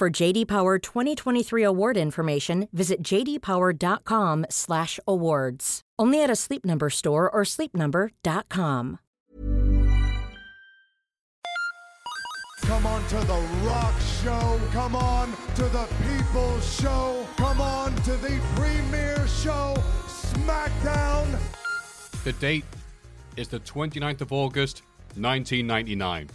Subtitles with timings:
[0.00, 5.80] For JD Power 2023 award information, visit jdpower.com/awards.
[5.98, 8.98] Only at a Sleep Number store or sleepnumber.com.
[12.62, 14.58] Come on to the rock show.
[14.72, 17.26] Come on to the people's show.
[17.36, 19.74] Come on to the premiere show,
[20.06, 21.38] SmackDown.
[22.24, 22.64] The date
[23.36, 24.80] is the 29th of August,
[25.16, 26.30] 1999.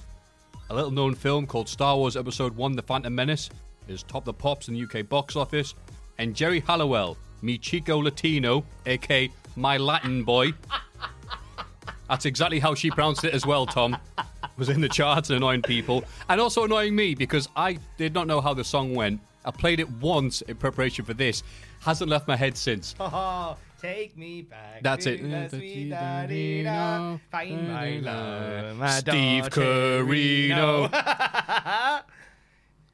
[0.69, 3.51] A little known film called Star Wars Episode 1 The Phantom Menace
[3.87, 5.75] is top the pops in the UK box office,
[6.17, 10.53] and Geri Halliwell, Mi Chico Latino, aka my Latin boy.
[12.09, 13.95] That's exactly how she pronounced it as well, Tom.
[14.57, 18.25] Was in the charts and annoying people, and also annoying me because I did not
[18.25, 19.19] know how the song went.
[19.43, 21.43] I played it once in preparation for this.
[21.81, 22.95] Hasn't left my head since.
[23.81, 24.81] Take me back.
[24.81, 25.21] That's it.
[25.21, 27.17] the sweet da-dee-da.
[27.31, 29.49] Find my love, my Steve.
[29.49, 30.85] Carino.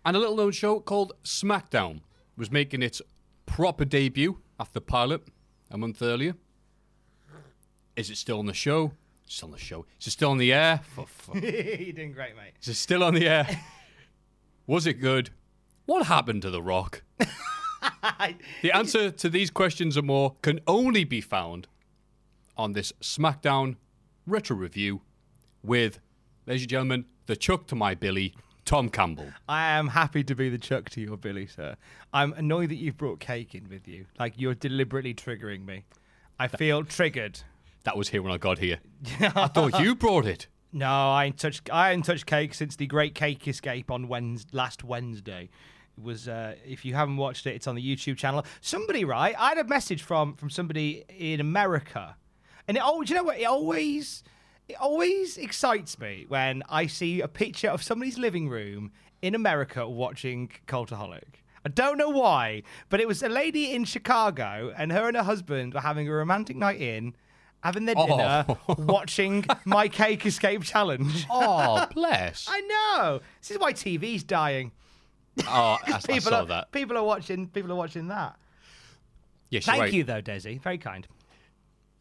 [0.05, 2.02] and a little known show called SmackDown
[2.35, 3.02] was making its
[3.45, 5.21] proper debut after pilot
[5.69, 6.35] a month earlier.
[7.95, 8.93] Is it still on the show?
[9.25, 9.86] It's on the show.
[9.99, 10.81] Is it still on the air?
[10.95, 11.36] For fuck.
[11.36, 12.53] You're doing great, mate.
[12.61, 13.47] Is it still on the air?
[14.67, 15.30] Was it good?
[15.86, 17.03] What happened to The Rock?
[18.61, 21.67] The answer to these questions and more can only be found
[22.55, 23.77] on this SmackDown
[24.27, 25.02] retro review
[25.64, 25.99] with,
[26.45, 28.33] ladies and gentlemen, the Chuck to my Billy,
[28.65, 29.31] Tom Campbell.
[29.49, 31.75] I am happy to be the Chuck to your Billy, sir.
[32.14, 34.05] I'm annoyed that you've brought cake in with you.
[34.20, 35.86] Like you're deliberately triggering me.
[36.39, 37.41] I feel triggered.
[37.83, 38.80] That was here when I got here.
[39.20, 40.47] I thought you brought it.
[40.73, 41.70] No, I ain't touched.
[41.71, 45.49] I ain't touched cake since the Great Cake Escape on Wednes last Wednesday.
[45.97, 46.27] It was.
[46.27, 48.45] Uh, if you haven't watched it, it's on the YouTube channel.
[48.61, 49.35] Somebody, right?
[49.37, 52.15] I had a message from from somebody in America,
[52.67, 53.09] and it always.
[53.09, 53.39] You know what?
[53.39, 54.23] It always.
[54.69, 58.91] It always excites me when I see a picture of somebody's living room
[59.21, 61.41] in America watching Cultaholic.
[61.65, 65.23] I don't know why, but it was a lady in Chicago, and her and her
[65.23, 67.15] husband were having a romantic night in,
[67.61, 68.58] having their dinner, Oh.
[68.79, 71.27] watching My Cake Escape Challenge.
[71.29, 72.47] Oh, bless.
[72.49, 73.19] I know.
[73.41, 74.71] This is why TV's dying.
[75.47, 76.71] Oh, I, I People saw are, that.
[76.71, 77.47] People are watching.
[77.47, 78.37] People are watching that.
[79.49, 79.93] Yes, Thank right.
[79.93, 80.61] you, though, Desi.
[80.61, 81.08] Very kind.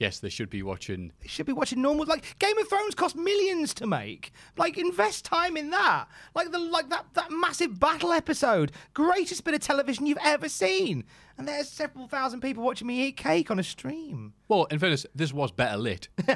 [0.00, 1.12] Yes, they should be watching.
[1.20, 2.06] They should be watching normal.
[2.06, 4.32] Like Game of Thrones cost millions to make.
[4.56, 6.06] Like invest time in that.
[6.34, 8.72] Like the like that that massive battle episode.
[8.94, 11.04] Greatest bit of television you've ever seen.
[11.36, 14.32] And there's several thousand people watching me eat cake on a stream.
[14.48, 16.08] Well, in fairness, this was better lit.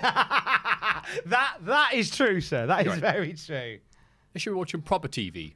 [1.26, 2.66] That that is true, sir.
[2.66, 3.00] That is right.
[3.00, 3.78] very true.
[4.32, 5.54] They should be watching proper TV,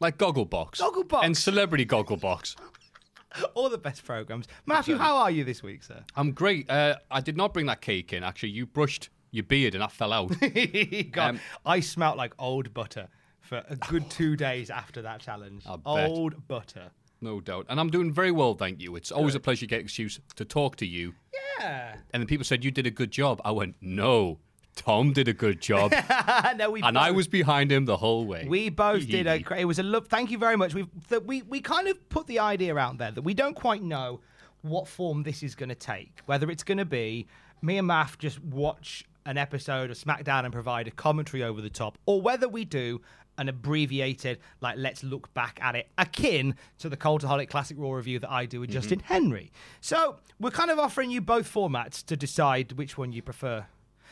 [0.00, 1.24] like Gogglebox, Gogglebox.
[1.24, 2.56] and Celebrity Gogglebox.
[3.54, 4.46] All the best programs.
[4.66, 6.02] Matthew, how are you this week, sir?
[6.16, 6.68] I'm great.
[6.70, 8.24] Uh, I did not bring that cake in.
[8.24, 10.28] Actually, you brushed your beard and that fell out.
[11.12, 13.08] God, Um, I smelt like old butter
[13.40, 15.64] for a good two days after that challenge.
[15.66, 16.08] I bet.
[16.08, 16.90] Old butter.
[17.20, 17.66] no doubt.
[17.68, 18.96] And I'm doing very well, thank you.
[18.96, 21.14] It's always a pleasure to get excuse to talk to you.
[21.60, 21.96] Yeah.
[22.12, 23.40] And then people said you did a good job.
[23.44, 24.38] I went, no,
[24.76, 25.92] Tom did a good job,
[26.56, 28.46] no, we and both, I was behind him the whole way.
[28.48, 29.40] We both did a.
[29.40, 30.06] great- It was a love.
[30.06, 30.72] Thank you very much.
[30.74, 33.82] We that we we kind of put the idea out there that we don't quite
[33.82, 34.20] know
[34.62, 36.20] what form this is going to take.
[36.26, 37.26] Whether it's going to be
[37.60, 41.70] me and Math just watch an episode of SmackDown and provide a commentary over the
[41.70, 43.00] top, or whether we do
[43.38, 48.18] an abbreviated like let's look back at it akin to the Cultaholic Classic Raw review
[48.18, 48.78] that I do with mm-hmm.
[48.80, 49.50] Justin Henry.
[49.80, 53.66] So we're kind of offering you both formats to decide which one you prefer.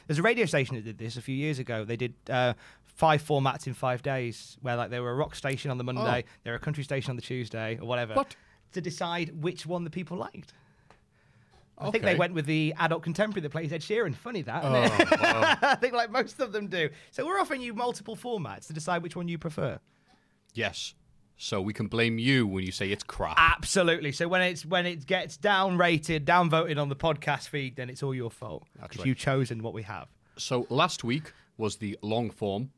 [0.06, 1.84] There's a radio station that did this a few years ago.
[1.84, 2.54] They did uh,
[2.84, 6.24] five formats in five days, where like they were a rock station on the Monday,
[6.44, 8.36] they were a country station on the Tuesday, or whatever, What?
[8.72, 10.52] to decide which one the people liked.
[11.78, 14.14] I think they went with the adult contemporary that plays Ed Sheeran.
[14.14, 14.64] Funny that.
[14.64, 15.08] isn't it?
[15.62, 16.88] I think like most of them do.
[17.10, 19.78] So we're offering you multiple formats to decide which one you prefer.
[20.54, 20.94] yes,
[21.38, 23.34] So we can blame you when you say it's crap.
[23.38, 24.10] Absolutely.
[24.12, 28.02] So when it's when it gets down rated, down on the podcast feed, then it's
[28.02, 29.06] all your fault because right.
[29.06, 30.08] you've chosen what we have.
[30.38, 32.70] So last week was the long form.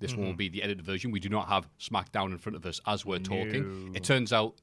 [0.00, 0.26] This one Mm-hmm.
[0.28, 1.10] will be the edited version.
[1.10, 3.92] We do not have SmackDown in front of us as we're talking.
[3.94, 4.54] It turns out,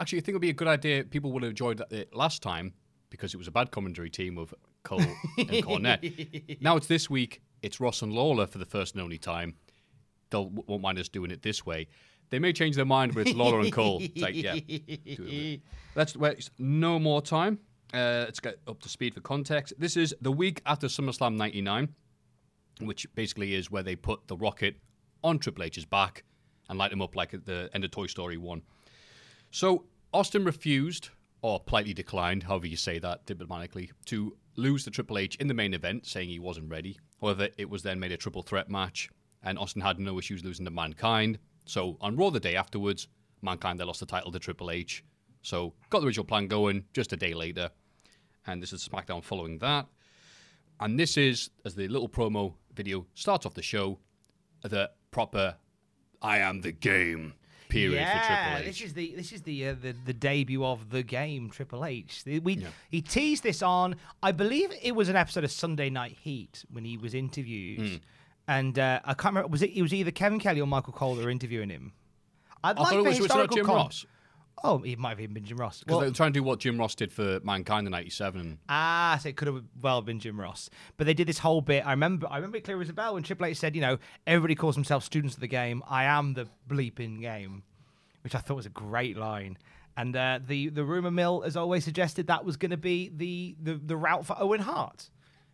[0.00, 1.04] actually, I think it would be a good idea.
[1.04, 2.74] People would have enjoyed it last time
[3.10, 4.52] because it was a bad commentary team of
[4.82, 5.16] Cole and
[5.64, 6.60] Cornette.
[6.60, 7.42] now it's this week.
[7.62, 9.54] It's Ross and Lawler for the first and only time.
[10.30, 11.88] They'll won't mind us doing it this way.
[12.30, 13.98] They may change their mind, but it's Lawler and Cole.
[14.00, 15.56] It's like, yeah.
[15.94, 17.58] Let's waste no more time.
[17.92, 19.72] Uh, let's get up to speed for context.
[19.78, 21.88] This is the week after SummerSlam '99
[22.86, 24.76] which basically is where they put the rocket
[25.22, 26.24] on Triple H's back
[26.68, 28.62] and light him up like at the end of Toy Story 1.
[29.50, 31.10] So Austin refused,
[31.42, 35.54] or politely declined, however you say that diplomatically, to lose the Triple H in the
[35.54, 36.98] main event, saying he wasn't ready.
[37.20, 39.10] However, it was then made a triple threat match,
[39.42, 41.38] and Austin had no issues losing to Mankind.
[41.64, 43.08] So on Raw the day afterwards,
[43.42, 45.04] Mankind they lost the title to Triple H.
[45.42, 47.70] So got the original plan going just a day later,
[48.46, 49.86] and this is SmackDown following that.
[50.80, 53.98] And this is, as the little promo video starts off the show,
[54.62, 55.56] the proper
[56.22, 57.34] I am the game
[57.68, 58.66] period for yeah, Triple H.
[58.66, 62.24] this is the this is the uh, the the debut of the game Triple H.
[62.42, 66.64] We he teased this on, I believe it was an episode of Sunday Night Heat
[66.70, 67.96] when he was interviewed, Hmm.
[68.50, 71.14] And uh, I can't remember was it it was either Kevin Kelly or Michael Cole
[71.14, 71.92] that were interviewing him.
[72.64, 74.06] I'd I like thought it for was, was it not historical Jim con- Ross.
[74.62, 75.80] Oh, it might have even been Jim Ross.
[75.80, 78.58] Because Well, they were trying to do what Jim Ross did for Mankind in '97.
[78.68, 80.68] Ah, so it could have well been Jim Ross.
[80.98, 81.86] But they did this whole bit.
[81.86, 83.98] I remember I remember it clear as a bell when Triple H said, you know,
[84.26, 85.82] everybody calls themselves students of the game.
[85.88, 87.62] I am the bleeping game.
[88.22, 89.56] Which I thought was a great line.
[89.96, 93.56] And uh, the the rumor mill has always suggested that was going to be the,
[93.62, 95.08] the the route for Owen Hart,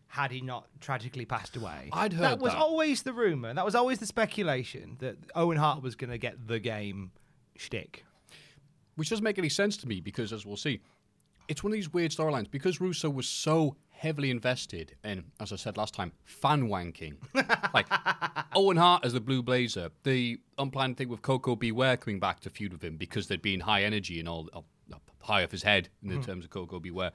[0.09, 1.91] had he not tragically passed away.
[1.93, 2.59] I'd that was that.
[2.59, 3.53] always the rumor.
[3.53, 7.11] That was always the speculation that Owen Hart was going to get the game
[7.57, 8.05] shtick.
[8.95, 10.81] which doesn't make any sense to me because, as we'll see,
[11.49, 15.57] it's one of these weird storylines because Russo was so heavily invested in, as I
[15.57, 17.17] said last time, fan wanking.
[17.75, 17.87] like
[18.55, 21.73] Owen Hart as the Blue Blazer, the unplanned thing with Koko B.
[21.73, 24.49] Ware coming back to feud with him because they'd been high energy and all
[25.21, 26.91] high off his head in the terms of Koko B.
[26.91, 27.13] Ware.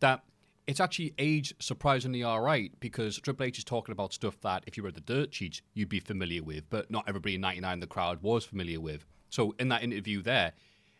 [0.00, 0.22] That
[0.66, 4.76] it's actually aged surprisingly all right because Triple H is talking about stuff that if
[4.76, 7.80] you read the dirt sheets you'd be familiar with, but not everybody in '99 in
[7.80, 9.04] the crowd was familiar with.
[9.30, 10.52] So in that interview there,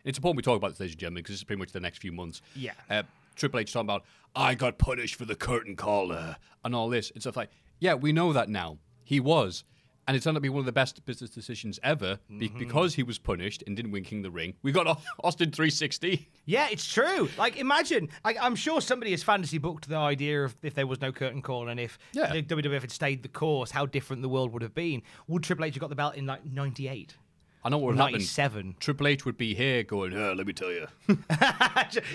[0.03, 1.79] it's important we talk about this, ladies and gentlemen, because this is pretty much the
[1.79, 2.41] next few months.
[2.55, 2.73] Yeah.
[2.89, 3.03] Uh,
[3.35, 4.03] Triple H talking about
[4.35, 7.49] I got punished for the curtain caller and all this and stuff like.
[7.79, 8.77] Yeah, we know that now.
[9.03, 9.63] He was.
[10.07, 12.93] And it turned out to be one of the best business decisions ever be- because
[12.93, 14.53] he was punished and didn't win King of the Ring.
[14.61, 14.85] We got
[15.23, 16.25] Austin 3:16.
[16.45, 17.27] Yeah, it's true.
[17.39, 21.01] Like, imagine, like, I'm sure somebody has fantasy booked the idea of if there was
[21.01, 22.31] no curtain call and if Yeah.
[22.35, 25.01] WWF had stayed the course, how different the world would have been.
[25.27, 27.15] Would Triple H have got the belt in like '98?
[27.63, 28.11] I know what would happen.
[28.13, 28.75] 97.
[28.79, 30.85] Triple H would be here going, uh, let me tell you.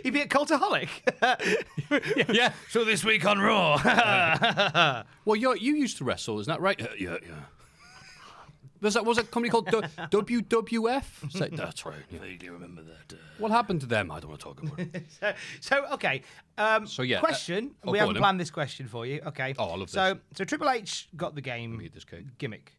[0.05, 0.89] He'd be a cultaholic.
[2.33, 2.53] yeah.
[2.69, 3.81] so this week on Raw.
[5.25, 6.79] Well, you you used to wrestle, isn't that right?
[7.01, 7.35] Yeah, yeah.
[8.81, 11.31] Was that was a company called WWF?
[11.33, 11.97] Say- that's right.
[12.11, 12.21] Yeah.
[12.21, 13.13] vaguely remember that.
[13.15, 14.11] Uh, What happened to them?
[14.11, 15.07] I don't want to talk about it.
[15.21, 16.23] so, so, okay.
[16.57, 17.75] Um, So, yeah, uh, Question.
[17.85, 18.21] oh, we haven't on then.
[18.23, 19.21] planned this question for you.
[19.27, 19.55] Okay.
[19.59, 20.23] Oh, I love so, this.
[20.39, 22.27] So Triple H got the game me eat this cake.
[22.39, 22.73] gimmick.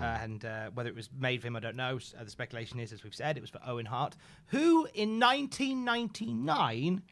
[0.00, 2.00] Uh, and uh, whether it was made for him, I don't know.
[2.18, 4.16] Uh, the speculation is, as we've said, it was for Owen Hart,
[4.46, 7.02] who in 1999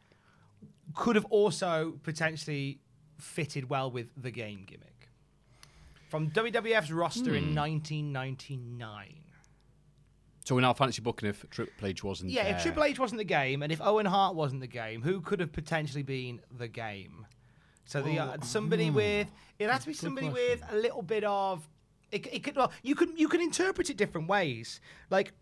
[0.95, 2.81] could have also potentially
[3.19, 4.96] fitted well with the game gimmick.
[6.17, 7.55] From WWF's roster in Hmm.
[7.57, 9.23] 1999.
[10.47, 13.19] So in our fantasy booking, if Triple H wasn't Yeah, there, if Triple H wasn't
[13.19, 16.69] the game, and if Owen Hart wasn't the game, who could have potentially been the
[16.69, 17.27] game?
[17.85, 21.69] So the uh, somebody with it has to be somebody with a little bit of
[22.11, 24.81] it, it could well you can you can interpret it different ways.
[25.11, 25.33] Like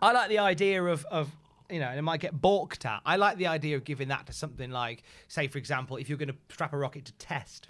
[0.00, 1.30] I like the idea of of
[1.70, 3.00] you know, and it might get balked at.
[3.06, 6.18] I like the idea of giving that to something like, say, for example, if you're
[6.18, 7.68] going to strap a rocket to test,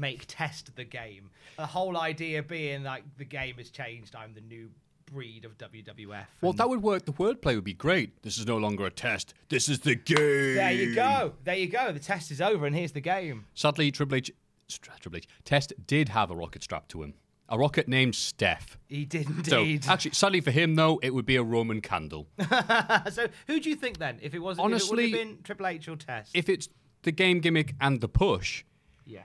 [0.00, 1.30] make test the game.
[1.56, 4.16] The whole idea being like the game has changed.
[4.16, 4.70] I'm the new
[5.06, 6.24] breed of WWF.
[6.40, 7.04] Well, that would work.
[7.04, 8.22] The wordplay would be great.
[8.22, 9.34] This is no longer a test.
[9.48, 10.16] This is the game.
[10.54, 11.34] There you go.
[11.44, 11.92] There you go.
[11.92, 13.46] The test is over, and here's the game.
[13.54, 14.30] Sadly, Triple H,
[14.68, 17.14] Triple H, Test did have a rocket strapped to him.
[17.52, 18.78] A rocket named Steph.
[18.86, 19.82] He did indeed.
[19.82, 22.28] So, actually, sadly for him, though, it would be a Roman candle.
[23.10, 24.18] So, who do you think then?
[24.22, 26.30] If it was, Honestly, if it would have been Triple H or Test?
[26.34, 26.68] if it's
[27.02, 28.62] the game gimmick and the push,
[29.04, 29.22] yeah.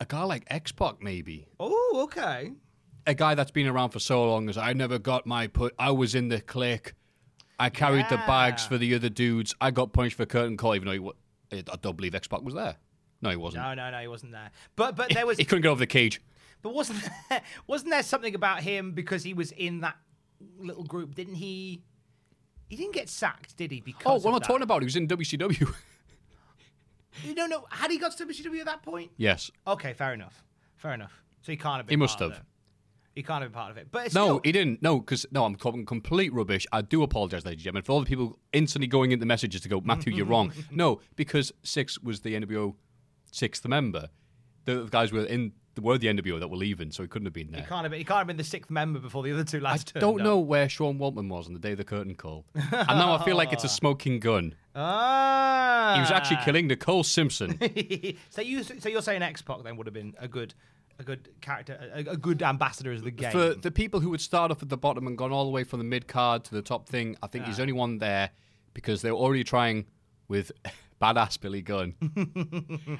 [0.00, 1.46] A guy like X Pac, maybe.
[1.58, 2.52] Oh, okay.
[3.06, 5.74] A guy that's been around for so long as I never got my put.
[5.78, 6.94] I was in the clique.
[7.58, 9.54] I carried the bags for the other dudes.
[9.60, 11.12] I got punched for curtain call, even though he, wa-
[11.52, 12.76] I don't believe X Pac was there.
[13.20, 13.64] No, he wasn't.
[13.64, 14.50] No, no, no, he wasn't there.
[14.76, 16.20] But but there was he couldn't get over the cage.
[16.62, 17.00] but wasn't
[17.30, 19.96] there, wasn't there something about him because he was in that
[20.60, 21.14] little group.
[21.16, 21.82] Didn't he?
[22.68, 23.80] He didn't get sacked, did he?
[23.80, 24.82] Because Oh, what am I talking about?
[24.82, 25.74] He was in WCW.
[27.24, 27.64] You don't know.
[27.70, 29.10] Had he got to WCW at that point?
[29.16, 29.50] yes.
[29.66, 30.42] Okay, fair enough.
[30.76, 31.22] Fair enough.
[31.42, 31.92] So he can't have been.
[31.92, 32.40] He must part of have.
[32.42, 32.46] it.
[33.14, 33.88] He can't have been part of it.
[33.90, 34.80] But it's No, still, he didn't.
[34.80, 36.66] No, because no, I'm talking complete rubbish.
[36.72, 39.68] I do apologise, ladies and gentlemen, for all the people instantly going into messages to
[39.68, 40.52] go, Matthew, you're wrong.
[40.70, 42.74] No, because Six was the NWO
[43.32, 44.08] sixth member.
[44.66, 47.50] The guys were in were the NWO that were leaving, so he couldn't have been
[47.50, 47.62] there.
[47.62, 47.98] he can't have been.
[47.98, 49.92] He can't have been the sixth member before the other two last.
[49.96, 50.24] I don't up.
[50.24, 53.24] know where Sean Waltman was on the day of the curtain call, and now I
[53.24, 54.54] feel like it's a smoking gun.
[54.74, 55.94] Ah.
[55.94, 57.58] He was actually killing Nicole Simpson.
[58.30, 60.54] so you so you're saying X Pac then would have been a good
[60.98, 63.30] a good character a, a good ambassador of the game.
[63.32, 65.64] For the people who would start off at the bottom and gone all the way
[65.64, 68.30] from the mid card to the top thing, I think he's only one there
[68.74, 69.86] because they were already trying
[70.28, 70.52] with
[71.00, 71.94] badass Billy Gunn,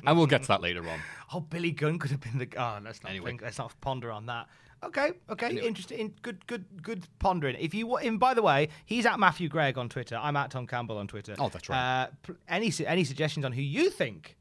[0.05, 0.99] and we'll get to that later on.
[1.33, 2.49] oh, Billy Gunn could have been the.
[2.57, 3.31] Oh, let's not Anyway.
[3.31, 3.43] think.
[3.43, 4.47] Let's not ponder on that.
[4.85, 6.14] Okay, okay, interesting.
[6.23, 7.57] Good, good, good pondering.
[7.59, 10.17] If you, and by the way, he's at Matthew Gregg on Twitter.
[10.23, 11.35] I'm at Tom Campbell on Twitter.
[11.38, 12.05] Oh, that's right.
[12.28, 14.37] Uh, any any suggestions on who you think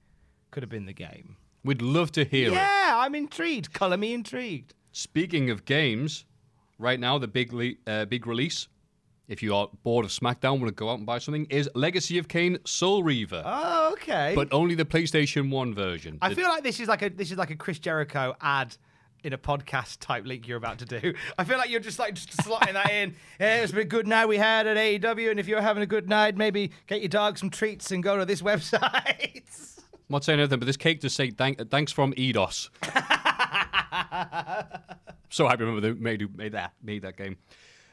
[0.52, 1.38] could have been the game?
[1.64, 2.54] We'd love to hear it.
[2.54, 3.74] Yeah, I'm intrigued.
[3.74, 4.76] Color me intrigued.
[4.92, 6.26] Speaking of games,
[6.78, 8.68] right now the big le- uh, big release,
[9.28, 12.18] if you are bored of SmackDown, want to go out and buy something, is Legacy
[12.18, 14.34] of Kain Soul Reaver, Oh, okay.
[14.36, 16.18] but only the PlayStation One version.
[16.22, 18.76] I The- feel like this is like a this is like a Chris Jericho ad
[19.24, 21.14] in a podcast type link you're about to do.
[21.38, 23.16] I feel like you're just like just slotting that in.
[23.40, 25.88] Yeah, it's been a good night we had at AEW, and if you're having a
[25.88, 29.44] good night, maybe get your dog some treats and go to this website.
[30.10, 32.70] I'm not saying anything, but this cake does say thank, thanks from Eidos.
[35.30, 37.38] so happy remember they made made that made that game.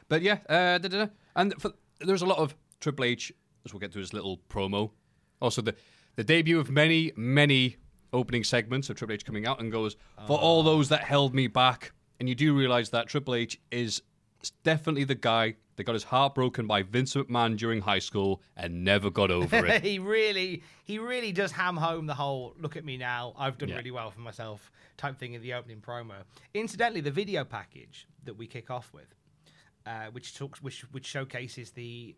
[0.07, 1.07] But yeah, uh, da, da, da.
[1.35, 3.31] and for, there's a lot of Triple H
[3.65, 4.91] as we'll get to his little promo.
[5.41, 5.75] Also the
[6.15, 7.77] the debut of many many
[8.13, 9.95] opening segments of Triple H coming out and goes
[10.27, 11.91] for all those that held me back.
[12.19, 14.01] And you do realize that Triple H is
[14.63, 18.83] definitely the guy that got his heart broken by Vince McMahon during high school and
[18.85, 19.81] never got over it.
[19.83, 23.69] he really he really does ham home the whole look at me now i've done
[23.69, 23.77] Yeah.
[23.77, 26.13] really well for myself type thing in the opening promo
[26.53, 29.13] incidentally the video package that we kick off with
[29.85, 32.15] uh, which talks which which showcases the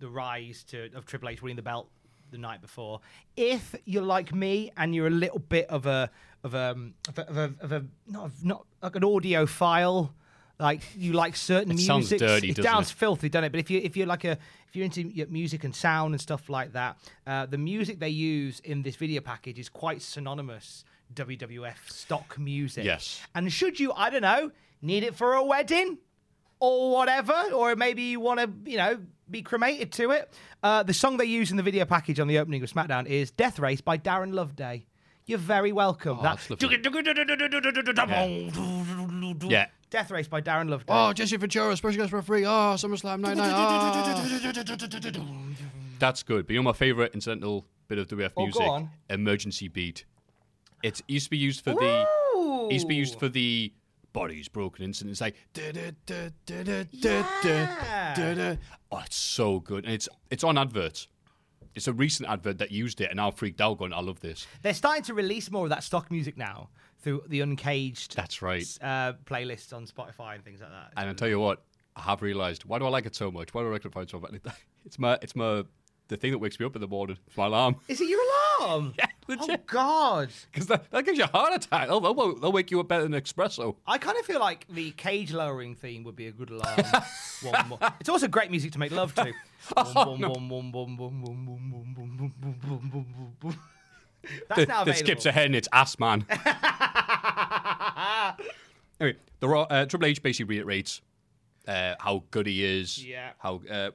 [0.00, 1.88] the rise to of triple h winning the belt
[2.30, 3.00] the night before
[3.36, 6.10] if you're like me and you're a little bit of a
[6.44, 6.76] of a
[7.08, 10.10] of a, of a, of a not not like an audiophile
[10.60, 12.94] like you like certain It music sounds dirty, it sounds it?
[12.94, 13.50] filthy, doesn't it?
[13.50, 14.32] But if you if you're like a
[14.68, 18.60] if you're into music and sound and stuff like that, uh, the music they use
[18.60, 22.84] in this video package is quite synonymous WWF stock music.
[22.84, 23.22] Yes.
[23.34, 24.50] And should you, I don't know,
[24.82, 25.98] need it for a wedding
[26.60, 28.98] or whatever, or maybe you want to, you know,
[29.30, 30.32] be cremated to it.
[30.62, 33.30] Uh, the song they use in the video package on the opening of SmackDown is
[33.30, 34.84] "Death Race" by Darren Loveday.
[35.26, 36.18] You're very welcome.
[36.20, 36.76] Oh, that's lovely.
[36.76, 36.82] That-
[39.50, 39.66] Yeah.
[39.90, 40.84] Death Race by Darren Loveday.
[40.88, 42.44] Oh, Jesse Ventura, special guest referee.
[42.44, 43.50] Oh, SummerSlam 99.
[43.54, 45.14] Oh.
[45.98, 46.46] That's good.
[46.46, 48.62] But you know my favourite incidental bit of WF Oh, go music?
[48.62, 48.90] on.
[49.10, 50.04] Emergency beat.
[50.82, 52.06] It used to be used for the.
[52.68, 53.72] It used to be used for the
[54.12, 55.12] body's broken incident.
[55.12, 55.36] It's like.
[55.52, 58.56] da, da, da, da, da, da, da, da, da.
[58.90, 59.84] Oh, it's so good.
[59.84, 61.08] And it's it's on adverts.
[61.74, 64.46] It's a recent advert that used it and now freaked out going, I love this.
[64.62, 68.66] They're starting to release more of that stock music now through the Uncaged That's right.
[68.82, 70.92] uh, playlists on Spotify and things like that.
[70.96, 71.62] And I tell you what,
[71.94, 73.54] I have realised why do I like it so much?
[73.54, 74.32] Why do I like it so much?
[74.86, 75.64] It's my it's my
[76.08, 77.18] the thing that wakes me up in the morning.
[77.26, 77.76] It's my alarm.
[77.86, 78.20] Is it your
[78.60, 78.94] alarm?
[78.98, 79.50] yeah, legit.
[79.50, 80.30] Oh God!
[80.50, 81.88] Because that, that gives you a heart attack.
[81.88, 83.76] They'll, they'll, they'll wake you up better than espresso.
[83.86, 86.80] I kind of feel like the cage lowering theme would be a good alarm.
[88.00, 89.32] It's also great music to make love to.
[94.48, 94.84] That's now.
[94.84, 96.26] That skips ahead and it's ass man.
[99.00, 101.00] anyway, the raw, uh, Triple H basically reiterates
[101.66, 103.04] uh, how good he is.
[103.04, 103.30] Yeah.
[103.38, 103.90] How uh,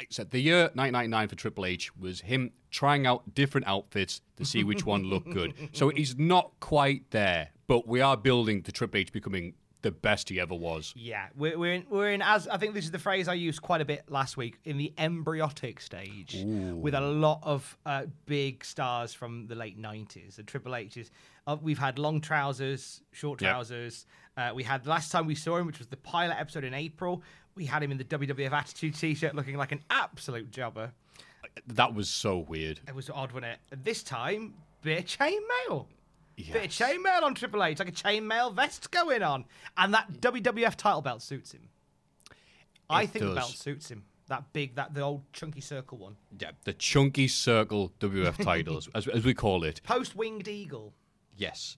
[0.00, 4.22] like I said the year 1999 for Triple H was him trying out different outfits
[4.36, 5.52] to see which one looked good.
[5.72, 10.28] So he's not quite there, but we are building to Triple H becoming the best
[10.28, 10.92] he ever was.
[10.96, 13.62] Yeah, we're, we're in we're in as I think this is the phrase I used
[13.62, 18.64] quite a bit last week in the embryotic stage with a lot of uh, big
[18.64, 20.36] stars from the late nineties.
[20.36, 21.10] The Triple H is
[21.46, 23.50] uh, we've had long trousers, short Yep.
[23.50, 24.06] trousers.
[24.36, 27.22] Uh, we had last time we saw him, which was the pilot episode in April.
[27.54, 30.92] We had him in the WWF Attitude T-shirt, looking like an absolute jobber.
[31.66, 32.80] That was so weird.
[32.86, 33.84] It was odd, wasn't it?
[33.84, 35.86] This time, bit of
[36.44, 36.52] chainmail.
[36.52, 39.44] Bit of chainmail on Triple H, like a chainmail vest going on,
[39.76, 41.68] and that WWF title belt suits him.
[42.88, 44.04] I It think the belt suits him.
[44.28, 46.16] That big, that the old chunky circle one.
[46.38, 49.80] Yeah, the chunky circle WF titles, as, as we call it.
[49.82, 50.94] Post winged eagle.
[51.36, 51.76] Yes.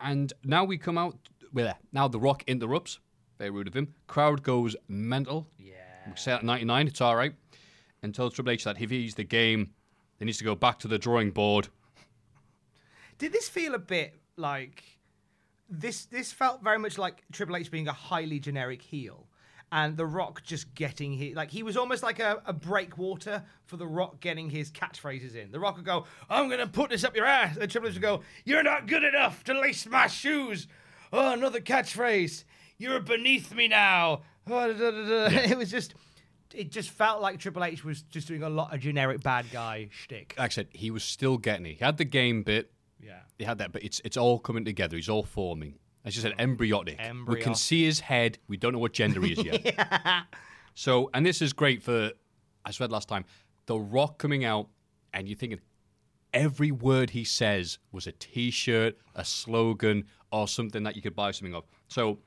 [0.00, 1.16] And now we come out
[1.52, 2.98] with now the Rock interrupts
[3.38, 3.94] Very rude of him.
[4.06, 5.46] Crowd goes mental.
[5.58, 5.74] Yeah.
[6.06, 7.34] We say at 99, it's all right.
[8.02, 9.70] And tells Triple H that if he's the game,
[10.18, 11.68] he needs to go back to the drawing board.
[13.18, 14.82] Did this feel a bit like
[15.68, 16.04] this?
[16.06, 19.26] This felt very much like Triple H being a highly generic heel,
[19.72, 23.76] and The Rock just getting his like he was almost like a, a breakwater for
[23.76, 25.50] The Rock getting his catchphrases in.
[25.50, 28.02] The Rock would go, "I'm gonna put this up your ass," and Triple H would
[28.02, 30.68] go, "You're not good enough to lace my shoes."
[31.12, 32.44] Oh, another catchphrase.
[32.78, 34.22] You're beneath me now.
[34.48, 35.36] Oh, da, da, da, da.
[35.50, 35.94] It was just.
[36.54, 39.88] It just felt like Triple H was just doing a lot of generic bad guy
[39.90, 40.36] shtick.
[40.38, 41.78] Like I said, he was still getting it.
[41.78, 42.70] He had the game bit,
[43.00, 43.20] Yeah.
[43.38, 44.96] he had that, but it's it's all coming together.
[44.96, 45.78] He's all forming.
[46.04, 47.00] As you said, embryonic.
[47.26, 48.38] We can see his head.
[48.46, 50.24] We don't know what gender he is yet.
[50.78, 52.10] So, and this is great for,
[52.66, 53.24] I said last time,
[53.64, 54.68] The Rock coming out,
[55.14, 55.60] and you're thinking
[56.34, 61.30] every word he says was a T-shirt, a slogan, or something that you could buy
[61.30, 61.64] something of.
[61.88, 62.18] So,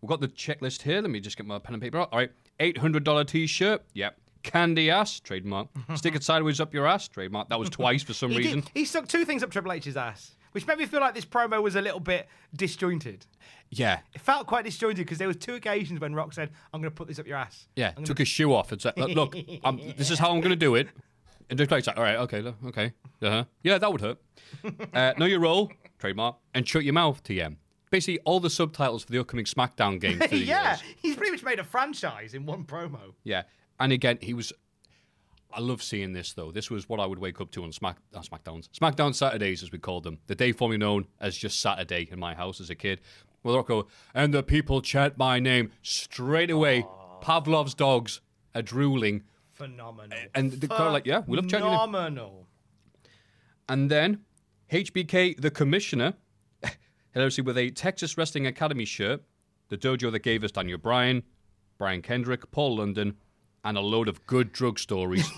[0.00, 1.00] we've got the checklist here.
[1.02, 2.10] Let me just get my pen and paper out.
[2.12, 3.82] All right, eight hundred dollar T-shirt.
[3.94, 4.16] Yep.
[4.48, 5.68] Candy ass, trademark.
[5.96, 7.48] Stick it sideways up your ass, trademark.
[7.48, 8.60] That was twice for some He, reason.
[8.60, 11.24] did, he stuck two things up Triple H's ass, which made me feel like this
[11.24, 13.26] promo was a little bit disjointed.
[13.70, 16.90] Yeah, It felt quite disjointed because there was two occasions when Rock said, "I'm going
[16.90, 17.88] to put this up your ass." yeah.
[17.88, 20.40] I'm gonna- Took his shoe off and said, "Look, look I'm, this is how I'm
[20.40, 20.88] going to do it."
[21.50, 23.44] And Triple just like, all right, okay, look, okay, uh-huh.
[23.62, 24.18] yeah, that would hurt.
[24.94, 27.56] Uh, know your role, trademark, and shut your mouth, TM.
[27.90, 30.20] Basically, all the subtitles for the upcoming SmackDown game.
[30.30, 30.82] yeah, years.
[30.96, 33.12] he's pretty much made a franchise in one promo.
[33.24, 33.42] Yeah,
[33.80, 34.52] and again, he was.
[35.50, 36.52] I love seeing this though.
[36.52, 39.72] This was what I would wake up to on Smack uh, SmackDowns, SmackDown Saturdays as
[39.72, 42.74] we called them, the day formerly known as just Saturday in my house as a
[42.74, 43.00] kid.
[43.42, 46.84] Well, Rock go, and the people chant my name straight away.
[47.22, 48.20] Pavlov's dogs
[48.54, 49.22] are drooling,
[49.54, 50.18] Phenomenal.
[50.34, 51.70] and the crowd are like, yeah, we love chanting.
[51.70, 52.46] Phenomenal.
[53.68, 54.20] And then
[54.70, 56.14] HBK, the commissioner,
[57.12, 59.22] hilariously with a Texas Wrestling Academy shirt,
[59.68, 61.22] the dojo that gave us Daniel Bryan,
[61.78, 63.16] Brian Kendrick, Paul London,
[63.68, 65.30] and a load of good drug stories,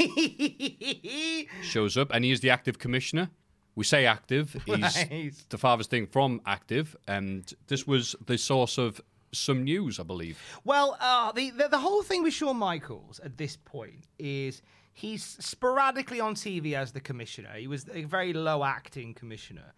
[1.62, 3.28] shows up, and he is the active commissioner.
[3.74, 4.56] We say active.
[4.66, 9.00] He's the farthest thing from active, and this was the source of
[9.32, 10.38] some news, I believe.
[10.64, 14.62] Well, uh, the, the the whole thing with Shawn Michaels at this point is
[14.92, 17.54] he's sporadically on TV as the commissioner.
[17.56, 19.74] He was a very low acting commissioner,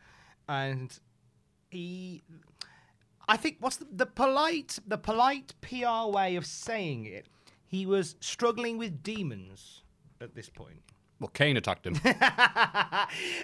[0.47, 0.99] and
[1.71, 2.23] he,
[3.27, 7.29] I think, what's the, the polite the polite PR way of saying it?
[7.73, 9.81] He was struggling with demons
[10.21, 10.83] at this point.
[11.21, 11.99] Well, Kane attacked him.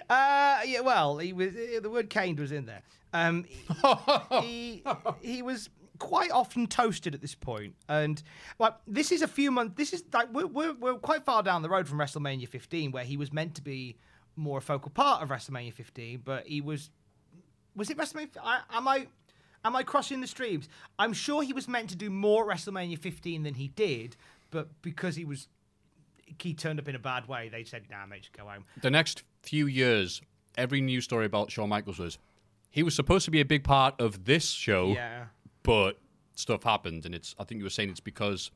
[0.09, 2.81] Uh, yeah, well, he was uh, the word caned was in there.
[3.13, 3.45] Um,
[4.41, 4.83] he,
[5.21, 8.21] he was quite often toasted at this point, and
[8.57, 9.75] like this is a few months.
[9.77, 13.03] This is like we're, we're we're quite far down the road from WrestleMania 15, where
[13.03, 13.97] he was meant to be
[14.35, 16.89] more a focal part of WrestleMania 15, but he was
[17.75, 18.29] was it WrestleMania?
[18.43, 19.07] I, am I
[19.65, 20.69] am I crossing the streams?
[20.97, 24.15] I'm sure he was meant to do more at WrestleMania 15 than he did,
[24.51, 25.47] but because he was
[26.41, 28.91] he turned up in a bad way, they said, "Nah, mate, just go home." the
[28.91, 30.21] next few years,
[30.57, 32.17] every news story about Shawn Michaels was
[32.69, 34.89] he was supposed to be a big part of this show.
[34.89, 35.25] Yeah.
[35.63, 35.97] but
[36.35, 37.35] stuff happened, and it's.
[37.39, 38.51] I think you were saying it's because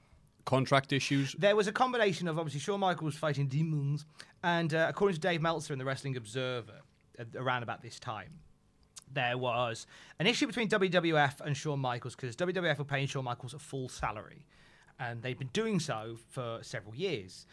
[0.46, 1.36] contract issues.
[1.38, 4.06] There was a combination of obviously Shawn Michaels fighting demons,
[4.44, 6.82] and uh, according to Dave Meltzer in the Wrestling Observer,
[7.20, 8.40] uh, around about this time,
[9.14, 9.88] there was
[10.20, 13.90] an issue between WWF and Shawn Michaels because WWF were paying Shawn Michaels a full
[13.90, 14.46] salary,
[15.00, 17.46] and they'd been doing so for several years,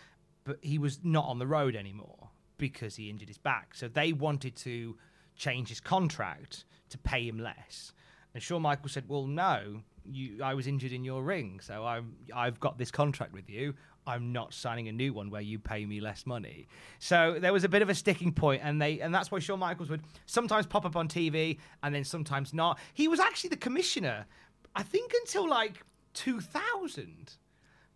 [0.44, 3.74] but he was not on the road anymore because he injured his back.
[3.74, 4.96] So they wanted to
[5.36, 7.92] change his contract to pay him less.
[8.34, 10.42] And Shawn Michaels said, "Well, no, you.
[10.42, 12.14] I was injured in your ring, so I'm.
[12.34, 13.74] I've got this contract with you.
[14.06, 16.66] I'm not signing a new one where you pay me less money."
[16.98, 19.58] So there was a bit of a sticking point, and they, and that's why Shawn
[19.58, 22.78] Michaels would sometimes pop up on TV and then sometimes not.
[22.94, 24.26] He was actually the commissioner,
[24.74, 25.84] I think, until like
[26.14, 27.34] 2000.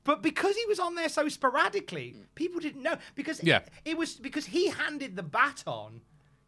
[0.05, 3.61] But because he was on there so sporadically, people didn't know because Yeah.
[3.87, 6.03] it was because he handed the baton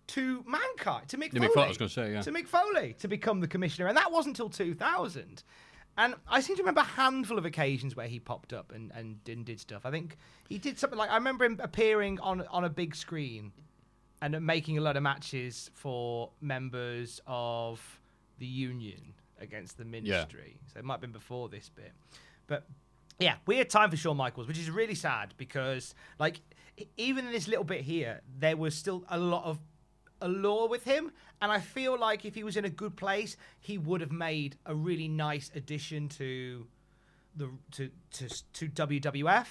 [0.09, 1.49] to Mankind, to Mick Yeah, Foley.
[1.49, 2.21] Mick Foley, I was gonna say, yeah.
[2.23, 3.89] To Mick Foley to become the commissioner.
[3.89, 5.43] And that wasn't until 2000.
[5.99, 9.23] And I seem to remember a handful of occasions where he popped up and, and
[9.25, 9.87] did, did stuff.
[9.87, 10.17] I think
[10.49, 13.53] he did something like I remember him appearing on, on a big screen
[14.21, 18.01] and making a lot of matches for members of
[18.39, 20.59] the union against the ministry.
[20.73, 21.93] So it might have been before this bit.
[22.47, 22.67] But
[23.19, 26.41] yeah, weird time for Shawn Michaels, which is really sad because, like,
[26.99, 29.59] even in this little bit here, there was still a lot of
[30.21, 33.79] allure with him, and I feel like if he was in a good place, he
[33.79, 36.67] would have made a really nice addition to
[37.35, 39.47] the to to to WWF.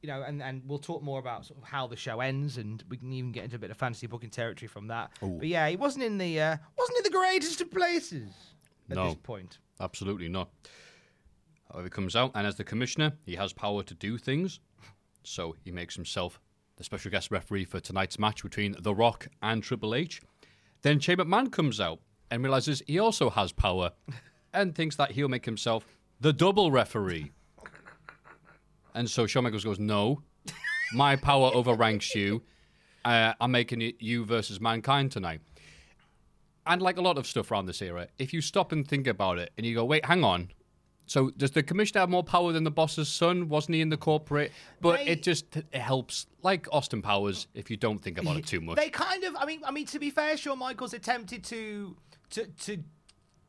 [0.00, 2.84] You know, and, and we'll talk more about sort of how the show ends, and
[2.88, 5.10] we can even get into a bit of fantasy booking territory from that.
[5.20, 8.30] But yeah, he wasn't in the uh, wasn't in the greatest of places
[8.88, 9.06] at No.
[9.06, 9.58] this point.
[9.80, 10.50] Absolutely not.
[11.72, 14.60] However, he comes out, and as the commissioner, he has power to do things.
[15.24, 16.40] So he makes himself
[16.78, 20.22] the special guest referee for tonight's match between The Rock and Triple H.
[20.82, 21.98] Then Shane McMahon comes out
[22.30, 23.92] and realizes he also has power
[24.54, 25.84] and thinks that he'll make himself
[26.20, 27.32] the double referee.
[28.94, 30.22] And so Shawn Michaels goes, No,
[30.92, 32.42] my power overranks you.
[33.04, 35.40] Uh, I'm making it you versus mankind tonight.
[36.66, 39.38] And like a lot of stuff around this era, if you stop and think about
[39.38, 40.50] it and you go, wait, hang on.
[41.08, 43.48] So does the commissioner have more power than the boss's son?
[43.48, 44.52] Wasn't he in the corporate?
[44.80, 48.46] But They- it just it helps, like Austin Powers, if you don't think about it
[48.46, 48.76] too much.
[48.76, 51.96] They kind of, I mean, I mean, to be fair, Shawn Michaels attempted to
[52.30, 52.84] to to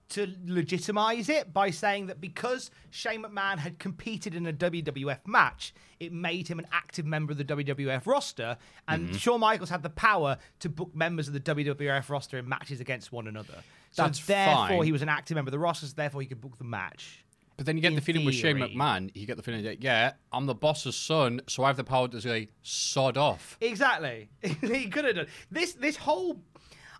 [0.09, 5.71] to legitimize it by saying that because Shane McMahon had competed in a WWF match,
[5.99, 9.17] it made him an active member of the WWF roster, and Mm-hmm.
[9.17, 13.11] Shawn Michaels had the power to book members of the WWF roster in matches against
[13.11, 13.63] one another.
[13.91, 14.83] So That's therefore, fine.
[14.83, 17.23] he was an active member of the roster, so therefore he could book the match.
[17.59, 18.55] But then you get in the feeling with Shane.
[18.55, 21.83] McMahon, you get the feeling that, yeah, I'm the boss's son, so I have the
[21.83, 23.57] power to say, sod off.
[23.59, 24.29] Exactly.
[24.61, 25.73] he could have done this.
[25.73, 26.39] This whole,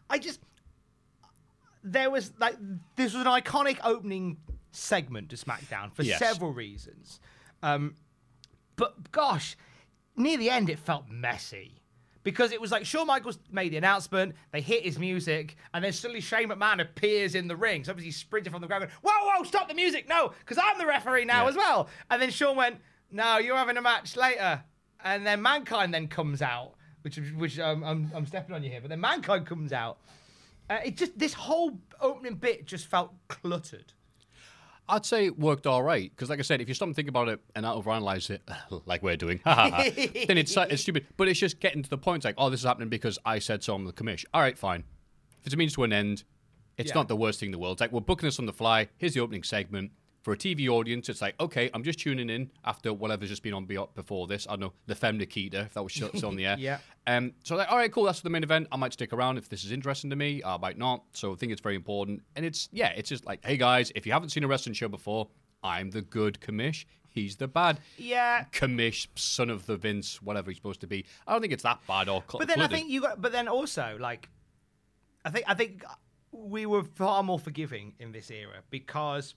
[0.10, 0.42] I just
[1.82, 2.58] there was like
[2.98, 4.36] this was an iconic opening
[4.74, 6.20] segment to SmackDown for Yes.
[6.20, 7.22] several reasons,
[7.64, 7.96] um,
[8.76, 9.56] but gosh,
[10.18, 11.79] near the end it felt messy.
[12.30, 15.92] Because it was like Shawn Michaels made the announcement, they hit his music, and then
[15.92, 17.84] suddenly Shane McMahon appears in the ring.
[17.84, 20.08] So obviously he's sprinting from the ground, going, "Whoa, whoa, stop the music!
[20.08, 21.50] No, because I'm the referee now Yeah.
[21.50, 22.78] as well." And then Shawn went,
[23.10, 24.64] "No, you're having a match later."
[25.04, 28.82] And then Mankind then comes out, which which um, I'm I'm stepping on you here,
[28.82, 29.98] but then Mankind comes out.
[30.70, 33.92] Uh, it just this whole opening bit just felt cluttered.
[34.90, 37.08] I'd say it worked all right because, like I said, if you stop and think
[37.08, 38.42] about it and overanalyze it,
[38.86, 41.06] like we're doing, then it's it's stupid.
[41.16, 42.24] But it's just getting to the point.
[42.26, 44.26] Like, oh, this is happening because I said so on the commish.
[44.34, 44.84] All right, fine.
[45.40, 46.24] If it's a means to an end,
[46.78, 46.96] it's Yeah.
[46.96, 47.74] not the worst thing in the world.
[47.76, 48.90] It's like we're booking this on the fly.
[48.98, 51.10] Here's the opening segment for a TV audience.
[51.10, 54.46] It's like, okay, I'm just tuning in after whatever's just been on before this.
[54.48, 56.56] I don't know the Femme Nikita, if that was still on the air.
[56.60, 56.80] Yeah.
[57.08, 57.34] Um.
[57.44, 58.04] So like, all right, cool.
[58.04, 58.68] That's the main event.
[58.72, 60.42] I might stick around if this is interesting to me.
[60.44, 61.04] I might not.
[61.14, 62.22] So I think it's very important.
[62.36, 64.88] And it's yeah, it's just like, hey guys, if you haven't seen a wrestling show
[64.90, 65.30] before,
[65.64, 66.86] I'm the good commish.
[67.12, 71.06] He's the bad Yeah, commish, son of the Vince, whatever he's supposed to be.
[71.26, 72.24] I don't think it's that bad or.
[72.32, 73.20] but then I think you got.
[73.22, 74.30] But then also like,
[75.26, 75.84] I think I think
[76.32, 79.34] we were far more forgiving in this era because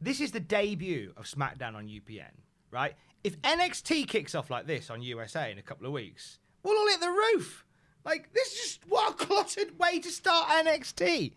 [0.00, 2.30] this is the debut of SmackDown on UPN,
[2.70, 2.94] right?
[3.22, 6.88] If NXT kicks off like this on USA in a couple of weeks, we'll all
[6.88, 7.64] hit the roof.
[8.04, 11.32] Like this is just what a cluttered way to start NXT.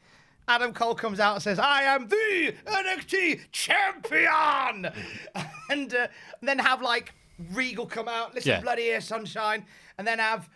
[0.47, 4.91] Adam Cole comes out and says, "I am the NXT champion,"
[5.69, 6.07] and, uh,
[6.39, 7.13] and then have like
[7.51, 8.61] Regal come out, listen Yeah.
[8.61, 9.65] bloody here, sunshine,
[9.97, 10.49] and then have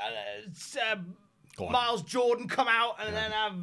[0.00, 0.48] uh,
[1.62, 1.72] on.
[1.72, 3.54] Miles Jordan come out, and then have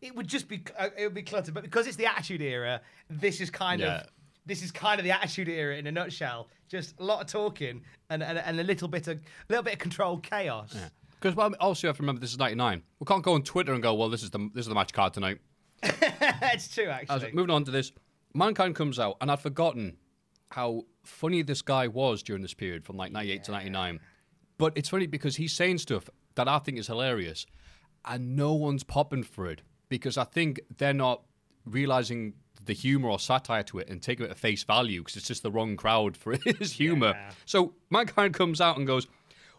[0.00, 1.54] it would just be uh, it would be cluttered.
[1.54, 2.80] But because it's the Attitude Era,
[3.10, 4.00] this is kind Yeah.
[4.00, 4.06] of
[4.46, 6.48] this is kind of the Attitude Era in a nutshell.
[6.68, 9.74] Just a lot of talking and and, and a little bit of a little bit
[9.74, 10.74] of controlled chaos.
[11.20, 12.82] because well, also you have to remember this is '99.
[13.00, 14.92] We can't go on Twitter and go, well, this is the this is the match
[14.92, 15.38] card tonight.
[15.82, 17.20] it's true, actually.
[17.20, 17.92] like, moving on to this,
[18.34, 19.96] Mankind comes out, and I'd forgotten
[20.50, 24.00] how funny this guy was during this period from like 98 to 99.
[24.56, 27.46] But it's funny because he's saying stuff that I think is hilarious,
[28.04, 31.22] and no one's popping for it because I think they're not
[31.64, 35.26] realizing the humor or satire to it and taking it at face value because it's
[35.26, 37.14] just the wrong crowd for his humor.
[37.44, 39.06] So Mankind comes out and goes,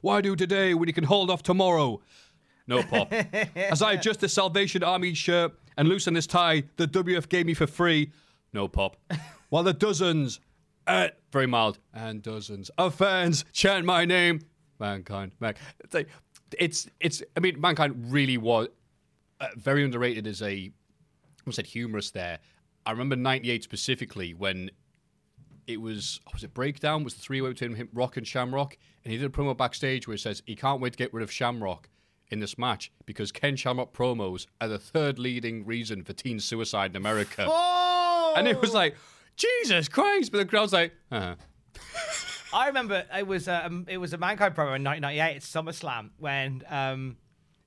[0.01, 2.01] Why do today when you can hold off tomorrow?
[2.67, 3.11] No pop.
[3.55, 7.55] As I adjust the Salvation Army shirt and loosen this tie the WF gave me
[7.55, 8.11] for free.
[8.53, 8.95] No pop.
[9.49, 10.39] While the dozens,
[10.85, 14.41] uh, very mild, and dozens of fans chant my name.
[14.79, 15.57] Mankind, like,
[16.57, 18.69] it's, it's, I mean, Mankind really was
[19.39, 20.71] uh, very underrated as a,
[21.47, 22.39] I said humorous there.
[22.85, 24.71] I remember 98 specifically when
[25.67, 29.11] it was was it breakdown was the three way between him, Rock and Shamrock, and
[29.11, 31.31] he did a promo backstage where he says he can't wait to get rid of
[31.31, 31.89] Shamrock
[32.31, 36.91] in this match because Ken Shamrock promos are the third leading reason for teen suicide
[36.91, 38.33] in America, Oh!
[38.35, 38.95] and it was like
[39.35, 41.35] Jesus Christ, but the crowd's like, uh-huh.
[42.51, 46.63] I remember it was um, it was a Mankind promo in 1998 at SummerSlam when
[46.67, 47.17] um,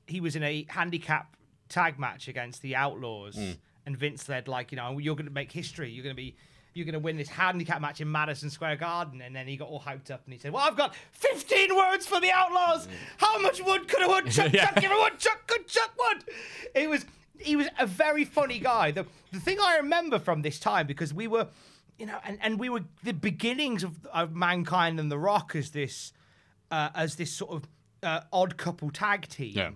[0.07, 1.37] he was in a handicap
[1.73, 3.37] tag match against the Outlaws,
[3.87, 5.91] and Vince said like, you know, you're going to make history.
[5.91, 6.37] You're going to be
[6.75, 9.69] you're going to win this handicap match in Madison Square Garden, and then he got
[9.69, 12.89] all hyped up and he said, "Well, I've got 15 words for the Outlaws.
[13.19, 14.67] How much wood could a woodchuck Yeah.
[14.71, 14.81] chuck?
[14.81, 16.25] Give a woodchuck could chuck wood."
[16.75, 17.05] It was
[17.39, 18.91] he was a very funny guy.
[18.93, 21.49] The the thing I remember from this time because we were
[21.99, 25.71] you know, and, and we were the beginnings of, of mankind and the Rock as
[25.73, 26.13] this
[26.71, 27.69] uh, as this sort of
[28.03, 29.53] uh, odd couple tag team.
[29.57, 29.71] Yeah.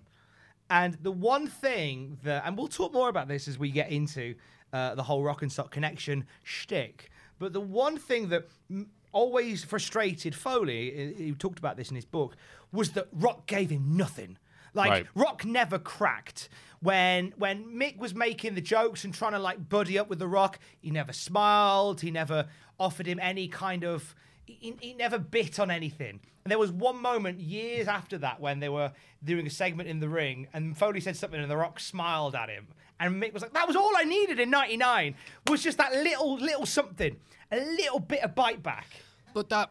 [0.69, 4.35] And the one thing that, and we'll talk more about this as we get into
[4.73, 9.63] uh, the whole Rock and Sock connection shtick, But the one thing that m- always
[9.65, 12.37] frustrated Foley, he he talked about this in his book,
[12.73, 14.39] was that Rock gave him nothing.
[14.75, 15.07] Like Right.
[15.15, 16.49] Rock never cracked.
[16.81, 20.29] When when Mick was making the jokes and trying to like buddy up with the
[20.29, 22.01] Rock, he never smiled.
[22.01, 22.47] He never
[22.79, 24.15] offered him any kind of.
[24.47, 26.21] He, he never bit on anything.
[26.45, 28.93] And there was one moment years after that when they were
[29.25, 32.49] doing a segment in the ring, and Foley said something, and the Rock smiled at
[32.49, 32.69] him,
[33.01, 35.17] and Mick was like, "That was all I needed in '99
[35.49, 37.17] was just that little little something,
[37.51, 38.87] a little bit of bite back."
[39.35, 39.71] But that.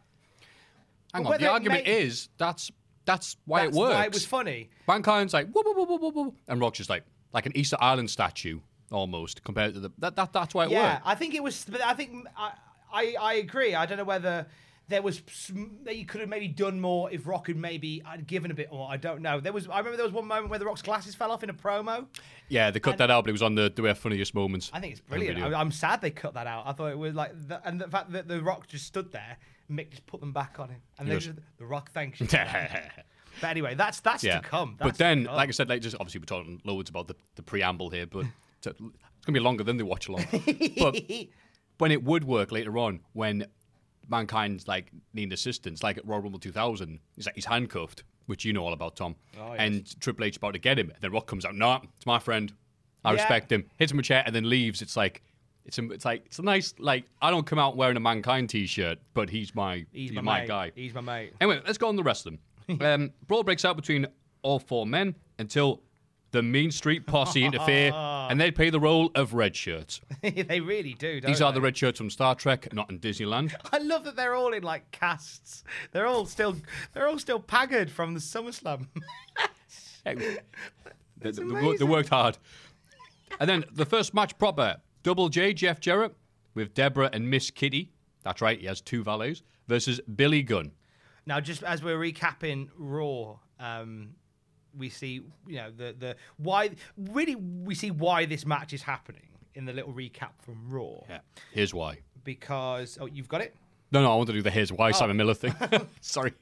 [1.13, 1.39] Hang But on.
[1.39, 2.71] The argument may- is that's
[3.05, 3.93] that's why That's it works.
[3.95, 4.69] why it was funny.
[4.87, 8.09] Mankind's like whoop, whoop, whoop, whoop, whoop, and Rock's just like like an Easter Island
[8.09, 8.59] statue
[8.91, 11.05] almost compared to the that, that that's why it Yeah, worked.
[11.05, 11.65] Yeah, I think it was.
[11.69, 12.51] But I think I,
[12.93, 13.73] I I agree.
[13.75, 14.45] I don't know whether
[14.87, 18.27] there was some, that you could have maybe done more if Rock had maybe had
[18.27, 18.87] given a bit more.
[18.89, 19.39] I don't know.
[19.39, 19.67] There was.
[19.67, 22.05] I remember there was one moment where the Rock's glasses fell off in a promo.
[22.49, 24.69] Yeah, they cut that out, but it was on the the uh, funniest moments.
[24.73, 25.41] I think it's brilliant.
[25.41, 26.67] I, I'm sad they cut that out.
[26.67, 29.37] I thought it was like, the, and the fact that the Rock just stood there,
[29.71, 31.29] Mick just put them back on him, and then Yes.
[31.57, 32.27] the Rock thanks you.
[32.27, 34.39] but anyway, that's that's yeah.
[34.39, 34.75] to come.
[34.77, 37.15] but That's to then, like I said, like just obviously we're talking loads about the,
[37.35, 38.25] the preamble here, but
[38.57, 40.25] it's, it's gonna be longer than the watch along.
[40.77, 40.95] but
[41.79, 43.47] when it would work later on, when
[44.09, 48.53] mankind's like needing assistance, like at Royal Rumble 2000, he's like he's handcuffed, which you
[48.53, 51.11] know all about, Tom, Oh, and Triple H is about to get him, and then
[51.11, 52.53] Rock comes out, no, it's my friend,
[53.03, 53.15] I Yeah.
[53.15, 54.81] respect him, hits him a chair, and then leaves.
[54.81, 55.21] It's like.
[55.67, 58.51] It's, a, it's like it's a nice like I don't come out wearing a mankind
[58.51, 60.71] t-shirt, but he's my he's, he's, my, my guy.
[60.75, 61.33] He's my mate.
[61.41, 62.37] Anyway, let's go on the rest of
[62.67, 62.81] them.
[62.83, 64.05] um, brawl breaks out between
[64.43, 65.81] all four men until
[66.35, 67.91] the Mean Street Posse interfere,
[68.29, 70.01] and they play the role of red shirts.
[70.21, 71.21] they really do.
[71.21, 71.55] Don't These are they?
[71.55, 73.53] the red shirts from Star Trek, not in Disneyland.
[73.71, 75.63] I love that they're all in like casts.
[75.91, 76.55] They're all still
[76.93, 78.87] they're all still pagged from the SummerSlam.
[80.03, 80.37] They-
[81.21, 82.37] they they worked hard.
[83.39, 86.13] And then the first match proper Double J, Jeff Jarrett,
[86.53, 87.91] with Debra and Miss Kitty.
[88.23, 90.71] That's right, he has two valets, versus Billy Gunn.
[91.25, 94.09] now, just as we're recapping Raw, um,
[94.77, 99.27] we see you know the the why really we see why this match is happening
[99.53, 101.19] in the little recap from Raw Yeah.
[101.53, 101.99] Here's why.
[102.23, 103.55] because oh you've got it.
[103.91, 105.53] No, no, I want to do the here's why Simon Miller thing.
[106.01, 106.33] Sorry.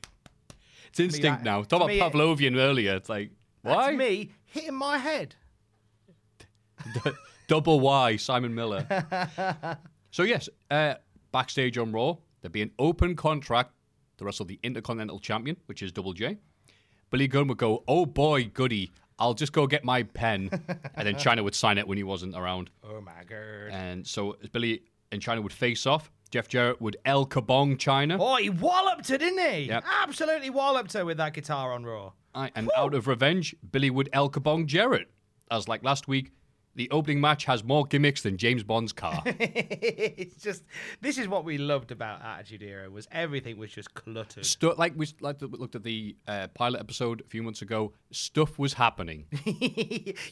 [0.89, 1.63] It's instinct that- now.
[1.63, 2.96] Talk about me, it- Pavlovian earlier.
[2.96, 3.86] It's like, why?
[3.88, 5.36] That's me hitting my head.
[7.48, 8.86] Double Y, Simon Miller.
[10.12, 10.96] so yes, uh,
[11.32, 13.72] backstage on Raw, there'd be an open contract
[14.17, 16.38] to wrestle the Intercontinental Champion, which is Double J.
[17.13, 20.49] Billy Gunn would go, "Oh boy, goody, I'll just go get my pen,"
[20.95, 22.71] and then Chyna would sign it when he wasn't around.
[22.84, 23.69] Oh my god.
[23.69, 26.12] And so Billy and Chyna would face off.
[26.32, 29.65] Jeff Jarrett would El Kabong Chyna, Oh, he walloped her, didn't he?
[29.65, 29.84] Yep.
[30.02, 32.13] Absolutely walloped her with that guitar on Raw.
[32.34, 35.12] Aye, and out of revenge, Billy would El Kabong Jarrett.
[35.52, 36.32] As like last week,
[36.76, 39.22] the opening match has more gimmicks than James Bond's car.
[39.26, 40.64] it's just
[41.02, 44.46] this is what we loved about Attitude Era was everything was just cluttered.
[44.46, 47.94] Stu- like we like we looked at the uh, pilot episode a few months ago,
[48.12, 49.26] stuff was happening,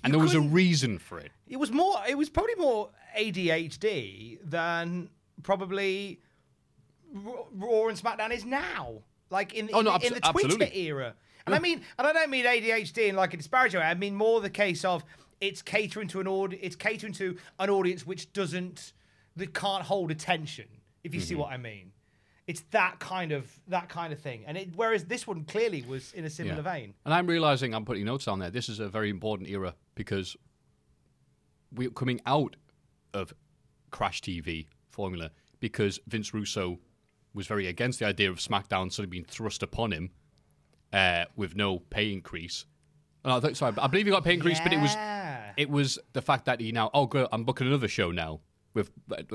[0.03, 1.31] and there was a reason for it.
[1.47, 1.95] It was more.
[2.07, 5.09] It was probably more ADHD than
[5.43, 6.19] probably
[7.13, 9.03] Raw Raw and SmackDown is now.
[9.29, 10.79] Like in, Oh, in, no, the- in the Twitter absolutely.
[10.87, 11.13] era.
[11.45, 13.85] And I mean, and I don't mean ADHD in like a disparaging way.
[13.85, 15.03] I mean more the case of
[15.41, 16.63] it's catering to an audience.
[16.65, 18.93] It's catering to an audience which doesn't
[19.35, 20.65] that can't hold attention.
[21.03, 21.41] If you see Mm-hmm.
[21.41, 21.91] what I mean.
[22.47, 26.11] It's that kind of that kind of thing, and it, whereas this one clearly was
[26.13, 26.61] in a similar Yeah.
[26.73, 26.93] vein.
[27.05, 28.49] And I'm realizing I'm putting notes on there.
[28.49, 30.35] This is a very important era because
[31.73, 32.55] we're coming out
[33.13, 33.33] of
[33.91, 36.79] Crash TV formula because Vince Russo
[37.33, 40.09] was very against the idea of SmackDown sort of being thrust upon him
[40.91, 42.65] uh, with no pay increase.
[43.23, 44.93] No, I think, sorry, I believe he got a pay increase, but it was
[45.57, 45.63] Yeah.
[45.63, 48.39] it was the fact that he now oh good, I'm booking another show now
[48.73, 48.91] with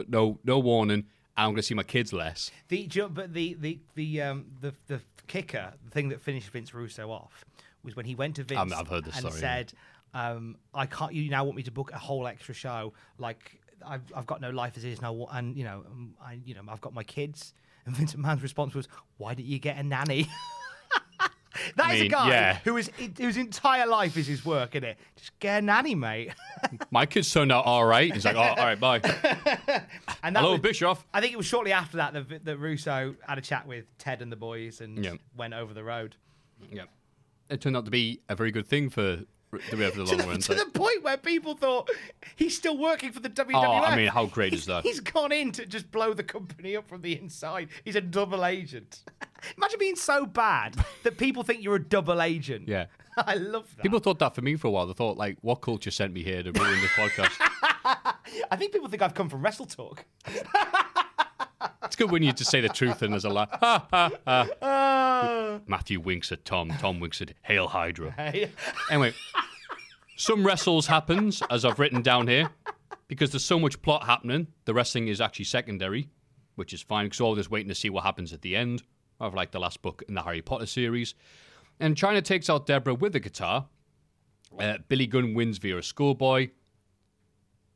[0.08, 1.04] no no warning.
[1.36, 2.50] and I'm going to see my kids less.
[2.68, 7.10] The but the the the um the the kicker, the thing that finished Vince Russo
[7.10, 7.44] off,
[7.82, 9.56] was when he went to Vince I've heard this and story, yeah.
[9.56, 9.72] said,
[10.14, 11.12] um, "I can't.
[11.12, 12.94] You now want me to book a whole extra show?
[13.18, 15.84] Like I've I've got no life as it is now, and you know
[16.22, 17.52] I you know I've got my kids."
[17.84, 20.28] And Vince McMahon's response was, "Why didn't you get a nanny?"
[21.76, 22.58] That is mean, a guy yeah.
[22.64, 24.98] who is whose entire life is his work, isn't it?
[25.16, 26.32] Just get a nanny, mate.
[26.90, 28.12] My kids turned out all right.
[28.12, 29.00] He's like, oh, all right, bye.
[30.22, 31.06] and that Hello, was, Bischoff.
[31.12, 34.22] I think it was shortly after that that, that Russo had a chat with Ted
[34.22, 35.14] and the boys and Yeah.
[35.36, 36.16] went over the road.
[36.70, 36.84] Yeah.
[37.48, 39.20] It turned out to be a very good thing for
[39.70, 40.36] the way the to long the, run.
[40.36, 41.90] to so- the point where people thought
[42.36, 43.54] he's still working for the WWF.
[43.54, 44.82] Oh, I mean, how great is that?
[44.86, 47.68] He's gone in to just blow the company up from the inside.
[47.84, 49.02] He's a double agent.
[49.56, 52.68] Imagine being so bad that people think you're a double agent.
[52.68, 52.86] Yeah.
[53.18, 53.82] I love that.
[53.82, 54.86] People thought that for me for a while.
[54.86, 57.32] They thought, like, what culture sent me here to ruin this podcast?
[58.50, 60.04] I think people think I've come from Wrestle Talk.
[61.84, 63.48] It's good when you just say the truth and there's a laugh.
[63.52, 64.48] Ha, ha, ha.
[64.66, 66.68] Uh, Matthew winks at Tom.
[66.80, 68.10] Tom winks at Hail Hydra.
[68.12, 68.50] hey.
[68.90, 69.14] Anyway,
[70.16, 72.50] some wrestles happens, as I've written down here,
[73.06, 74.48] because there's so much plot happening.
[74.64, 76.08] The wrestling is actually secondary,
[76.56, 78.82] which is fine because all just waiting to see what happens at the end
[79.20, 81.14] of like the last book in the Harry Potter series.
[81.78, 83.66] And Chyna takes out Debra with a guitar.
[84.58, 86.48] Uh, Billy Gunn wins via a schoolboy.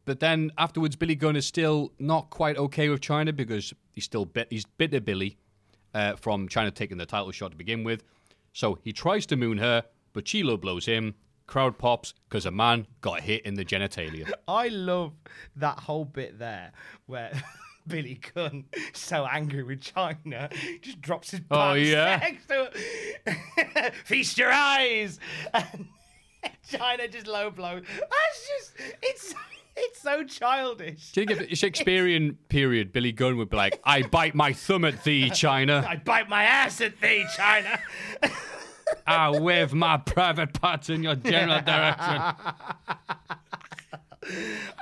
[0.07, 4.25] But then afterwards, Billy Gunn is still not quite okay with Chyna because he's still
[4.25, 5.37] bit, he's bitter Billy
[5.93, 8.03] uh, from Chyna taking the title shot to begin with.
[8.53, 11.15] So he tries to moon her, but Chilo blows him.
[11.51, 14.31] Crowd pops because a man got hit in the genitalia.
[14.49, 15.13] I love
[15.57, 16.71] that whole bit there
[17.07, 17.33] where
[17.89, 22.19] Billy Gunn, so angry with Chyna, just drops his pants Oh, yeah?
[22.19, 22.71] next to
[23.27, 23.91] her.
[24.05, 25.19] Feast your eyes.
[25.53, 25.89] And
[26.71, 27.83] Chyna just low blows.
[27.99, 29.35] That's just it's
[29.77, 31.11] it's so childish.
[31.11, 34.85] Do you think if Shakespearean period, Billy Gunn would be like, I bite my thumb
[34.85, 35.85] at thee, Chyna.
[35.85, 37.81] I bite my ass at thee, Chyna.
[39.07, 42.23] I wave my private parts in your general direction.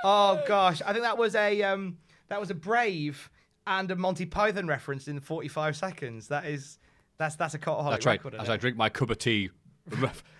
[0.03, 3.29] Oh gosh, I think that was a um, that was a Brave
[3.65, 6.27] and a Monty Python reference in 45 seconds.
[6.27, 6.77] That is
[7.17, 8.23] that's that's a cultaholic That's right.
[8.23, 8.39] record.
[8.39, 9.49] As I drink my cup of tea,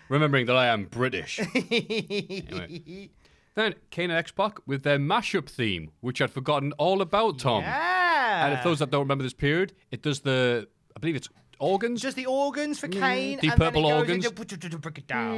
[0.09, 1.39] remembering that I am British.
[1.41, 3.09] I
[3.55, 7.63] Then Kane and X Pac with their mashup theme, which I'd forgotten all about, Tom.
[7.63, 8.45] yeah.
[8.45, 11.27] And if those that don't remember this period, it does the, I believe it's
[11.59, 12.01] organs.
[12.01, 14.27] just the organs for Kane, the and purple then organs.
[14.27, 15.37] goes into break it down.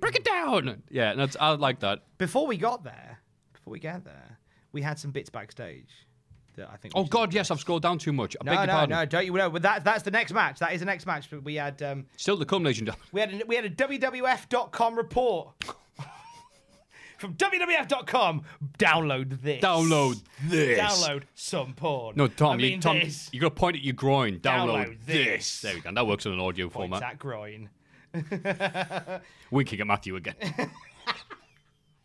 [0.00, 0.82] Break it down.
[0.90, 2.02] Yeah, and that's, I like that.
[2.18, 3.18] Before we got there,
[3.52, 4.38] before we get there,
[4.72, 5.88] we had some bits backstage
[6.56, 6.92] that I think.
[6.96, 7.50] Oh God, yes.
[7.50, 8.36] I've scrolled down too much.
[8.40, 8.96] I No, beg your no, pardon.
[8.98, 9.04] no!
[9.06, 9.50] Don't you know?
[9.50, 10.58] But that, that's the next match.
[10.58, 11.28] That is the next match.
[11.30, 14.96] But we had um, Still the come, ladies we had a, we had a WWF.com
[14.96, 15.48] report
[17.18, 18.42] from WWF.com.
[18.78, 19.62] Download this.
[19.62, 20.78] Download this.
[20.78, 22.16] Download some porn.
[22.16, 23.28] No, Tom, I mean you, Tom, this.
[23.32, 24.38] you got to point at your groin.
[24.40, 25.16] Download, Download this.
[25.16, 25.60] this.
[25.60, 25.92] There we go.
[25.92, 27.12] That works in an audio Points format.
[27.12, 27.70] at groin.
[29.50, 30.34] Winking at Matthew again.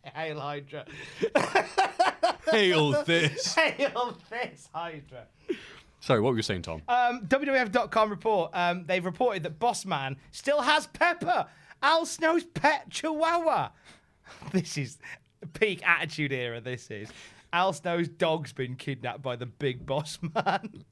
[0.02, 0.84] Hail Hydra.
[2.50, 3.54] Hail this.
[3.54, 5.26] Hail this Hydra.
[6.00, 6.82] Sorry, what were you saying, Tom?
[6.88, 8.50] Um, WWF.com report.
[8.54, 11.46] Um, they've reported that Bossman still has Pepper,
[11.80, 13.68] Al Snow's pet Chihuahua.
[14.52, 14.98] This is
[15.54, 16.60] peak attitude era.
[16.60, 17.10] This is.
[17.52, 20.84] Al Snow's dog's been kidnapped by the big boss man.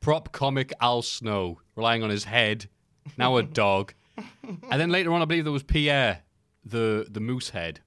[0.00, 2.68] Prop comic Al Snow, relying on his head,
[3.18, 3.94] now a dog.
[4.42, 6.22] and then later on, I believe there was Pierre,
[6.64, 7.80] the, the moose head.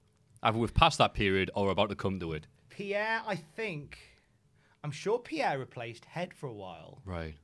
[0.43, 2.45] Either we've passed that period or about to come to it.
[2.69, 3.97] Pierre, I think.
[4.83, 7.35] I'm sure Pierre replaced Head for a while Right.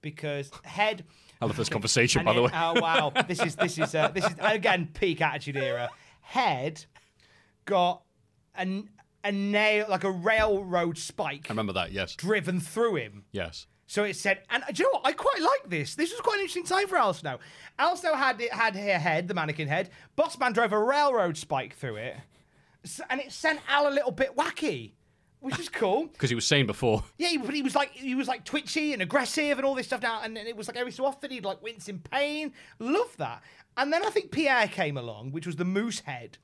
[0.00, 1.04] because Head.
[1.40, 2.50] I love this conversation, by the way.
[2.54, 5.90] Oh wow, this is this is uh, this is again peak attitude era.
[6.24, 6.86] Head
[7.64, 8.02] got
[8.58, 8.82] a
[9.22, 12.14] a nail like a railroad spike I remember that, yes.
[12.14, 13.24] driven through him.
[13.32, 13.66] Yes.
[13.86, 15.06] So it said, and uh, do you know what?
[15.06, 15.94] I quite like this.
[15.94, 17.38] This was quite an interesting time for Al Snow.
[17.78, 19.90] Al Snow had it had her head, the mannequin head.
[20.16, 22.16] Bossman drove a railroad spike through it,
[22.84, 24.92] S- and it sent Al a little bit wacky,
[25.44, 26.06] which is cool.
[26.12, 29.02] Because he was saying before, Yeah, but he was like he was like twitchy and
[29.02, 31.44] aggressive and all this stuff now, and, and it was like every so often he'd
[31.44, 32.52] like wince in pain.
[32.78, 33.42] Love that.
[33.76, 36.38] And then I think Pierre came along, which was the moose head,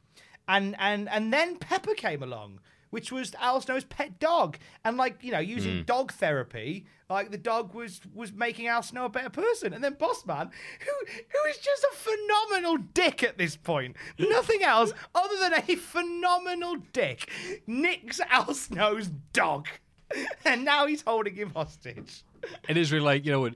[0.46, 2.60] and and and then Pepper came along,
[2.90, 5.83] which was Al Snow's pet dog, and like you know using hmm.
[5.83, 9.94] dog therapy, like the dog was was making Al Snow a better person, and then
[9.94, 10.50] Bossman,
[10.81, 15.76] who who is just a phenomenal dick at this point, nothing else other than a
[15.76, 17.31] phenomenal dick,
[17.66, 19.68] nicks Al Snow's dog,
[20.44, 22.22] and now he's holding him hostage.
[22.68, 23.55] it is really like, you know, what,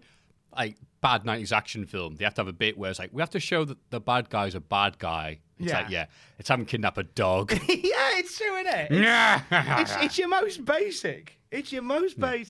[0.57, 2.17] like bad 90s action film.
[2.17, 4.01] They have to have a bit where it's like, we have to show that the
[4.01, 5.41] bad guy's a bad guy.
[5.59, 5.79] It's Yeah.
[5.83, 6.07] like, yeah,
[6.39, 7.53] it's having kidnap a dog.
[7.69, 8.89] yeah, it's true, isn't it?
[8.91, 11.39] It's, it's, it's your most basic.
[11.51, 12.49] It's your most basic.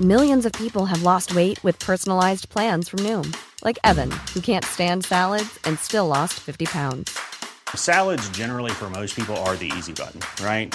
[0.00, 4.64] Millions of people have lost weight with personalized plans from Noom, like Evan, who can't
[4.66, 7.18] stand salads and still lost 50 pounds.
[7.74, 10.74] Salads, generally, for most people, are the easy button, right?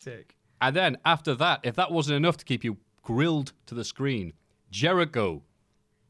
[0.00, 0.34] Sick.
[0.62, 4.32] And then after that, if that wasn't enough to keep you grilled to the screen,
[4.70, 5.42] Jericho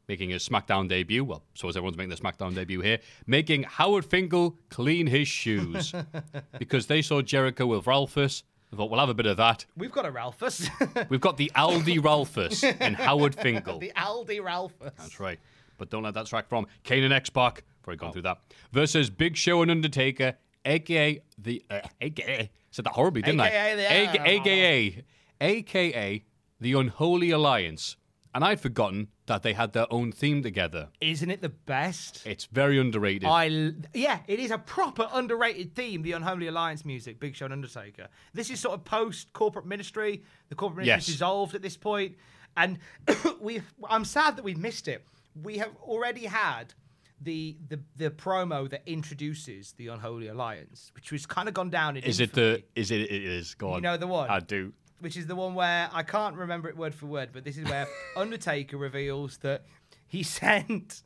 [0.08, 1.24] making his SmackDown debut.
[1.24, 5.94] Well, so is everyone's making their SmackDown debut here, making Howard Finkel clean his shoes
[6.58, 8.42] because they saw Jericho with Ralphus.
[8.72, 9.66] I thought we'll have a bit of that.
[9.76, 10.68] We've got a Ralphus.
[11.08, 13.78] We've got the Aldi Ralphus and Howard Finkel.
[13.80, 14.92] the Aldi Ralphus.
[14.96, 15.40] That's right.
[15.78, 17.64] But don't let that track from Kane and X Pac.
[17.80, 18.38] Before I gone through that.
[18.72, 20.34] Versus Big Show and Undertaker,
[20.64, 24.28] aka the uh, aka said that horribly, didn't AKA the- I?
[24.28, 25.04] AKA,
[25.40, 26.24] AKA
[26.60, 27.96] the Unholy Alliance.
[28.32, 30.90] And I'd forgotten that they had their own theme together.
[31.00, 32.24] Isn't it the best?
[32.24, 33.24] It's very underrated.
[33.28, 36.02] I l- yeah, it is a proper underrated theme.
[36.02, 38.06] The Unholy Alliance music, Big Show and Undertaker.
[38.32, 40.22] This is sort of post corporate ministry.
[40.48, 41.18] The corporate ministry Yes.
[41.18, 42.16] dissolved at this point,
[42.56, 42.78] and
[43.40, 43.62] we.
[43.88, 45.04] I'm sad that we've missed it.
[45.34, 46.72] We have already had
[47.20, 51.96] the the the promo that introduces the Unholy Alliance, which was kind of gone down
[51.96, 52.04] in.
[52.04, 52.62] is it the?
[52.74, 53.00] Is it?
[53.02, 53.54] It is.
[53.54, 53.82] Go on.
[53.82, 54.30] know the one?
[54.30, 54.72] I do.
[55.00, 57.64] Which is the one where I can't remember it word for word, but this is
[57.68, 59.64] where Undertaker reveals that
[60.06, 61.02] he sent.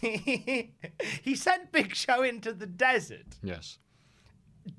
[0.00, 3.78] he sent Big Show into the desert Yes.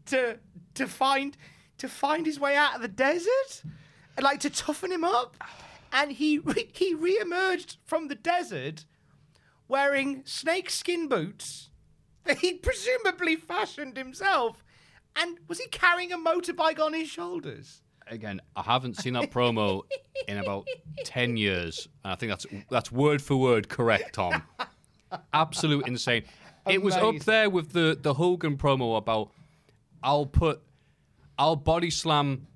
[0.08, 0.40] to
[0.76, 1.38] to find
[1.78, 3.64] to find his way out of the desert,
[4.18, 5.36] and like to toughen him up.
[5.92, 8.86] And he re- he reemerged from the desert
[9.70, 11.70] wearing snakeskin boots
[12.26, 14.65] that he'd presumably fashioned himself.
[15.15, 17.82] And was he carrying a motorbike on his shoulders?
[18.07, 19.84] Again, I haven't seen that promo
[20.28, 20.67] in about
[21.05, 24.41] ten years, and I think that's that's word for word correct, Tom.
[25.32, 26.24] Absolute insane.
[26.67, 29.32] It was up there with the the Hogan promo about
[30.01, 30.61] I'll put
[31.38, 32.47] I'll body slam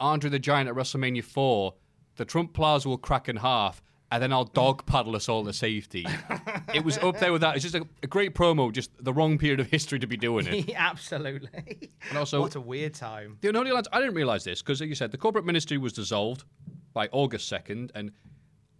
[0.00, 1.74] Andre the Giant at WrestleMania four.
[2.16, 3.82] The Trump Plaza will crack in half,
[4.12, 6.04] and then I'll dog paddle us all to safety.
[6.74, 7.54] it was up there with that.
[7.54, 10.46] It's just a, a great promo, just the wrong period of history to be doing
[10.46, 10.74] it.
[10.76, 11.90] Absolutely.
[12.08, 13.38] And also, what a weird time.
[13.40, 15.92] the Unholy Alliance, I didn't realize this because, like you said, the corporate ministry was
[15.92, 16.44] dissolved
[16.92, 17.90] by August 2nd.
[17.94, 18.10] And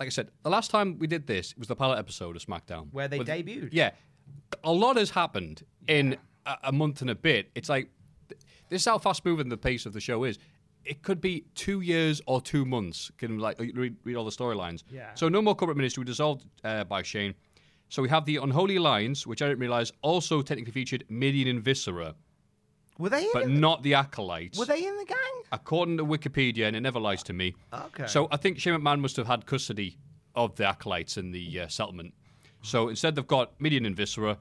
[0.01, 2.45] like I said, the last time we did this, it was the pilot episode of
[2.45, 2.89] SmackDown.
[2.93, 3.71] Where they With- debuted.
[3.73, 3.91] Yeah.
[4.65, 7.51] A lot has happened in a, a month and a bit.
[7.55, 7.89] It's like,
[8.69, 10.39] this is how fast moving the pace of the show is.
[10.85, 13.11] It could be two years or two months.
[13.19, 14.83] Can like read, read all the storylines.
[14.91, 15.13] Yeah.
[15.15, 16.01] So no more corporate ministry.
[16.03, 17.35] We dissolved uh, by Shane.
[17.89, 21.61] So we have the Unholy Alliance, which I didn't realize also technically featured Mideon and
[21.63, 22.15] Viscera,
[22.99, 23.31] Were they in?
[23.33, 24.57] but not the Acolytes.
[24.59, 25.17] were they in the gang?
[25.53, 27.55] According to Wikipedia, and it never lies to me.
[27.75, 28.07] Okay.
[28.07, 29.99] So I think Shane McMahon must have had custody
[30.37, 32.15] of the acolytes in the uh, settlement.
[32.63, 34.39] So instead, they've got Mideon and Viscera,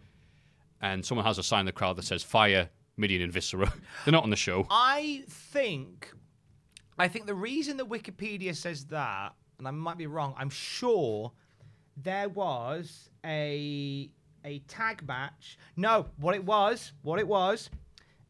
[0.81, 3.73] and someone has a sign in the crowd that says "Fire Mideon and Viscera."
[4.05, 4.67] They're not on the show.
[4.69, 6.11] I think,
[6.99, 11.31] I think the reason that Wikipedia says that, and I might be wrong, I'm sure
[11.97, 14.09] there was a
[14.45, 15.57] a tag match.
[15.75, 17.69] No, what it was, what it was,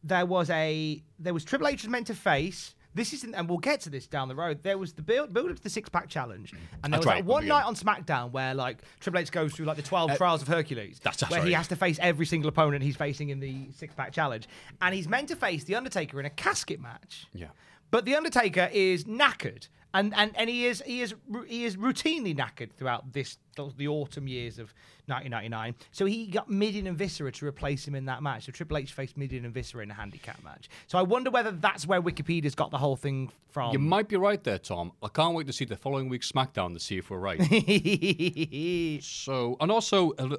[0.04, 2.76] there was a there was Triple H was meant to face.
[2.96, 4.64] This isn't, and we'll get to this down the road.
[4.64, 6.54] There was the build build up to the six pack challenge,
[6.84, 9.54] and there That's was right, like one night on SmackDown where like Triple H goes
[9.54, 12.00] through like the twelve uh, trials of Hercules, that's- that's where he has to face
[12.02, 14.48] every single opponent he's facing in the six pack challenge,
[14.82, 17.28] and he's meant to face the Undertaker in a casket match.
[17.34, 17.48] Yeah.
[17.92, 21.16] But the Undertaker is knackered, and and, and he is he is
[21.48, 23.38] he is routinely knackered throughout this
[23.78, 24.74] the autumn years of
[25.08, 25.76] 1999.
[25.92, 28.46] So he got Mideon and Viscera to replace him in that match.
[28.46, 30.70] So Triple H faced Mideon and Viscera in a handicap match.
[30.88, 33.74] So I wonder whether that's where Wikipedia's got the whole thing from.
[33.74, 34.94] You might be right there, Tom.
[35.04, 37.40] I can't wait to see the following week's SmackDown to see if we're right.
[39.04, 40.38] so, and also, uh,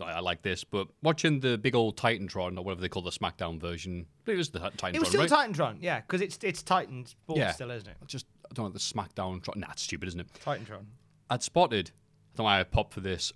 [0.00, 3.10] I I like this, but watching the big old Titantron or whatever they call the
[3.10, 5.30] SmackDown version, it is the Titantron, it was still right?
[5.30, 7.96] Titantron, yeah, because it's it's Titan Sports yeah, still, isn't it?
[8.06, 9.42] Just I don't know the SmackDown.
[9.42, 10.26] Tron- Nah, it's stupid, isn't it?
[10.44, 10.84] Titantron.
[11.30, 11.90] I'd spotted.
[11.90, 13.32] I don't know why I popped for this.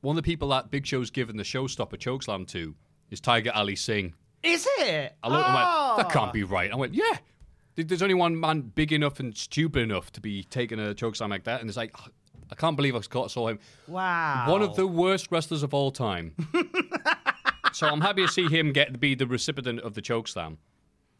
[0.00, 2.74] One of the people that Big Show's given the showstopper chokeslam to
[3.10, 4.14] is Tiger Ali Singh.
[4.42, 5.14] Is it?
[5.22, 6.10] I looked, I'm like, that Ah.
[6.10, 6.70] can't be right.
[6.72, 7.18] I went, yeah.
[7.74, 11.44] There's only one man big enough and stupid enough to be taking a chokeslam like
[11.44, 11.94] that, and it's like,
[12.50, 13.58] I can't believe I saw saw him.
[13.86, 14.46] Wow.
[14.48, 16.34] One of the worst wrestlers of all time.
[17.72, 20.58] so I'm happy to see him get be the recipient of the choke slam.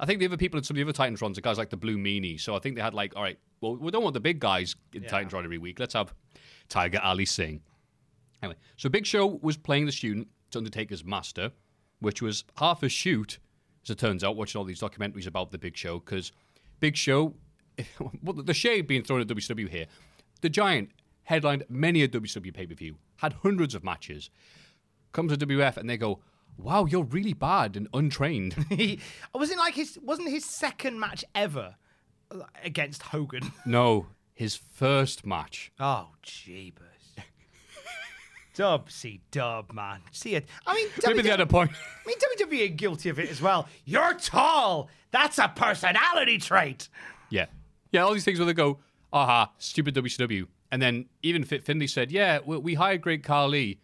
[0.01, 1.77] I think the other people in some of the other Titantrons are guys like the
[1.77, 2.41] Blue Meanie.
[2.41, 4.77] So I think they had like, all right, well, we don't want the big guys
[4.95, 5.81] in Titantron every week.
[5.81, 6.15] Let's have
[6.69, 7.61] Tiger Ali Singh.
[8.43, 11.51] Anyway, so Big Show was playing the student to Undertaker's master,
[12.01, 13.39] which was half a shoot,
[13.85, 16.31] as it turns out, watching all these documentaries about the Big Show, because
[16.79, 17.35] Big Show,
[18.23, 19.87] well, the shade being thrown at WCW here,
[20.41, 20.91] the Giant
[21.29, 24.31] headlined many a WCW pay per view, had hundreds of matches,
[25.13, 26.21] comes to WF and they go,
[26.57, 28.55] wow, you're really bad and untrained.
[28.71, 29.01] He,
[29.35, 31.77] wasn't like his wasn't his second match ever
[32.65, 33.53] against Hogan.
[33.67, 35.71] no, his first match.
[35.79, 36.73] Oh, jeebus.
[38.55, 40.01] dub, see dub, man.
[40.13, 40.47] See it.
[40.67, 41.71] I mean, Maybe they had a point.
[41.73, 42.17] I mean,
[42.49, 43.69] WWE guilty of it as well.
[43.85, 44.89] You're tall.
[45.11, 46.89] That's a personality trait.
[47.29, 47.47] Yeah.
[47.93, 48.79] Yeah, all these things where they go,
[49.13, 50.47] aha, stupid WCW.
[50.71, 53.81] And then even Fit Finlay said, yeah, we, we hired Great Khali.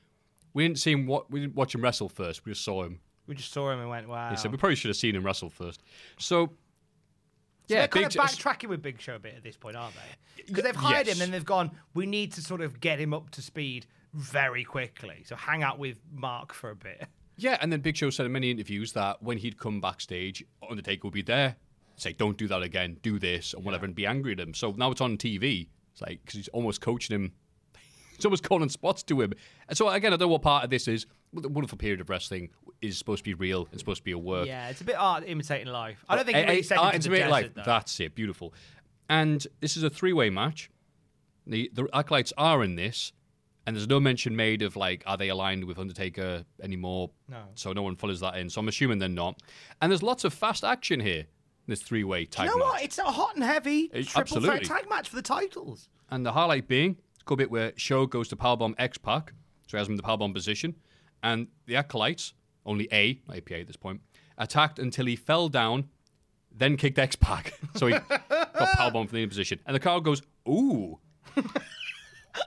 [0.52, 2.44] We didn't see him, wa- we didn't watch him wrestle first.
[2.44, 3.00] We just saw him.
[3.26, 4.30] We just saw him and went, wow.
[4.30, 5.82] He said, we probably should have seen him wrestle first.
[6.18, 6.52] So, So
[7.68, 9.76] yeah, they're kind Big of Sh- backtracking with Big Show a bit at this point,
[9.76, 10.42] aren't they?
[10.46, 11.16] Because they've hired Yes.
[11.16, 11.70] him, and they've gone.
[11.94, 15.22] We need to sort of get him up to speed very quickly.
[15.26, 17.06] So hang out with Mark for a bit.
[17.36, 21.00] Yeah, and then Big Show said in many interviews that when he'd come backstage, Undertaker
[21.08, 21.56] would be there,
[21.96, 24.54] say, "Don't do that again, do this," or whatever, and be angry at him.
[24.54, 25.66] So now it's on TV.
[25.94, 27.32] It's like because he's almost coaching him.
[28.16, 29.32] He's almost calling spots to him.
[29.68, 31.04] And so again, I don't know what part of this is.
[31.32, 34.18] The wonderful period of wrestling is supposed to be real and supposed to be a
[34.18, 34.46] work.
[34.46, 36.04] Yeah, it's a bit art imitating life.
[36.08, 37.50] I don't think really eh, art him to into the real desert, life.
[37.54, 37.62] though.
[37.66, 38.14] That's it.
[38.14, 38.54] Beautiful.
[39.08, 40.70] And this is a three-way match.
[41.46, 43.12] The the acolytes are in this,
[43.66, 47.10] and there's no mention made of like are they aligned with Undertaker anymore.
[47.28, 47.42] No.
[47.54, 48.48] So no one follows that in.
[48.48, 49.42] So I'm assuming they're not.
[49.82, 51.26] And there's lots of fast action here.
[51.66, 52.72] This three-way tag You know match.
[52.74, 52.82] what?
[52.84, 54.64] It's a hot and heavy Eh, triple absolutely.
[54.66, 55.88] threat tag match for the titles.
[56.10, 59.32] And the highlight being a cool bit where Show goes to powerbomb X Pac,
[59.66, 60.74] so he has him in the powerbomb position,
[61.22, 62.34] and the acolytes,
[62.66, 64.02] only A, not APA at this point,
[64.36, 65.88] attacked until he fell down,
[66.54, 70.20] then kicked X Pac, so he got powerbomb from the position, and the crowd goes
[70.48, 70.98] ooh,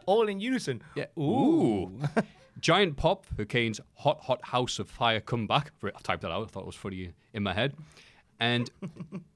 [0.05, 0.81] All in unison.
[0.95, 1.99] yeah, ooh.
[2.59, 5.71] Giant pop for Kane's hot, hot House of Fire comeback.
[5.83, 6.43] I typed that out.
[6.43, 7.73] I thought it was funny in my head.
[8.39, 8.69] And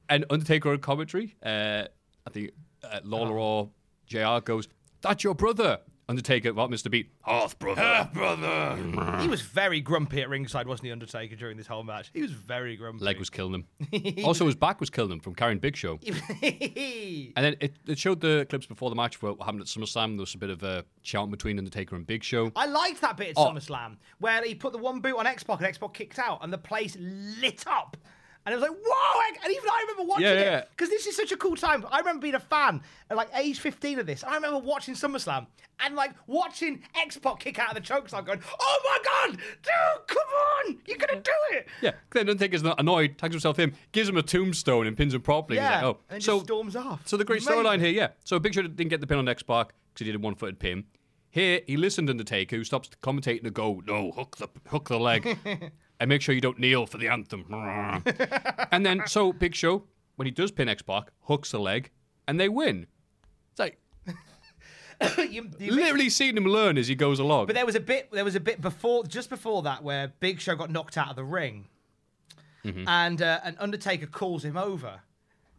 [0.10, 1.36] and Undertaker commentary.
[1.44, 1.86] Uh,
[2.26, 2.52] I think
[2.84, 3.70] uh, Lawler or
[4.08, 4.40] Jr.
[4.44, 4.68] goes,
[5.02, 5.80] "That's your brother."
[6.10, 6.92] Undertaker, well, Mr.
[6.92, 8.76] Beat, half brother, brother.
[9.22, 12.10] He was very grumpy at ringside, wasn't he, Undertaker, during this whole match?
[12.14, 13.06] He was very grumpy.
[13.06, 13.54] Leg was killing
[13.90, 14.16] him.
[14.26, 16.00] also, his back was killing him from carrying Big Show.
[16.44, 20.16] And then it, it showed the clips before the match what happened at SummerSlam.
[20.16, 22.52] There was a bit of a shout between Undertaker and Big Show.
[22.58, 23.50] I liked that bit at Oh.
[23.50, 26.40] SummerSlam where he put the one boot on X Pac and X Pac kicked out
[26.44, 27.96] and the place lit up.
[28.46, 29.22] And it was like, whoa!
[29.44, 30.58] And even I remember watching Yeah, yeah.
[30.60, 31.86] it because this is such a cool time.
[31.92, 34.24] I remember being a fan at like age 15 of this.
[34.24, 35.46] I remember watching SummerSlam
[35.80, 38.98] and like watching X Pac kick out of the chokeslam going, oh my
[39.30, 40.18] God, dude, come
[40.68, 40.78] on!
[40.88, 41.68] You're going to do it!
[41.82, 45.22] Yeah, then Undertaker's not annoyed, tags himself in, gives him a tombstone and pins him
[45.22, 45.58] properly.
[45.60, 46.00] He's Yeah, like, oh.
[46.10, 47.08] and so, storms off.
[47.08, 48.10] So the great storyline here, yeah.
[48.24, 50.20] So a Big Show didn't get the pin on X Pac because he did a
[50.20, 50.86] one footed pin.
[51.30, 55.00] Here, he listened to Undertaker, who stops commentating to go, no, hook the hook the
[55.00, 55.38] leg,
[56.02, 57.46] and make sure you don't kneel for the anthem.
[58.72, 59.84] and then, so Big Show,
[60.18, 61.92] when he does pin X Pac, hooks a leg,
[62.28, 62.88] and they win.
[63.52, 63.80] It's like
[65.32, 67.46] You- you- literally seen him learn as he goes along.
[67.48, 68.12] But there was a bit.
[68.12, 71.16] There was a bit before, just before that, where Big Show got knocked out of
[71.16, 71.68] the ring,
[72.66, 72.88] Mm-hmm.
[72.88, 75.00] and uh, an Undertaker calls him over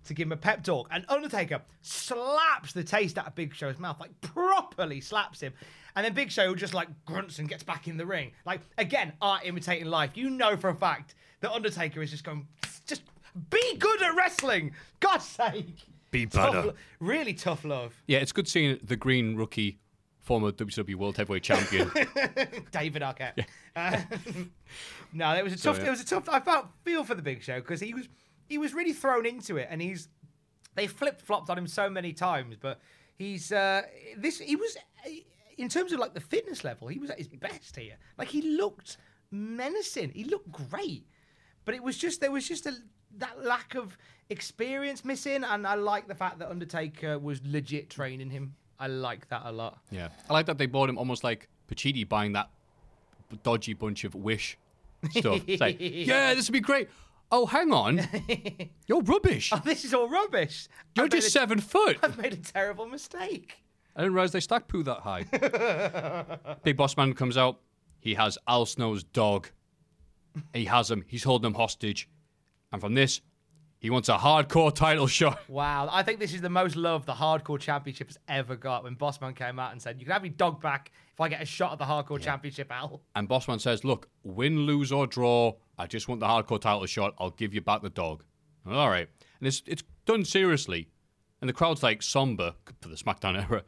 [0.05, 3.79] to give him a pep talk, and Undertaker slaps the taste out of Big Show's
[3.79, 5.53] mouth, like properly slaps him,
[5.95, 8.33] and then Big Show just like grunts and gets back in the ring.
[8.45, 10.11] Like again, art imitating life.
[10.15, 12.47] You know for a fact that Undertaker is just going,
[12.87, 13.03] just
[13.51, 14.73] be good at wrestling.
[15.01, 15.79] God's sake.
[16.11, 16.63] Be better.
[16.63, 17.95] lo- really tough love.
[18.07, 19.79] yeah, it's good seeing the green rookie,
[20.21, 21.91] former WWE World Heavyweight Champion.
[22.71, 23.47] David Arquette.
[23.75, 23.99] Uh,
[25.15, 25.79] no, it was a tough.
[25.79, 25.87] yeah.
[25.87, 26.29] It was a tough.
[26.29, 28.09] I felt feel for the Big Show because he was
[28.53, 30.09] he was really thrown into it, and he's
[30.75, 32.81] they flip flopped on him so many times, but
[33.17, 33.83] he's uh,
[34.19, 34.39] this.
[34.39, 34.77] He was
[35.57, 37.97] in terms of like the fitness level, he was at his best here.
[38.19, 38.99] Like he looked
[39.31, 40.11] menacing.
[40.11, 41.07] He looked great,
[41.65, 42.75] but it was just there was just a
[43.17, 43.97] that lack of
[44.29, 48.55] experience missing, and I like the fact that Undertaker was legit training him.
[48.79, 49.79] I like that a lot.
[49.91, 52.51] Yeah, I like that they bought him almost like Pachidi buying that
[53.43, 54.59] dodgy bunch of Wish
[55.11, 55.41] stuff.
[55.47, 56.91] It's like, yeah, this would be great.
[57.35, 58.01] Oh, hang on,
[58.87, 59.51] you're rubbish.
[59.53, 60.69] Oh, this is all rubbish.
[60.95, 61.99] You're I've made just a- seven foot.
[62.03, 63.57] I've made a terrible mistake.
[63.97, 65.25] I didn't realize they stack poo that high.
[66.63, 67.59] Big Boss Man comes out.
[68.01, 69.49] He has Al Snow's dog.
[70.55, 71.05] He has him.
[71.09, 72.09] He's holding him hostage.
[72.73, 73.21] And from this,
[73.83, 75.41] He wants a hardcore title shot.
[75.49, 78.85] Wow, I think this is the most love the Hardcore Championship has ever got.
[78.85, 81.43] When Bossman came out and said, "You can have your dog back if I get
[81.43, 85.55] a shot at the Hardcore Championship, Al." And Bossman says, Look, win, lose, or draw,
[85.77, 87.15] I just want the hardcore title shot.
[87.19, 88.25] I'll give you back the dog.
[88.67, 89.09] All right.
[89.41, 90.89] And it's, it's done seriously.
[91.41, 93.65] And the crowd's like somber for the SmackDown era.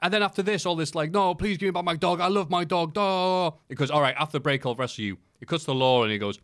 [0.00, 2.20] And then after this, all this like, no, please give me back my dog.
[2.20, 2.92] I love my dog.
[2.92, 3.52] Duh.
[3.70, 5.16] It goes, all right, after the break, I'll wrestle you.
[5.40, 6.38] He cuts the law and he goes,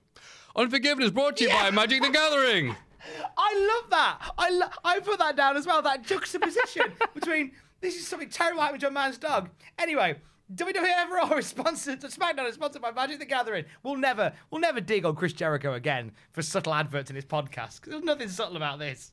[0.57, 2.75] Unforgiven is brought to you by Magic the Gathering.
[3.39, 4.33] I love that.
[4.37, 5.83] I lo- I put that down as well.
[5.83, 9.51] That juxtaposition between this is something terrible happening to a man's dog.
[9.79, 10.17] Anyway.
[10.55, 12.01] WWE Raw is sponsored.
[12.01, 13.67] SmackDown is sponsored by Magic the Gathering.
[13.83, 17.83] We'll never, we'll never dig on Chris Jericho again for subtle adverts in his podcast.
[17.83, 19.13] there's nothing subtle about this.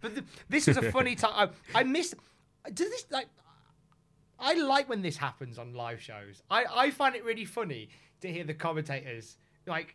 [0.00, 1.50] But th- this was a funny time.
[1.74, 2.14] I, I miss.
[2.72, 3.26] Does this like?
[4.38, 6.44] I like when this happens on live shows.
[6.48, 7.88] I, I find it really funny
[8.20, 9.36] to hear the commentators
[9.66, 9.94] like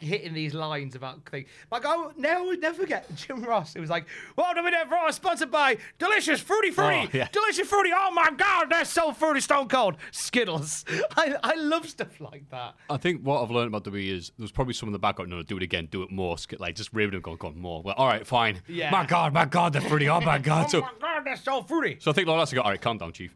[0.00, 1.48] hitting these lines about things.
[1.70, 3.76] Like I would never, would never forget Jim Ross.
[3.76, 4.06] It was like,
[4.36, 7.28] "Well, WWE Raw is sponsored by Delicious Fruity Fruity, Oh, yeah.
[7.30, 7.90] Delicious Fruity.
[7.94, 10.84] Oh my God, they're so fruity, Stone Cold Skittles."
[11.16, 12.74] I, I love stuff like that.
[12.90, 15.30] I think what I've learned about WWE is there's probably some in the background.
[15.30, 16.36] No, do it again, do it more.
[16.58, 17.82] Like just raving and going, going more.
[17.82, 18.62] Well, all right, fine.
[18.66, 18.90] Yeah.
[18.90, 20.08] My God, my God, they're fruity.
[20.08, 20.66] Oh my God.
[20.66, 21.98] Oh So, my God, they're so fruity.
[22.00, 22.62] so I think Lawler has to go.
[22.62, 23.32] All right, calm down, Chief.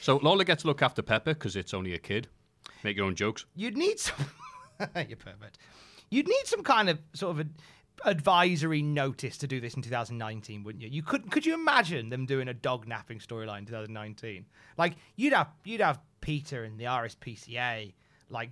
[0.00, 2.26] so Lawler gets to look after Pepper because it's only a kid.
[2.82, 3.44] Make your own jokes.
[3.54, 4.16] You'd need some.
[5.08, 5.58] you pervert.
[6.10, 7.50] You'd need some kind of sort of a
[8.08, 10.88] advisory notice to do this in 2019, wouldn't you?
[10.90, 11.30] You could.
[11.30, 14.46] Could you imagine them doing a dog napping storyline in 2019?
[14.78, 17.92] Like you'd have you'd have PETA and the RSPCA
[18.28, 18.50] like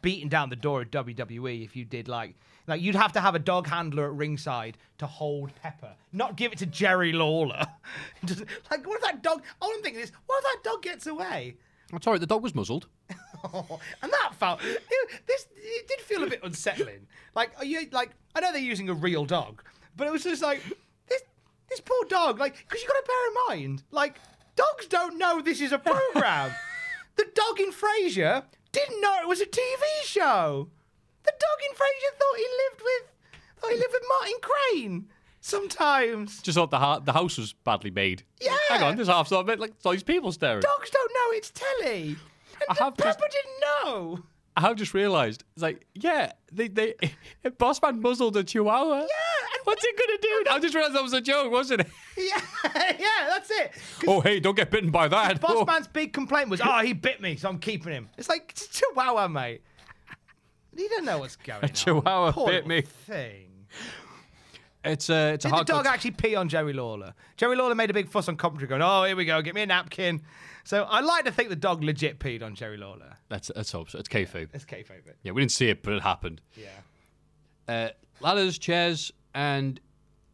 [0.00, 2.34] beating down the door of WWE if you did like
[2.68, 6.52] like you'd have to have a dog handler at ringside to hold Pepper, not give
[6.52, 7.66] it to Jerry Lawler.
[8.24, 9.42] Just- like what if that dog?
[9.60, 11.56] All I'm thinking is, what if that dog gets away?
[11.92, 12.86] I'm sorry, The dog was muzzled.
[14.02, 14.60] and that felt
[15.26, 17.06] this it did feel a bit unsettling.
[17.34, 19.62] Like are you like I know they're using a real dog,
[19.96, 20.62] but it was just like
[21.08, 21.22] this
[21.68, 22.38] this poor dog.
[22.38, 24.18] Like because you got to bear in mind, like
[24.56, 26.52] dogs don't know this is a program.
[27.16, 30.68] the dog in Frasier didn't know it was a TV show.
[31.24, 33.12] The dog in Frasier thought he lived with
[33.60, 35.08] thought he lived with Martin Crane.
[35.44, 38.22] Sometimes Just thought the, ha- the house was badly made.
[38.40, 38.56] Yeah.
[38.68, 39.58] Hang on, there's half sort of it.
[39.58, 40.60] Like, all these people staring.
[40.60, 42.16] dogs don't know it's telly.
[42.70, 44.20] I have Pepper just- didn't know.
[44.54, 45.44] I have just realised.
[45.54, 46.94] It's like, yeah, they, they,
[47.46, 48.98] Bossman muzzled a chihuahua.
[48.98, 49.06] Yeah.
[49.64, 50.50] What's it going to do?
[50.50, 51.86] I just realised that was a joke, wasn't it?
[52.18, 52.40] Yeah,
[52.98, 53.72] yeah, that's it.
[54.06, 55.40] Oh, hey, don't get bitten by that.
[55.40, 55.80] Boss Oh.
[55.94, 58.70] big complaint was, "Oh, he bit me, so I'm keeping him." It's like it's a
[58.70, 59.62] Chihuahua, mate.
[60.76, 61.70] You don't know what's going on.
[61.70, 62.82] Chihuahua Poor bit me.
[62.82, 63.48] Thing.
[64.84, 67.14] It's, uh, it's a Did the hard dog actually pee on Jerry Lawler?
[67.38, 69.62] Jerry Lawler made a big fuss on commentary, going, "Oh, here we go, get me
[69.62, 70.20] a napkin."
[70.64, 73.16] So I like to think the dog legit peed on Jerry Lawler.
[73.30, 73.98] Let's, let's hope so.
[73.98, 74.50] It's kayfabe.
[74.52, 75.16] That's K favorite.
[75.22, 76.40] Yeah, we didn't see it, but it happened.
[76.56, 76.66] Yeah.
[77.68, 77.88] Uh,
[78.20, 79.80] ladders, chairs, and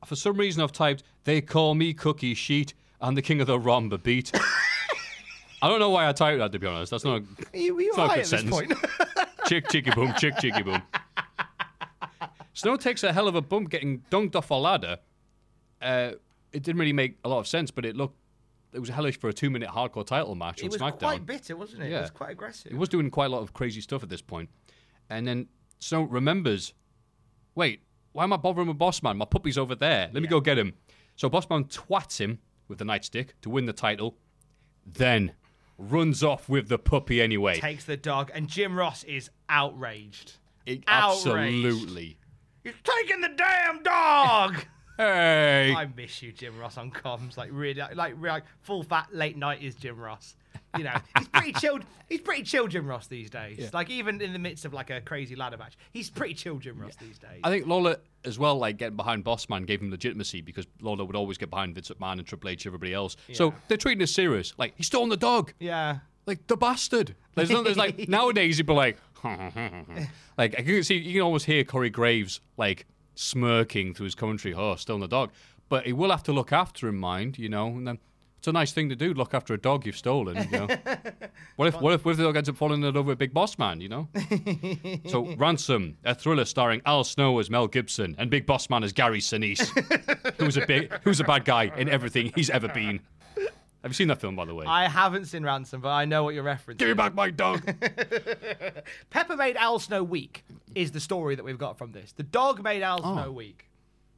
[0.04, 2.74] for some reason I've typed, they call me Cookie Sheet.
[3.00, 4.32] I'm the king of the Romba beat.
[5.62, 6.90] I don't know why I typed that, to be honest.
[6.90, 8.50] That's not Are you, are you It's not a good at this sentence.
[8.50, 9.28] point?
[9.46, 10.82] chick, chicky boom, chick, chicky boom.
[12.52, 14.98] Snow takes a hell of a bump getting dunked off a ladder.
[15.80, 16.12] Uh,
[16.52, 18.16] it didn't really make a lot of sense, but it looked
[18.72, 20.98] it was hellish for a two minute hardcore title match it on was SmackDown.
[20.98, 21.90] quite bitter, wasn't it?
[21.90, 21.98] Yeah.
[21.98, 22.72] It was quite aggressive.
[22.72, 24.50] He was doing quite a lot of crazy stuff at this point.
[25.10, 25.48] And then
[25.80, 26.74] Snow remembers,
[27.54, 29.16] wait, why am I bothering with Bossman?
[29.16, 30.10] My puppy's over there.
[30.12, 30.74] Let me go get him.
[31.16, 32.38] So Bossman twats him
[32.68, 34.16] with the nightstick to win the title,
[34.84, 35.32] then
[35.78, 37.58] runs off with the puppy anyway.
[37.58, 40.34] Takes the dog, and Jim Ross is outraged.
[40.66, 41.64] It- outraged.
[41.66, 42.18] absolutely.
[42.64, 44.64] He's taking the damn dog.
[44.98, 45.72] Hey.
[45.76, 47.36] I miss you, Jim Ross on comms.
[47.36, 50.34] Like really, like, like full fat late night is Jim Ross.
[50.76, 51.84] You know, he's pretty chilled.
[52.08, 53.72] He's pretty chill, Jim Ross these days.
[53.72, 56.78] Like even in the midst of like a crazy ladder match, he's pretty chill, Jim
[56.78, 57.40] Ross these days.
[57.44, 61.16] I think Lawler as well, like getting behind Bossman, gave him legitimacy because Lawler would
[61.16, 63.16] always get behind Vince McMahon and Triple H, everybody else.
[63.32, 64.52] So they're treating us serious.
[64.58, 65.52] Like he's stolen the dog.
[65.58, 65.98] yeah.
[66.26, 67.14] Like the bastard.
[67.34, 71.46] There's, no, there's like nowadays you'd be like, like I can see you can almost
[71.46, 72.84] hear Corey Graves like
[73.18, 74.54] smirking through his commentary.
[74.54, 75.32] Oh, still in the dog,
[75.68, 77.66] but he will have to look after him, mind you know.
[77.66, 77.98] And then
[78.38, 80.48] it's a nice thing to do, look after a dog you've stolen.
[80.50, 80.66] You know,
[81.56, 83.34] what if what if what if the dog ends up falling in love with Big
[83.34, 83.80] Boss Man?
[83.80, 84.08] You know.
[85.06, 88.92] so Ransom, a thriller starring Al Snow as Mel Gibson and Big Boss Man as
[88.92, 89.66] Gary Sinise,
[90.38, 93.00] who's a big who's a bad guy in everything he's ever been.
[93.82, 94.66] Have you seen that film, by the way?
[94.66, 96.78] I haven't seen Ransom, but I know what you're referencing.
[96.78, 97.62] Give me back my dog.
[99.10, 102.12] Pepper made Al Snow weak is the story that we've got from this.
[102.12, 103.14] The dog made Al Oh.
[103.14, 103.66] Snow weak.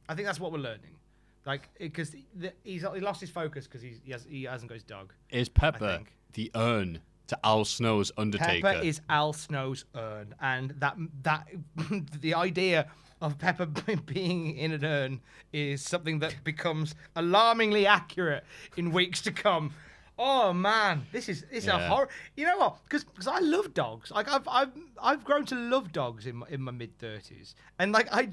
[0.09, 0.97] I think that's what we're learning.
[1.45, 2.15] Like, because
[2.63, 5.13] he's he lost his focus because he has, he hasn't got his dog.
[5.29, 6.01] Is Pepper
[6.33, 8.61] the urn to Al Snow's Undertaker?
[8.67, 11.47] Pepper is Al Snow's urn, and that that
[12.21, 12.87] the idea
[13.21, 13.65] of Pepper
[14.05, 15.21] being in an urn
[15.53, 18.43] is something that becomes alarmingly accurate
[18.75, 19.73] in weeks to come.
[20.17, 22.09] Oh man, this is this is a horror.
[22.35, 22.77] You know what?
[22.87, 24.11] Because I love dogs.
[24.11, 27.91] Like I've I've I've grown to love dogs in my, in my mid thirties, and
[27.91, 28.29] like I.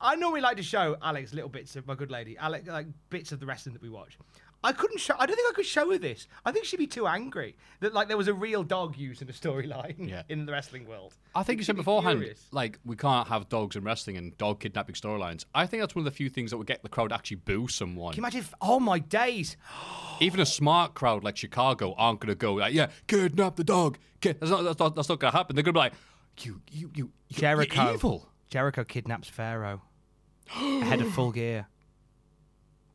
[0.00, 3.32] I normally like to show Alex little bits of my good lady, Alex, like bits
[3.32, 4.18] of the wrestling that we watch.
[4.64, 5.14] I couldn't show.
[5.18, 6.26] I don't think I could show her this.
[6.44, 9.28] I think she'd be too angry that like there was a real dog used in
[9.28, 10.22] a storyline Yeah.
[10.30, 11.14] in the wrestling world.
[11.34, 12.46] I think you said be beforehand, furious.
[12.50, 15.44] like we can't have dogs in wrestling and dog kidnapping storylines.
[15.54, 17.36] I think that's one of the few things that would get the crowd to actually
[17.36, 18.14] boo someone.
[18.14, 18.40] Can you imagine?
[18.40, 19.56] If, oh my days!
[20.20, 23.98] Even a smart crowd like Chicago aren't going to go like, "Yeah, kidnap the dog."
[24.22, 24.38] Kid.
[24.40, 25.54] That's not that's not, that's not going to happen.
[25.56, 25.92] They're going to be like,
[26.40, 27.82] "You, you, you, you Jericho.
[27.84, 29.82] you're evil." Jericho kidnaps Pharaoh
[30.56, 31.66] ahead of full gear.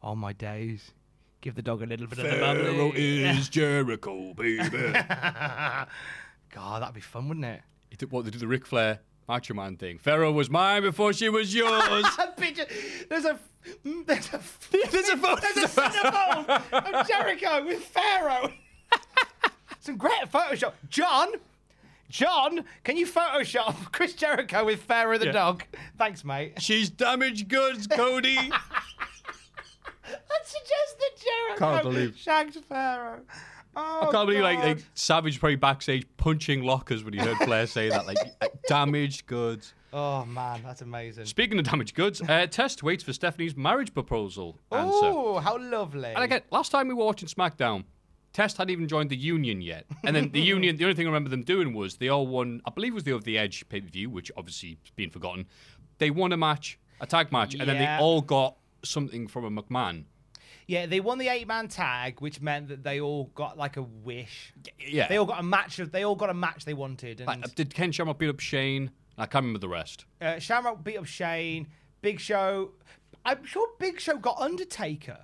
[0.02, 0.92] Oh my days!
[1.42, 3.24] Give the dog a little bit of the Pharaoh bubbly.
[3.24, 4.58] is Jericho, baby.
[6.52, 7.62] God, that'd be fun, wouldn't it?
[7.90, 9.98] He did what they did the Ric Flair Macho Man thing.
[10.00, 12.06] Pharaoh was mine before she was yours.
[12.38, 12.66] Picture.
[13.10, 13.40] There's a.
[13.86, 14.42] Mm, there's a.
[14.92, 15.42] There's a photo.
[15.42, 18.52] There's a centerfold of Jericho with Pharaoh.
[19.80, 20.74] Some great Photoshop.
[20.90, 21.30] John,
[22.10, 25.32] John, can you Photoshop Chris Jericho with Pharaoh the Yeah.
[25.34, 25.64] dog?
[25.98, 26.62] Thanks, mate.
[26.62, 28.52] She's damaged goods, Cody.
[30.30, 33.22] That suggest that Jericho Can't believe- shagged Pharaoh.
[33.76, 34.68] Oh, I can't believe like, God.
[34.68, 38.06] like Savage probably backstage punching lockers when he heard Flair say that.
[38.08, 38.18] Like
[38.68, 39.74] damaged goods.
[39.94, 41.26] Oh man, that's amazing.
[41.26, 44.90] Speaking of damaged goods, uh, Test waits for Stephanie's marriage proposal answer.
[44.92, 46.10] Oh, how lovely.
[46.14, 47.84] And again, last time we were watching SmackDown,
[48.34, 49.86] Test hadn't even joined the Union yet.
[50.04, 52.62] And then the Union, the only thing I remember them doing was they all won,
[52.66, 55.10] I believe it was the Over the Edge pay per view, which obviously has been
[55.10, 55.46] forgotten.
[56.00, 59.62] They won a match, a tag match, and then they all got something from a
[59.64, 60.06] McMahon.
[60.68, 64.54] Yeah, they won the eight-man tag, which meant that they all got like a wish.
[64.80, 65.08] Yeah.
[65.08, 65.80] They all got a match.
[65.80, 67.22] Of, they all got a match they wanted.
[67.22, 68.92] And Like, did Ken Shamrock beat up Shane?
[69.18, 70.06] I can't remember the rest.
[70.22, 71.68] uh, Shamrock beat up Shane.
[72.02, 72.72] Big Show.
[73.26, 75.18] I'm sure Big Show got Undertaker.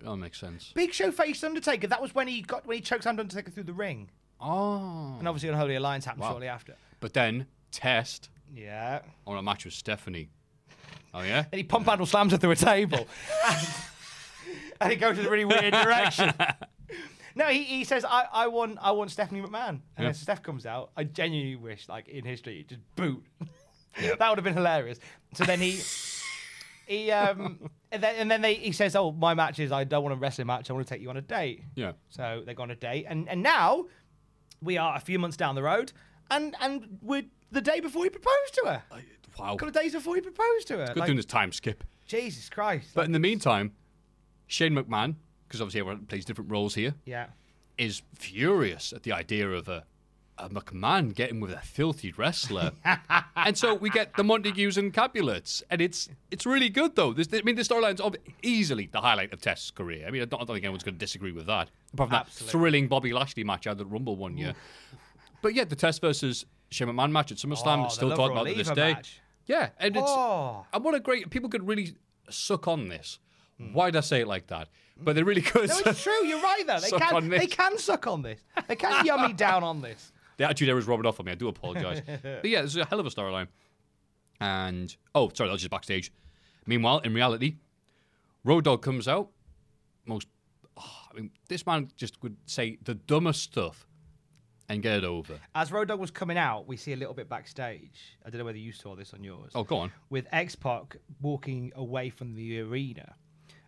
[0.00, 0.72] That makes sense.
[0.74, 1.88] Big Show faced Undertaker.
[1.88, 4.10] That was when he got when he choked Undertaker through the ring.
[4.40, 5.16] Oh.
[5.18, 6.30] And obviously, Unholy Alliance happened Wow.
[6.30, 6.76] shortly after.
[7.00, 9.00] But then Test Yeah.
[9.26, 10.30] on a match with Stephanie.
[11.14, 11.44] Oh yeah.
[11.50, 13.06] And he pump handle slams her through a table.
[13.46, 13.68] and,
[14.80, 16.32] and it goes in a really weird direction.
[17.38, 19.80] No, he, he says, I, I want I want Stephanie McMahon.
[19.96, 20.90] And then Steph comes out.
[20.96, 23.22] I genuinely wish, like in history, just boot.
[24.00, 24.98] that would have been hilarious.
[25.34, 25.80] So then he
[26.88, 30.02] he um and then, and then they, he says, Oh, my match is I don't
[30.02, 31.62] want a wrestling match, I want to take you on a date.
[31.76, 31.92] Yeah.
[32.08, 33.86] So they go on a date, and and now
[34.60, 35.92] we are a few months down the road,
[36.32, 38.82] and and we're the day before he proposed to her.
[39.38, 39.54] Wow.
[39.54, 40.86] A couple of days before he proposed to her.
[40.88, 41.84] Good Like, doing this time skip.
[42.06, 42.90] Jesus Christ.
[42.94, 43.72] But in the meantime,
[44.46, 45.16] Shane McMahon,
[45.46, 47.26] because obviously everyone plays different roles here, yeah.
[47.76, 49.84] is furious at the idea of a,
[50.38, 52.72] a McMahon getting with a filthy wrestler.
[53.36, 55.62] and so we get the Montagues and Capulets.
[55.70, 57.12] And it's it's really good, though.
[57.12, 58.00] This, I mean, the storyline's
[58.42, 60.06] easily the highlight of Test's career.
[60.06, 61.68] I mean, I don't, I don't think anyone's going to disagree with that.
[61.92, 64.54] Apart from that thrilling Bobby Lashley match out of the Rumble one year.
[65.42, 68.46] But yeah, the Test versus Shane McMahon match at SummerSlam Oh, is still talked about
[68.46, 68.94] to this day.
[68.94, 69.20] match.
[69.48, 70.64] Yeah, and it's Oh.
[70.72, 71.94] and what a great people could really
[72.30, 73.18] suck on this.
[73.72, 74.68] Why did I say it like that?
[74.96, 75.68] But they really could.
[75.68, 76.24] No, it's true.
[76.24, 76.78] You're right, though.
[76.78, 78.40] They can, they can suck on this.
[78.68, 80.12] They can yummy down on this.
[80.36, 81.32] The attitude there was rubbing off on me.
[81.32, 82.00] I do apologise.
[82.22, 83.48] but yeah, this is a hell of a storyline.
[84.40, 86.12] And oh, sorry, that was just backstage.
[86.64, 87.56] Meanwhile, in reality,
[88.44, 89.30] Road Dogg comes out.
[90.06, 90.28] Most,
[90.76, 93.87] oh, I mean, this man just would say the dumbest stuff
[94.68, 95.38] and get it over.
[95.54, 98.16] As Road Dogg was coming out, we see a little bit backstage.
[98.24, 99.52] I don't know whether you saw this on yours.
[99.54, 99.92] Oh, go on.
[100.10, 103.14] With X Pac walking away from the arena,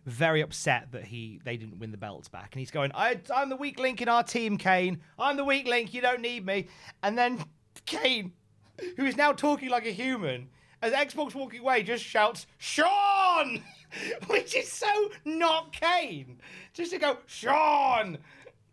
[0.05, 3.49] very upset that he they didn't win the belts back, and he's going, I, "I'm
[3.49, 5.01] the weak link in our team, Kane.
[5.17, 5.93] I'm the weak link.
[5.93, 6.67] You don't need me."
[7.03, 7.43] And then
[7.85, 8.33] Kane,
[8.97, 10.49] who is now talking like a human,
[10.81, 13.61] as X Pac's walking away, just shouts, "Sean!"
[14.27, 16.39] Which is so not Kane.
[16.73, 18.17] Just to go, Sean!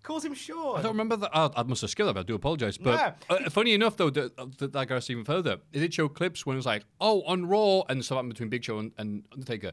[0.08, 0.78] Calls him Sean.
[0.78, 1.30] I don't remember that.
[1.36, 2.18] I, I must have skipped that.
[2.18, 2.78] I do apologise.
[2.78, 3.36] But No.
[3.36, 5.58] uh, funny enough, though, that, that, that goes even further.
[5.70, 8.48] It did show clips when it was like, oh, on Raw, and stuff happened between
[8.48, 9.72] Big Show and, and Undertaker.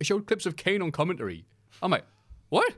[0.00, 1.44] It showed clips of Kane on commentary.
[1.80, 2.04] I'm like,
[2.48, 2.74] what?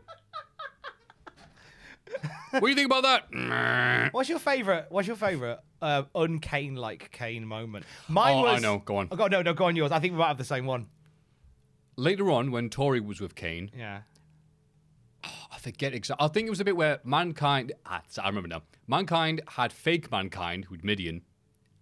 [2.51, 4.09] what do you think about that?
[4.13, 4.85] What's your favorite?
[4.91, 7.87] What's your favorite uh, uncane like Kane moment?
[8.09, 8.45] Mine was.
[8.45, 8.63] Oh, I was.
[8.63, 8.79] know.
[8.85, 9.09] Go on.
[9.11, 9.91] Oh, go, no, no, go on yours.
[9.91, 10.89] I think we might have the same one.
[11.97, 14.03] Later on, when Tori was with Kane, Yeah.
[15.25, 16.25] I forget exactly.
[16.25, 17.73] I think it was a bit where Mankind.
[17.87, 18.63] Ah, I remember now.
[18.87, 21.23] Mankind had fake Mankind, who'd Mideon,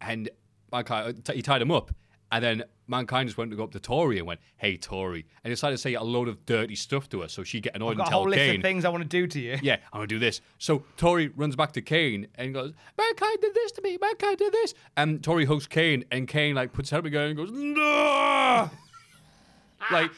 [0.01, 0.29] and
[0.73, 1.93] Mankind, uh, he tied him up.
[2.31, 5.51] And then Mankind just went to go up to Tori and went, "Hey, Tori," and
[5.51, 7.97] decided to say a load of dirty stuff to her, so she get annoyed I've
[7.97, 9.59] got and a tell whole list of things I want to do to you.
[9.63, 13.55] "Yeah, I'm gonna do this." So Tori runs back to Kane and goes, "Mankind did
[13.55, 13.97] this to me.
[13.99, 17.37] Mankind did this." And Tori hugs Kane, and Kane like puts head up again and
[17.37, 18.71] goes, "No!"
[19.91, 20.11] like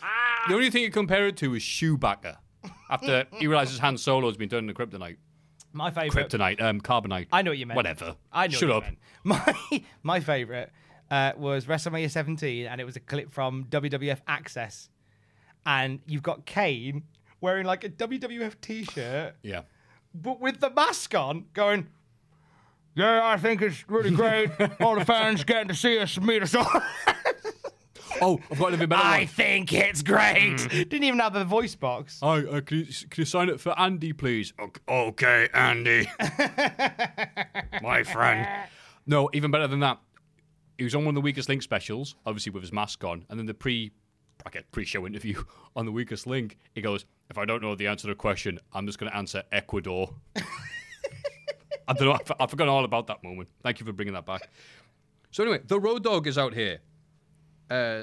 [0.48, 2.38] the only thing you compare it to is Chewbacca.
[2.90, 5.16] After he realizes Han Solo's been turned into Kryptonite.
[5.72, 6.28] My favorite.
[6.28, 7.28] Kryptonite, um, Carbonite.
[7.32, 7.76] I know what you meant.
[7.76, 8.16] Whatever.
[8.32, 8.56] I know.
[8.56, 8.90] Shut what up.
[8.90, 8.96] You
[9.30, 9.42] meant.
[9.70, 10.72] My my favorite
[11.10, 14.88] uh, was WrestleMania 17, and it was a clip from WWF Access,
[15.64, 17.04] and you've got Kane
[17.40, 19.62] wearing like a WWF T-shirt, Yeah.
[20.14, 21.88] but with the mask on, going.
[22.96, 24.50] Yeah, I think it's really great.
[24.80, 26.66] All the fans getting to see us meet us all.
[28.20, 29.26] Oh, I've got an even better I one.
[29.26, 30.56] think it's great.
[30.70, 32.20] Didn't even have a voice box.
[32.22, 34.52] Hi, uh, can, you, can you sign it for Andy, please?
[34.60, 36.08] Okay, okay Andy.
[37.82, 38.46] My friend.
[39.06, 39.98] No, even better than that.
[40.78, 43.38] He was on one of the Weakest Link specials, obviously with his mask on, and
[43.38, 43.92] then the pre
[44.42, 45.42] bracket pre-show interview
[45.76, 48.58] on the Weakest Link, he goes, "If I don't know the answer to the question,
[48.72, 50.14] I'm just going to answer Ecuador."
[51.88, 52.12] I don't know.
[52.12, 53.48] I've, I've forgotten all about that moment.
[53.62, 54.48] Thank you for bringing that back.
[55.32, 56.80] So anyway, the Road Dogg is out here.
[57.70, 58.02] Uh,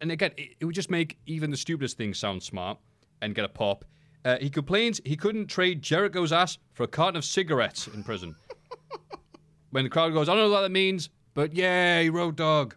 [0.00, 2.78] and again, it, it would just make even the stupidest things sound smart
[3.22, 3.84] and get a pop.
[4.24, 8.34] Uh, he complains he couldn't trade Jericho's ass for a carton of cigarettes in prison.
[9.70, 12.74] when the crowd goes, I don't know what that means, but yay, Road Dogg.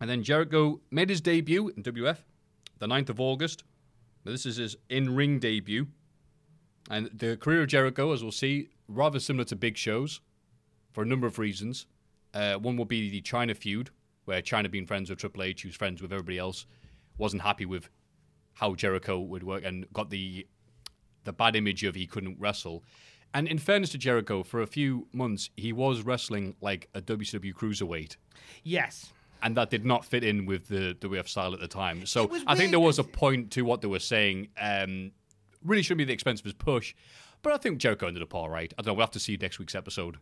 [0.00, 2.18] And then Jericho made his debut in WF
[2.78, 3.64] the 9th of August.
[4.24, 5.86] This is his in ring debut.
[6.90, 10.20] And the career of Jericho, as we'll see, rather similar to Big Show's
[10.92, 11.86] for a number of reasons.
[12.34, 13.90] Uh, one will be the Chyna feud,
[14.24, 16.66] where Chyna, being friends with Triple H, who's friends with everybody else,
[17.18, 17.88] wasn't happy with
[18.54, 20.46] how Jericho would work and got the
[21.24, 22.84] the bad image of he couldn't wrestle.
[23.32, 27.52] And in fairness to Jericho, for a few months he was wrestling like a WCW
[27.54, 28.16] cruiserweight,
[28.62, 29.12] Yes.
[29.42, 32.04] and that did not fit in with the WF style at the time.
[32.06, 34.48] So I think there was a point to what they were saying.
[34.60, 35.12] Um,
[35.64, 36.94] really shouldn't be the expense of his push,
[37.44, 38.72] but I think Jericho ended up all right.
[38.76, 38.94] I don't know.
[38.94, 40.16] We'll have to see next week's episode.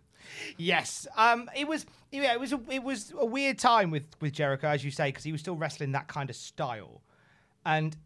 [0.58, 1.86] Yes, um, it was.
[2.10, 2.52] Yeah, it was.
[2.52, 5.40] A, it was a weird time with with Jericho, as you say, because he was
[5.40, 7.00] still wrestling that kind of style,
[7.64, 7.96] and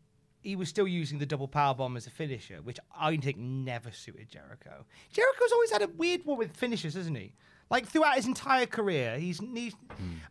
[0.42, 3.90] he was still using the double power bomb as a finisher, which I think never
[3.90, 4.84] suited Jericho.
[5.12, 7.34] Jericho's always had a weird one with finishers, hasn't he?
[7.70, 9.40] Like throughout his entire career, he's.
[9.54, 9.74] he's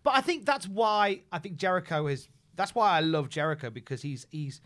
[0.04, 2.30] But I think that's why I think Jericho is.
[2.56, 4.62] That's why I love Jericho because he's he's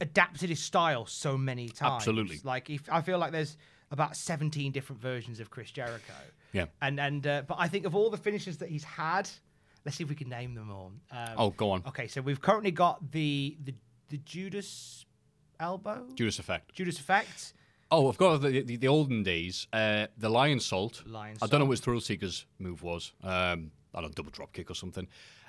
[0.00, 1.94] adapted his style so many times.
[1.96, 2.40] Absolutely.
[2.44, 3.56] Like if I feel like there's
[3.90, 6.12] about 17 different versions of Chris Jericho.
[6.52, 6.66] Yeah.
[6.82, 9.28] And and uh, but I think of all the finishes that he's had,
[9.84, 10.92] let's see if we can name them all.
[11.10, 11.82] Um, Oh, go on.
[11.88, 13.74] Okay, so we've currently got the the
[14.08, 15.04] the Judas
[15.60, 16.74] elbow, Judas Effect.
[16.74, 17.52] Judas effect.
[17.90, 19.66] Oh, I've got the, the, the olden days.
[19.72, 21.10] Uh, the Lionsault.
[21.10, 21.68] Lion I don't know Salt.
[21.68, 23.12] what his Thrill Seeker's move was.
[23.22, 25.08] Um, I don't know, double drop kick or something.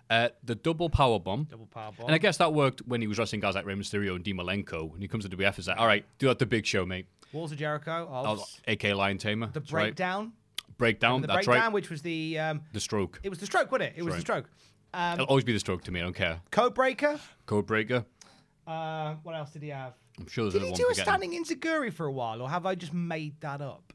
[0.09, 1.43] Uh, the double power bomb.
[1.43, 2.07] Double power bomb.
[2.07, 4.37] And I guess that worked when he was wrestling guys like Rey Mysterio and Dean
[4.37, 4.91] Malenko.
[4.93, 7.05] And he comes to WF and says, all right, do that the big show, mate.
[7.31, 8.07] Walls of Jericho.
[8.11, 9.47] Oh, AK Lion Tamer.
[9.47, 9.83] the that's right.
[9.83, 10.33] breakdown.
[10.79, 11.73] Breakdown, The that's breakdown, right.
[11.73, 13.19] which was the um, The stroke.
[13.21, 13.93] it was the stroke, wasn't it?
[13.97, 14.49] It was the stroke.
[14.93, 16.41] Um, It'll always be the stroke to me, I don't care.
[16.51, 17.19] code breaker.
[17.45, 18.05] Code Breaker.
[18.65, 19.93] Uh, what else did he have?
[20.19, 22.65] I'm sure there's Did another he do a standing enzuigiri for a while, or have
[22.65, 23.93] I just made that up?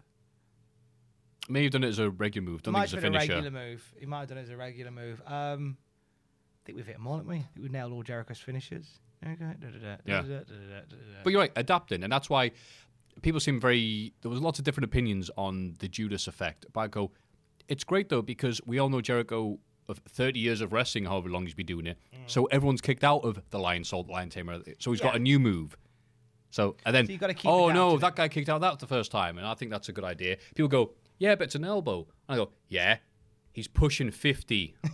[1.49, 2.63] May have done it as a regular move.
[2.63, 3.35] Don't might think it's a been a finisher.
[3.43, 3.95] regular move.
[3.99, 5.21] He might have done it as a regular move.
[5.27, 7.37] Um, I think we've hit them all, haven't we?
[7.37, 8.87] I think we've nailed all Jericho's finishes.
[10.07, 10.23] Yeah.
[11.23, 12.53] But you're right, adapting, and that's why
[13.23, 14.13] people seem very.
[14.23, 16.67] There was lots of different opinions on the Judas effect.
[16.73, 17.13] But I go,
[17.69, 21.45] it's great though because we all know Jericho of 30 years of wrestling, however long
[21.45, 21.99] he's been doing it.
[22.27, 24.61] So everyone's kicked out of the Lionsault, Lion Tamer.
[24.79, 25.77] So he's got a new move.
[26.51, 28.87] So and then, So you gotta keep oh no, that guy kicked out that the
[28.87, 30.37] first time, and I think that's a good idea.
[30.55, 32.07] People go, yeah, but it's an elbow.
[32.29, 32.99] And I go, yeah,
[33.53, 34.75] he's pushing 50.
[34.85, 34.89] I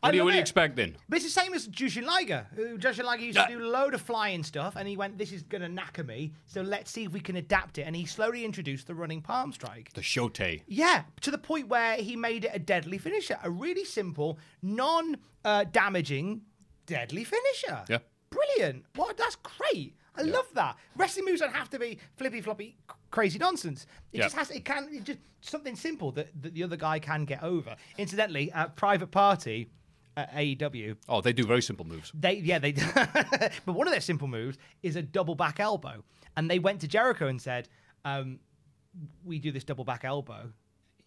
[0.00, 0.40] What do you, what do you it.
[0.40, 0.96] expect then?
[1.08, 2.46] But it's the same as Jushin Liger.
[2.54, 3.46] who- Jushin Liger used Yeah.
[3.46, 6.06] to do a load of flying stuff, and he went, "This is going to knacker
[6.06, 7.82] me." So let's see if we can adapt it.
[7.82, 9.92] And he slowly introduced the running palm strike.
[9.94, 10.62] The Shote.
[10.66, 16.40] Yeah, to the point where he made it a deadly finisher, a really simple, non-damaging,
[16.44, 16.48] uh,
[16.86, 17.84] deadly finisher.
[17.88, 17.98] Yeah.
[18.30, 18.84] brilliant.
[18.94, 19.16] What?
[19.16, 19.94] That's great.
[20.16, 20.76] I love that.
[20.96, 22.76] Wrestling moves don't have to be flippy floppy,
[23.12, 23.86] crazy nonsense.
[24.12, 24.24] It Yeah.
[24.24, 24.50] just has.
[24.50, 24.88] It can.
[24.92, 27.76] It just something simple that, that the other guy can get over.
[27.98, 29.70] Incidentally, at Private Party
[30.16, 32.10] at AEW, Oh, they do very simple moves.
[32.14, 32.72] they yeah they
[33.64, 36.04] but one of their simple moves is a double back elbow
[36.36, 37.66] and they went to jericho and said
[38.04, 38.38] um,
[39.24, 40.52] we do this double back elbow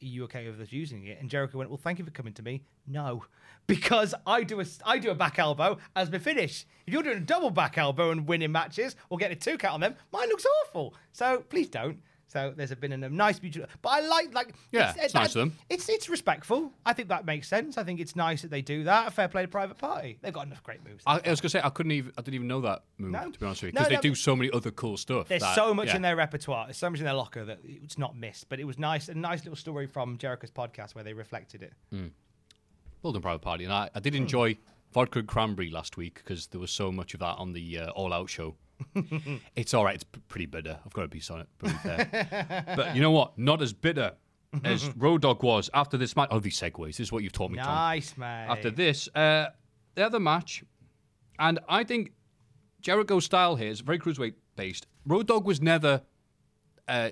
[0.02, 1.20] are you okay with us using it?
[1.20, 2.64] And jericho went well thank you for coming to me.
[2.88, 3.24] No
[3.68, 6.66] because i do a i do a back elbow as my finish.
[6.86, 9.76] If you're doing a double back elbow and winning matches or getting a two count
[9.76, 10.94] on them mine looks awful.
[11.12, 13.70] So please don't So there's a been a nice, beautiful.
[13.82, 15.54] But I like like Yeah, it's nice of them.
[15.70, 16.72] It's it's respectful.
[16.86, 17.78] I think that makes sense.
[17.78, 19.08] I think it's nice that they do that.
[19.08, 20.18] A fair play to Private Party.
[20.22, 21.04] They've got enough great moves.
[21.06, 23.30] I, I was gonna say I couldn't even I didn't even know that move No.
[23.32, 25.28] to be honest with you No, because they no, do so many other cool stuff.
[25.28, 25.98] There's that- so much yeah.
[25.98, 26.66] in their repertoire.
[26.66, 28.50] There's so much in their locker that it's not missed.
[28.50, 31.74] But it was nice, a nice little story from Jericho's podcast where they reflected it.
[33.02, 33.64] Well done, Private Party.
[33.66, 34.58] And I, I did enjoy
[34.92, 37.90] vodka and cranberry last week because there was so much of that on the uh,
[37.92, 38.56] All Out show.
[39.56, 39.96] it's all right.
[39.96, 40.80] It's p- pretty bitter.
[40.86, 41.22] I've got to be.
[41.58, 42.64] Pretty fair.
[42.76, 43.38] but you know what?
[43.38, 44.14] Not as bitter
[44.64, 46.30] as Road Dogg was after this match.
[46.32, 46.88] Oh, these segues.
[46.88, 47.68] This is what you've taught me, Tom.
[47.68, 48.48] Nice, mate.
[48.50, 49.48] After this, uh,
[49.96, 50.64] the other match,
[51.40, 52.12] and I think
[52.82, 54.88] Jericho's style here is very cruiserweight based.
[55.06, 56.02] Road Dogg was never.
[56.88, 57.10] Uh,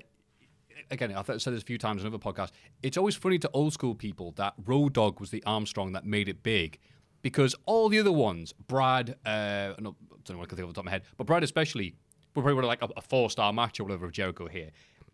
[0.90, 2.52] again, I've said this a few times on other podcasts.
[2.82, 6.28] It's always funny to old school people that Road Dogg was the Armstrong that made
[6.28, 6.78] it big,
[7.24, 10.60] because all the other ones, Brad, uh, no, I don't know what I can think
[10.60, 11.96] of off the top of my head, but Brad especially,
[12.36, 14.70] were probably like a, a four star match or whatever of Jericho here.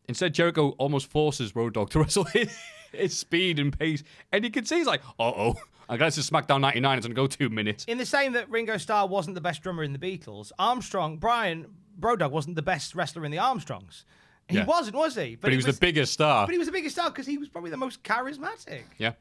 [0.08, 2.54] Instead, Jericho almost forces Road Dogg to wrestle his,
[2.92, 4.02] his speed and pace,
[4.32, 5.54] and you can see he's like, "Uh oh,
[5.88, 6.98] I guess it's SmackDown '99.
[6.98, 9.84] It's gonna go two minutes." In the same that Ringo Starr wasn't the best drummer
[9.84, 11.66] in the Beatles, Armstrong, Brian
[11.98, 14.04] Brodog wasn't the best wrestler in the Armstrongs.
[14.48, 14.64] He Yeah.
[14.64, 15.36] wasn't, was he?
[15.36, 16.44] But he it was, the biggest star.
[16.46, 18.82] But he was the biggest star because he was probably the most charismatic.
[18.98, 19.12] Yeah.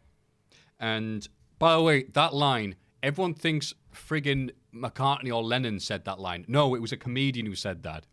[0.79, 1.27] And
[1.59, 6.45] by the way, that line, everyone thinks friggin' McCartney or Lennon said that line.
[6.47, 8.05] No, it was a comedian who said that.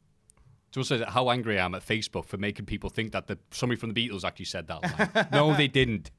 [0.73, 3.79] So says how angry I am at Facebook for making people think that the, somebody
[3.79, 5.29] from the Beatles actually said that line.
[5.33, 6.11] no, they didn't.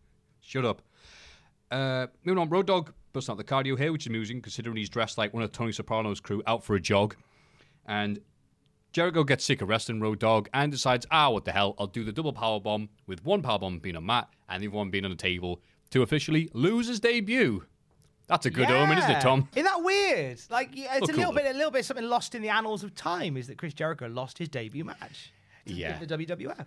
[0.42, 0.82] Shut up.
[1.70, 4.90] Uh, moving on, Road Dogg busting out the cardio here, which is amusing considering he's
[4.90, 7.16] dressed like one of Tony Soprano's crew out for a jog.
[7.86, 8.20] And
[8.94, 12.04] Jericho gets sick of wrestling Road Dogg and decides, ah, what the hell, I'll do
[12.04, 14.90] the double power bomb with one power bomb being on Matt and the other one
[14.90, 15.62] being on the table
[15.92, 17.64] to officially lose his debut.
[18.28, 19.48] That's a good omen, isn't it, Tom?
[19.56, 20.42] Isn't that weird?
[20.50, 21.42] Like yeah, it's Well, a little cool.
[21.44, 23.38] bit, a little bit something lost in the annals of time.
[23.38, 25.32] Is that Chris Jericho lost his debut match?
[25.66, 26.00] Yeah.
[26.02, 26.66] in the WWF.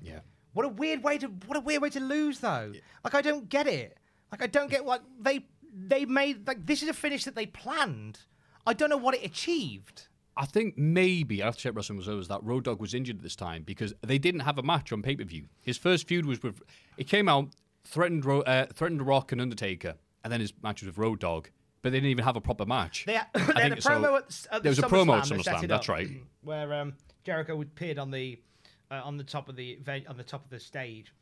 [0.00, 0.20] Yeah.
[0.52, 2.72] What a weird way to what a weird way to lose though.
[3.04, 3.98] Like I don't get it.
[4.30, 7.46] Like I don't get what they they made like this is a finish that they
[7.46, 8.20] planned.
[8.66, 10.08] I don't know what it achieved.
[10.36, 13.22] I think maybe, I have to check Wrestling Reserves, that Road Dogg was injured at
[13.22, 15.46] this time because they didn't have a match on pay per view.
[15.60, 16.62] His first feud was with,
[16.96, 17.48] it came out,
[17.84, 21.48] threatened, Ro- uh, threatened Rock and Undertaker, and then his match was with Road Dogg,
[21.82, 23.04] but they didn't even have a proper match.
[23.06, 24.16] They, I they had a think so.
[24.16, 26.08] at, at the There was a promo at SummerSlam that set SummerSlam, it that's right.
[26.42, 28.40] Where um, Jericho appeared on the
[28.90, 31.12] uh, on the top of the event, on the top of the stage,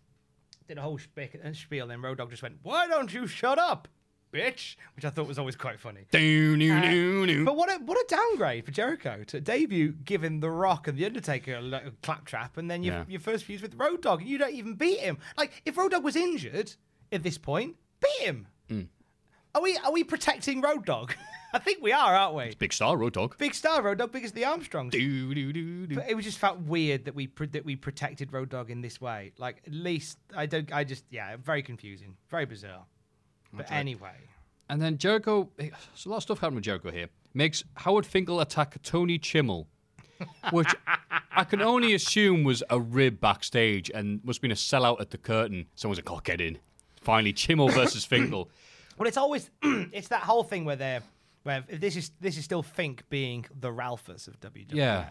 [0.66, 3.26] did a whole spiel, and spiel, and then Road Dogg just went, "Why don't you
[3.26, 3.88] shut up,
[4.32, 6.06] bitch?" Which I thought was always quite funny.
[6.10, 7.44] Doo, doo, Uh, doo, doo.
[7.44, 11.04] But what a what a downgrade for Jericho to debut giving The Rock and The
[11.06, 13.04] Undertaker a little claptrap, and then your, Yeah.
[13.08, 15.18] your first fuse with Road Dogg, and you don't even beat him.
[15.36, 16.74] Like if Road Dogg was injured
[17.12, 18.46] at this point, beat him.
[18.68, 18.88] Mm.
[19.54, 21.12] Are we are we protecting Road Dogg?
[21.54, 22.44] I think we are, aren't we?
[22.44, 23.38] It's Big star, Road Dogg.
[23.38, 24.92] Big star Road Dogg, big as the Armstrongs.
[24.92, 25.94] Doo, doo, doo, doo.
[25.94, 28.82] But it was just felt weird that we pr- that we protected Road Dogg in
[28.82, 29.32] this way.
[29.38, 30.70] Like at least I don't.
[30.72, 32.84] I just yeah, very confusing, very bizarre.
[33.52, 34.12] But anyway,
[34.68, 35.72] And then Jericho, there's
[36.04, 37.08] a lot of stuff happening with Jericho here.
[37.34, 39.66] Makes Howard Finkel attack Tony Chimel,
[40.50, 40.74] which
[41.32, 45.10] I can only assume was a rib backstage and must have been a sellout at
[45.10, 45.66] the curtain.
[45.74, 46.58] Someone's like, oh, get in.
[47.00, 48.50] Finally, Chimel versus Finkel.
[48.98, 51.02] Well, it's always it's that whole thing where they're
[51.44, 54.74] where this is this is still Fink being the Ralphus of WWF.
[54.74, 55.08] Yeah.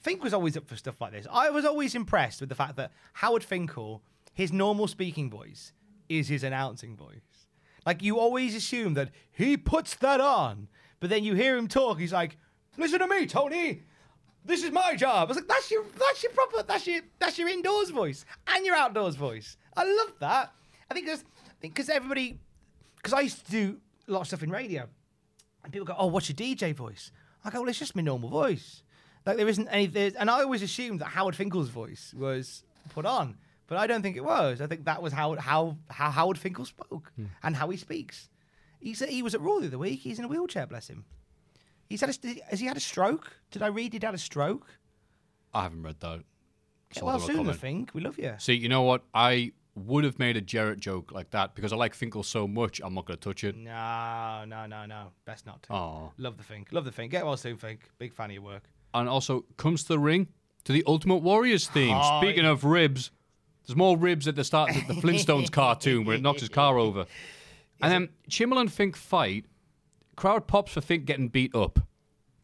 [0.00, 1.26] Fink was always up for stuff like this.
[1.30, 4.02] I was always impressed with the fact that Howard Finkel,
[4.32, 5.72] his normal speaking voice,
[6.08, 7.20] is his announcing voice.
[7.84, 10.68] Like you always assume that he puts that on,
[11.00, 11.98] but then you hear him talk.
[11.98, 12.36] He's like,
[12.76, 13.82] "Listen to me, Tony.
[14.44, 17.38] This is my job." I was like, "That's your that's your proper that's your that's
[17.38, 20.52] your indoors voice and your outdoors voice." I love that.
[20.90, 22.38] I think think because everybody
[22.96, 24.88] because I used to do a lot of stuff in radio,
[25.64, 27.10] and people go, "Oh, what's your DJ voice?"
[27.44, 28.82] I go, "Well, it's just my normal voice."
[29.24, 33.36] Like there isn't any, and I always assumed that Howard Finkel's voice was put on,
[33.66, 34.60] but I don't think it was.
[34.60, 37.26] I think that was how how how Howard Finkel spoke hmm.
[37.42, 38.28] and how he speaks.
[38.80, 40.00] He's he was at Raw the other week.
[40.00, 41.04] He's in a wheelchair, bless him.
[41.88, 43.36] He's had a, has he had a stroke?
[43.50, 44.66] Did I read he'd had a stroke?
[45.52, 46.22] I haven't read that.
[46.92, 47.90] Get well soon, I think.
[47.94, 48.34] We love you.
[48.38, 49.02] See, you know what?
[49.12, 52.80] I would have made a Jarrett joke like that because I like Finkel so much,
[52.84, 53.56] I'm not going to touch it.
[53.56, 55.08] No, no, no, no.
[55.24, 55.72] Best not to.
[55.72, 56.10] Aw.
[56.18, 56.68] Love the Fink.
[56.72, 57.12] Love the Fink.
[57.12, 57.80] Get well soon, Fink.
[57.98, 58.64] Big fan of your work.
[58.94, 60.28] and also comes to the ring
[60.64, 61.98] to the Ultimate Warriors theme.
[62.20, 63.10] Speaking of ribs,
[63.66, 66.78] there's more ribs at the start of the Flintstones cartoon where it knocks his car
[66.78, 67.06] over.
[67.80, 69.46] And then Chimel and Fink fight.
[70.16, 71.80] Crowd pops for Fink getting beat up.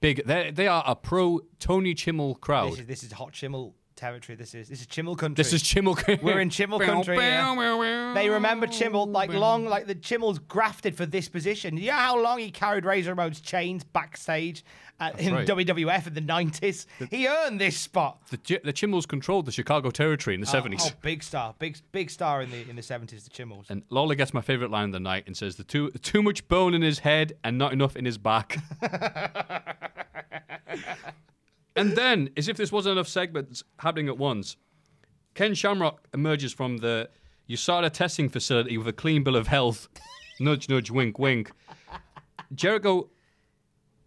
[0.00, 0.24] Big.
[0.24, 2.72] They they are a pro Tony Chimel crowd.
[2.72, 4.36] This is this is Hot Chimel territory.
[4.36, 5.42] This is this is Chimel country.
[5.42, 6.22] This is Chimel.
[6.22, 7.16] We're in Chimel country.
[7.16, 8.14] yeah.
[8.14, 11.76] They remember Chimel like long, like the Chimel's grafted for this position.
[11.76, 14.64] You know how long he carried Razor Ramon's chains backstage
[15.00, 15.46] at, in right.
[15.46, 16.86] WWF in the nineties.
[17.10, 18.22] He earned this spot.
[18.30, 20.92] The, the Chimels controlled the Chicago territory in the Oh, 70s.
[20.92, 23.24] Oh, big star, big big star in the in the seventies.
[23.24, 23.68] The Chimels.
[23.68, 26.46] And Lawler gets my favorite line of the night and says, "The too too much
[26.48, 28.58] bone in his head and not enough in his back."
[31.78, 34.56] and then, as if this wasn't enough segments happening at once,
[35.34, 37.08] Ken Shamrock emerges from the
[37.48, 39.88] USADA testing facility with a clean bill of health.
[40.40, 41.52] nudge, nudge, wink, wink.
[42.54, 43.10] Jericho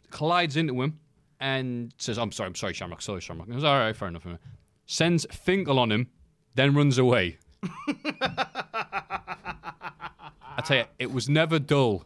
[0.09, 0.99] collides into him
[1.39, 4.25] and says, "I'm sorry, I'm sorry, Shamrock, sorry, Shamrock." He goes, "All right, fair enough."
[4.85, 6.09] Sends Finkel on him,
[6.55, 7.37] then runs away.
[10.61, 12.05] I tell you, it was never dull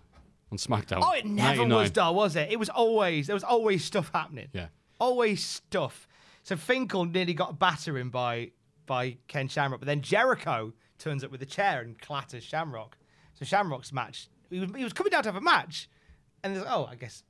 [0.51, 0.99] on SmackDown.
[1.01, 1.77] Oh, it never 99.
[1.77, 2.51] was dull, was it?
[2.51, 4.47] It was always there was always stuff happening.
[4.53, 4.67] Yeah.
[4.99, 6.07] Always stuff.
[6.43, 8.51] So Finkel nearly got a battering by
[8.85, 12.97] by Ken Shamrock, but then Jericho turns up with a chair and clatters Shamrock.
[13.33, 15.89] So Shamrock's match, he was, he was coming down to have a match,
[16.43, 17.23] and there's, oh, I guess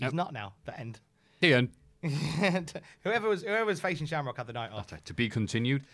[0.00, 0.54] he's not now.
[0.64, 1.00] The end.
[1.40, 1.70] The end.
[3.02, 4.86] whoever was whoever was facing Shamrock had the night off.
[4.86, 5.84] To be continued.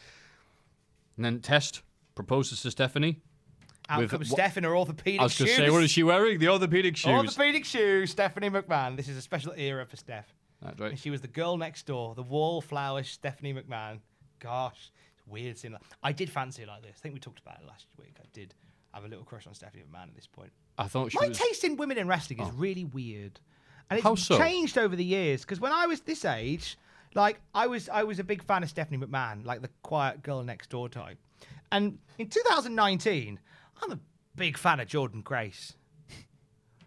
[1.16, 1.82] And then Test
[2.14, 3.20] proposes to Stephanie.
[3.88, 6.02] Out with comes Steph in her orthopedic I was going to say, what is she
[6.02, 6.38] wearing?
[6.38, 7.10] The orthopedic shoes.
[7.10, 8.96] Orthopedic shoes, Stephanie McMahon.
[8.96, 10.32] This is a special era for Steph.
[10.62, 10.90] That's right.
[10.90, 13.98] And she was the girl next door, the wallflower Stephanie McMahon.
[14.38, 15.82] Gosh, it's weird seeing that.
[16.02, 16.96] I did fancy her like this.
[16.96, 18.16] I think we talked about it last week.
[18.20, 18.54] I did
[18.92, 20.52] have a little crush on Stephanie McMahon at this point.
[20.78, 21.38] I thought she My was.
[21.38, 22.52] taste in women in wrestling is oh.
[22.56, 23.40] really weird,
[23.90, 24.38] and it's so?
[24.38, 25.42] changed over the years.
[25.42, 26.78] Because when I was this age,
[27.14, 30.42] like I was, I was a big fan of Stephanie McMahon, like the quiet girl
[30.42, 31.18] next door type.
[31.70, 33.38] And in 2019,
[33.82, 33.98] I'm a
[34.36, 35.74] big fan of Jordynne Grace.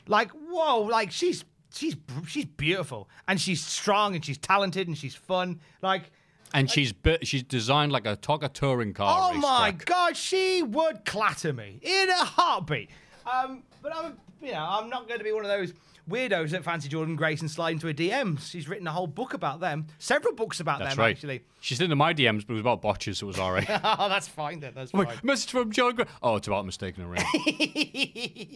[0.08, 1.44] Like, whoa, like she's
[1.76, 1.96] she's
[2.28, 5.60] she's beautiful and she's strong and she's talented and she's fun.
[5.82, 6.12] Like,
[6.54, 9.32] and she's bi- she's designed like a Tonka touring car.
[9.34, 9.86] oh my racetrack.
[9.86, 12.90] god, she would clatter me in a heartbeat.
[13.32, 15.74] Um, but I'm, you know, I'm not going to be one of those
[16.10, 18.52] weirdos that fancy Jordynne Grace and slide into her DMs.
[18.52, 21.16] She's written a whole book about them, several books about That's them right.
[21.16, 21.42] actually.
[21.62, 23.66] She's into my DMs, but it was about botches, so it was all right.
[23.84, 24.74] oh, that's fine then.
[24.76, 25.18] That's Wait, fine.
[25.24, 25.96] message from Jordynne.
[25.96, 27.24] Gra- oh, it's about mistaking a ring.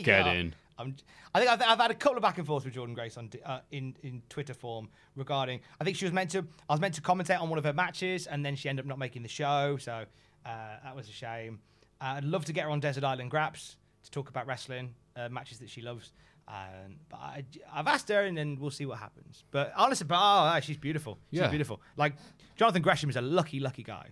[0.04, 0.32] Get Yeah.
[0.34, 0.56] in.
[0.80, 0.96] I'm,
[1.36, 3.30] I think I've, I've had a couple of back and forth with Jordynne Grace on
[3.46, 5.60] uh, in in Twitter form regarding.
[5.80, 6.40] I think she was meant to.
[6.70, 8.90] I was meant to commentate on one of her matches, and then she ended up
[8.90, 9.78] not making the show.
[9.78, 10.06] So
[10.46, 10.50] uh,
[10.84, 11.60] that was a shame.
[12.02, 15.28] Uh, I'd love to get her on Desert Island Graps to talk about wrestling uh,
[15.30, 16.14] matches that she loves.
[16.48, 19.44] Um, but I, I've asked her, and then we'll see what happens.
[19.52, 21.20] But honestly, but oh, she's beautiful.
[21.30, 21.50] She's Yeah.
[21.50, 21.80] beautiful.
[21.98, 22.16] Like
[22.56, 24.08] Jonathan Gresham is a lucky, lucky guy.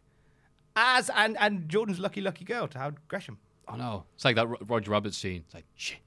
[0.76, 3.40] As and and Jordynne's lucky, lucky girl to have Gresham.
[3.68, 4.04] I know.
[4.16, 5.44] It's like that Roger Rabbit scene.
[5.46, 5.98] It's like, shit.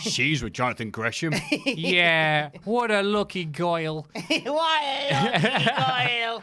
[0.00, 1.32] She's with Jonathan Gresham.
[1.66, 2.50] yeah.
[2.64, 4.06] What a lucky goyle.
[4.44, 6.40] Why?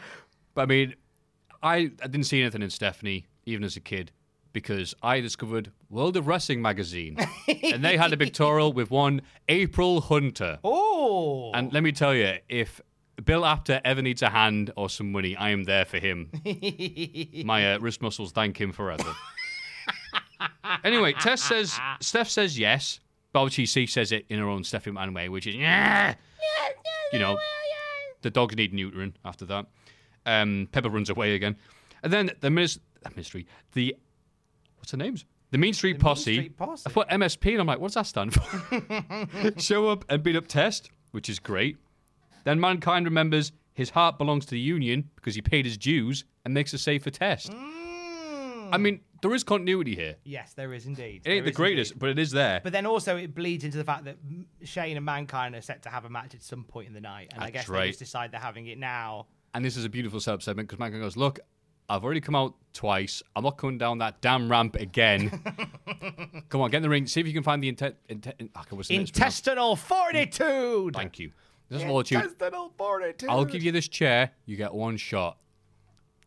[0.54, 0.94] But I mean,
[1.62, 4.10] I, I didn't see anything in Stephanie, even as a kid,
[4.52, 7.16] because I discovered World of Wrestling magazine.
[7.62, 10.58] and they had a pictorial with one April Hunter.
[10.64, 12.80] oh, And let me tell you, if
[13.24, 16.30] Bill Apter ever needs a hand or some money, I am there for him.
[17.44, 19.14] My uh, wrist muscles thank him forever.
[20.84, 22.98] anyway, Tess says, Steph says yes.
[23.32, 26.14] But obviously, she says it in her own Stephanie McMahon way, which is, yeah.
[27.12, 27.38] You know,
[28.22, 29.66] the dogs need neutering after that.
[30.26, 31.56] Um, Pepper runs away again.
[32.02, 32.78] And then the minis-
[33.10, 33.96] ministry, the,
[34.78, 35.24] what's her names?
[35.50, 36.34] The Mean Street Posse.
[36.34, 36.84] Street Posse.
[36.86, 39.52] I put MSP and I'm like, what does that stand for?
[39.60, 41.76] Show up and beat up Test, which is great.
[42.44, 46.54] Then Mankind remembers his heart belongs to the Union because he paid his dues and
[46.54, 47.52] makes a save for Test.
[47.52, 50.16] I mean, there is continuity here.
[50.24, 51.22] yes, there is indeed.
[51.24, 52.60] It ain't the greatest, but it is there.
[52.62, 54.16] But then also it bleeds into the fact that
[54.64, 57.30] Shane and Mankind are set to have a match at some point in the night,
[57.32, 59.26] and I That's guess they just decide they're having it now.
[59.54, 61.40] And this is a beautiful setup segment because Mankind goes, Look,
[61.88, 63.20] I've already come out twice.
[63.34, 65.28] I'm not coming down that damn ramp again.
[66.48, 67.06] come on, get in the ring.
[67.06, 67.96] See if you can find the intent.
[68.08, 69.00] Inte- in- oh, what's the name?
[69.00, 70.94] Intestinal fortitude.
[70.94, 71.32] Thank you.
[71.68, 72.22] This is fortitude.
[72.22, 73.28] Intestinal fortitude.
[73.28, 74.30] I'll give you this chair.
[74.46, 75.38] You get one shot.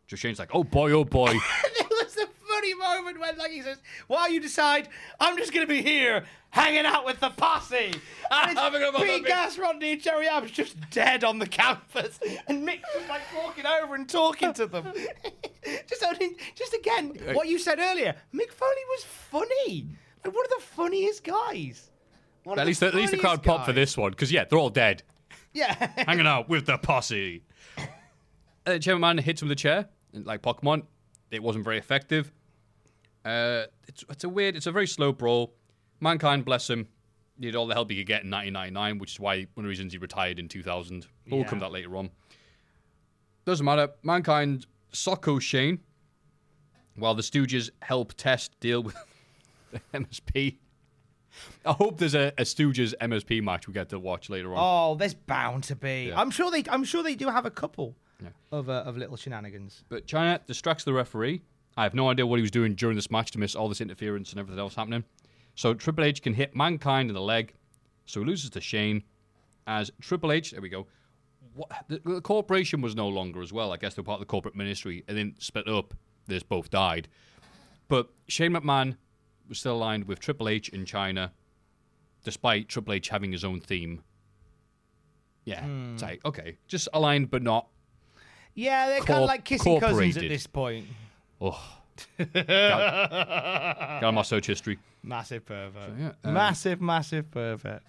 [0.08, 1.34] Just Shane's like, Oh boy, oh boy.
[2.64, 3.78] funny moment when, like, he says,
[4.08, 7.94] "While you decide, I'm just going to be here hanging out with the posse."
[8.32, 9.28] And it's Having a moment, Pete Mick.
[9.28, 13.66] Gas, Rodney, and Joey Abs just dead on the campus, and Mick's just like walking
[13.66, 14.94] over and talking to them.
[15.88, 18.16] just, only, just again, what you said earlier.
[18.34, 19.88] Mick Foley was funny,
[20.24, 21.90] like one of the funniest guys.
[22.44, 24.60] One at least, at least the crowd funniest popped for this one because yeah, they're
[24.60, 25.04] all dead.
[25.54, 25.74] Yeah.
[26.08, 27.44] hanging out with the posse.
[28.66, 30.84] Uh, Chairman hits him with the chair, like Pokemon.
[31.32, 32.32] It wasn't very effective.
[33.26, 35.54] Uh, it's, it's a weird, it's a very slow brawl.
[36.00, 36.88] Mankind, bless him,
[37.38, 39.70] needed all the help he could get in 1999, which is why one of the
[39.70, 41.08] reasons he retired in 2000.
[41.28, 42.10] But we'll come to that later on.
[43.46, 43.90] Doesn't matter.
[44.04, 45.80] Mankind Socko Shane,
[46.96, 48.96] while the Stooges help Test deal with
[49.72, 50.58] the MSP.
[51.66, 54.60] I hope there's a, a Stooges MSP match we get to watch later on.
[54.60, 56.10] Oh, there's bound to be.
[56.10, 56.20] Yeah.
[56.20, 56.64] I'm sure they.
[56.70, 57.96] I'm sure they do have a couple
[58.52, 59.84] of uh, of little shenanigans.
[59.90, 61.42] But Chyna distracts the referee.
[61.76, 63.82] I have no idea what he was doing during this match to miss all this
[63.82, 65.04] interference and everything else happening.
[65.56, 67.54] So Triple H can hit Mankind in the leg.
[68.06, 69.04] So he loses to Shane.
[69.66, 70.88] As Triple H, there we go.
[71.56, 73.72] What, the, the corporation was no longer as well.
[73.72, 75.94] I guess they're part of the corporate ministry and then split up.
[76.28, 77.08] They both died.
[77.88, 78.98] But Shane McMahon
[79.50, 81.32] was still aligned with Triple H in Chyna,
[82.24, 84.02] despite Triple H having his own theme.
[85.46, 85.94] Yeah, hmm.
[85.94, 87.68] it's like, okay, just aligned but not.
[88.56, 90.88] Yeah, they're kind of like kissing cousins at this point.
[91.44, 91.60] Oh.
[92.34, 94.80] got, got my search history.
[95.04, 95.92] Massive pervert.
[96.00, 97.82] yeah, uh, massive, massive pervert.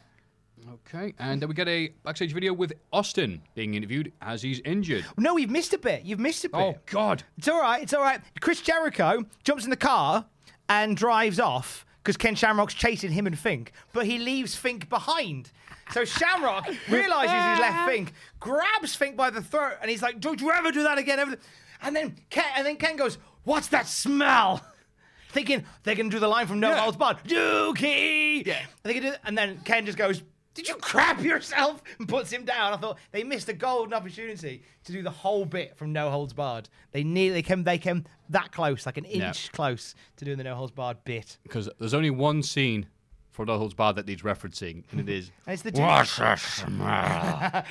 [0.73, 5.05] Okay, and then we get a backstage video with Austin being interviewed as he's injured.
[5.17, 6.05] No, you've missed a bit.
[6.05, 6.59] You've missed a bit.
[6.59, 7.23] Oh God!
[7.39, 7.83] It's all right.
[7.83, 8.21] It's all right.
[8.41, 10.25] Chris Jericho jumps in the car
[10.69, 15.53] and drives off because Ken Shamrock's chasing him and Fink, but he leaves Fink behind.
[15.93, 20.41] So Shamrock realizes he's left Fink, grabs Fink by the throat, and he's like, "Don't
[20.41, 21.37] you ever do that again?"
[21.83, 24.65] And then Ken, and then Ken goes, "What's that smell?"
[25.31, 26.81] Thinking they can do the line from No Yeah.
[26.81, 28.47] Holds Barred, Dookie.
[28.47, 28.59] Yeah.
[28.61, 30.23] And, they can do, and then Ken just goes.
[30.55, 31.83] Did you crap yourself?
[31.99, 32.73] And puts him down.
[32.73, 36.33] I thought they missed a golden opportunity to do the whole bit from No Holds
[36.33, 36.69] Barred.
[36.93, 37.65] They nearly came.
[37.65, 39.51] They came that close, like an inch Yeah.
[39.53, 41.39] close to doing the No Holds Barred bit.
[41.43, 42.87] Because there's only one scene
[43.33, 46.37] for No Holds Barred that needs referencing, and it is And it's the What's the
[46.37, 47.65] smell?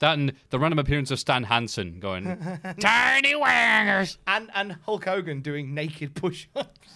[0.00, 2.36] That and the random appearance of Stan Hansen going
[2.80, 4.18] tiny wangers.
[4.26, 6.90] and and Hulk Hogan doing naked push-ups.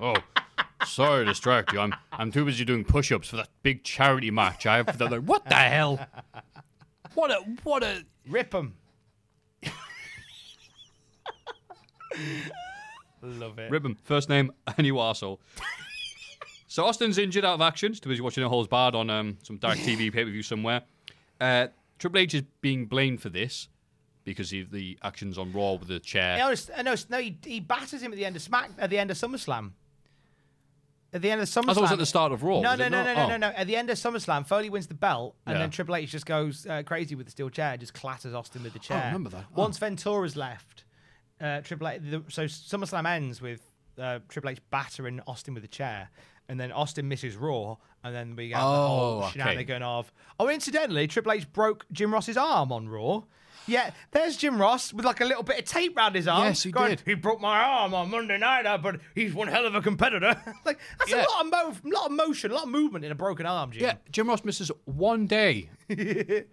[0.00, 0.14] Oh,
[0.86, 1.80] sorry to distract you.
[1.80, 4.64] I'm I'm too busy doing push-ups for that big charity match.
[4.66, 5.98] I have for the like, what the hell?
[7.14, 8.76] What a what a Rip them.
[13.22, 13.70] Love it.
[13.70, 15.38] Ribbon, first name, and you arsehole.
[16.66, 17.92] so Austin's injured out of action.
[17.92, 20.42] He's too busy watching a holes barred on um, some dark TV pay per view
[20.42, 20.82] somewhere.
[21.40, 21.68] Uh,
[22.04, 23.68] Triple H is being blamed for this
[24.24, 26.36] because of the actions on Raw with the chair.
[26.36, 29.10] No, no, no, he, he batters him at the end of Smack at the end
[29.10, 29.70] of SummerSlam.
[31.14, 31.70] At the end of SummerSlam.
[31.70, 32.60] I thought it was at the start of Raw.
[32.60, 33.28] No, no, no, no, no, Oh.
[33.28, 33.46] no, no.
[33.48, 35.60] At the end of SummerSlam, Foley wins the belt, and Yeah.
[35.60, 38.74] then Triple H just goes uh, crazy with the steel chair, just clatters Austin with
[38.74, 39.04] the chair.
[39.06, 39.46] remember that.
[39.56, 39.62] Oh.
[39.62, 40.84] Once Ventura's left,
[41.40, 42.02] uh, Triple H.
[42.02, 43.62] The, so SummerSlam ends with
[43.98, 46.10] uh, Triple H battering Austin with the chair,
[46.48, 49.32] and then Austin misses Raw, and then we get the Oh, whole okay.
[49.32, 50.12] shenanigan of.
[50.38, 53.22] Oh, incidentally, Triple H broke Jim Ross's arm on Raw.
[53.66, 56.44] Yeah, there's Jim Ross with like a little bit of tape round his arm.
[56.44, 57.02] Yes, he going, did.
[57.06, 60.36] He broke my arm on Monday night, uh, but he's one hell of a competitor.
[60.66, 61.24] like that's Yeah.
[61.24, 63.70] a lot of mo- lot of motion, a lot of movement in a broken arm,
[63.70, 63.82] Jim.
[63.82, 65.70] Yeah, Jim Ross misses one day.
[65.88, 66.44] and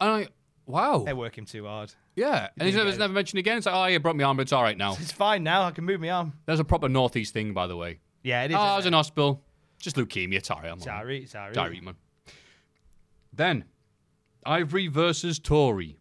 [0.00, 0.28] I,
[0.66, 1.04] wow.
[1.06, 1.92] They work him too hard.
[2.16, 3.58] Yeah, and he's never, never mentioned again.
[3.58, 4.94] It's like, oh, you broke my arm, but it's all right now.
[4.98, 5.62] It's fine now.
[5.62, 6.32] I can move my arm.
[6.46, 8.00] There's a proper Northeast thing, by the way.
[8.22, 8.56] Yeah, it is.
[8.56, 9.42] Oh, I was in hospital.
[9.78, 10.48] Just leukemia.
[10.50, 10.70] Right.
[10.70, 10.80] I'm.
[10.80, 11.54] Sorry, sorry.
[11.54, 11.94] Sorry, man.
[13.32, 13.64] Then,
[14.44, 15.98] Ivory versus Tori.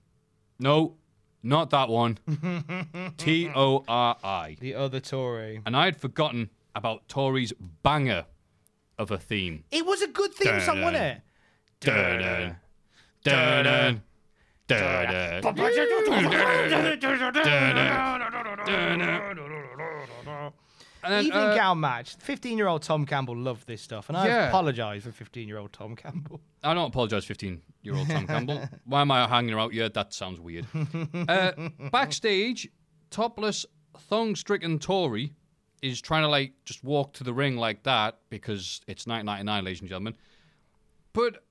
[0.59, 0.95] No,
[1.43, 2.17] not that one.
[3.17, 4.57] T O R I.
[4.59, 5.61] The other Tori.
[5.65, 7.53] And I had forgotten about Tori's
[7.83, 8.25] banger
[8.97, 9.63] of a theme.
[9.71, 11.21] It was a good theme song, wasn't it?
[21.03, 22.15] Then, Evening uh, gown match.
[22.17, 24.47] 15 year old Tom Campbell loved this stuff, and I Yeah.
[24.49, 26.41] apologise for 15 year old Tom Campbell.
[26.63, 28.67] I don't apologise, 15 year old Tom Campbell.
[28.85, 29.89] Why am I hanging out here?
[29.89, 30.65] That sounds weird.
[31.27, 31.51] Uh,
[31.91, 32.67] backstage,
[33.09, 33.65] topless,
[33.97, 35.33] thong stricken Tori
[35.81, 39.79] is trying to like just walk to the ring like that because it's 1999, ladies
[39.81, 40.15] and gentlemen.
[41.13, 41.43] But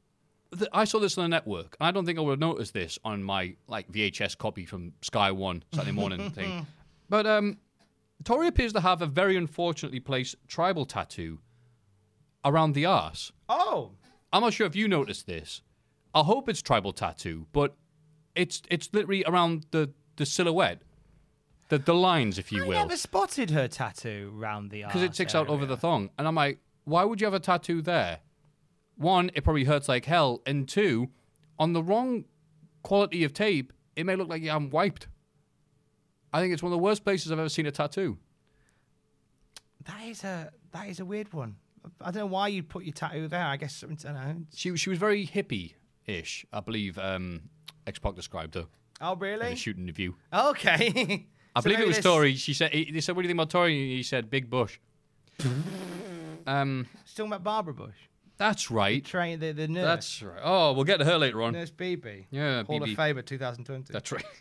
[0.57, 2.75] th- I saw this on the network, and I don't think I would have noticed
[2.75, 6.67] this on my like VHS copy from Sky One Saturday morning thing.
[7.09, 7.59] But um,
[8.25, 11.39] Tori appears to have a very unfortunately placed tribal tattoo
[12.45, 13.33] around the arse.
[13.49, 13.93] Oh,
[14.33, 15.63] I'm not sure if you noticed this.
[16.15, 17.77] I hope it's tribal tattoo, but
[18.35, 20.83] it's it's literally around the, the silhouette,
[21.69, 24.93] the the lines, if you I will, I never spotted her tattoo round the arse.
[24.93, 26.11] because it sticks out over the thong.
[26.19, 28.21] And I'm like, why would you have a tattoo there?
[28.97, 31.11] One, it probably hurts like hell, and two,
[31.59, 32.25] on the wrong
[32.83, 35.09] quality of tape, it may look like I'm wiped.
[36.33, 38.19] I think it's one of the worst places I've ever seen a tattoo.
[39.85, 41.57] That is a that is a weird one.
[42.01, 43.45] I don't know why you'd put your tattoo there.
[43.45, 44.37] I guess I don't know.
[44.55, 46.99] She she was very hippie-ish, I believe.
[46.99, 47.43] Um,
[47.87, 48.67] X Pac described her
[49.01, 49.53] Oh, in really?
[49.53, 50.13] a shooting interview.
[50.33, 51.27] Okay.
[51.57, 52.35] I So believe it was this- Tori.
[52.35, 53.73] She said, he, they said, what do you think about Tori?
[53.81, 54.79] And he said, big bush.
[56.47, 57.95] um, Still met Barbara Bush.
[58.39, 59.03] That's right.
[59.05, 59.85] Train the, the nurse.
[59.85, 60.41] That's right.
[60.43, 61.53] Oh, we'll get to her later on.
[61.55, 62.27] Nurse BB.
[62.31, 62.91] Yeah, Hall BB.
[62.91, 63.93] of Fame 2020.
[63.93, 64.25] That's right.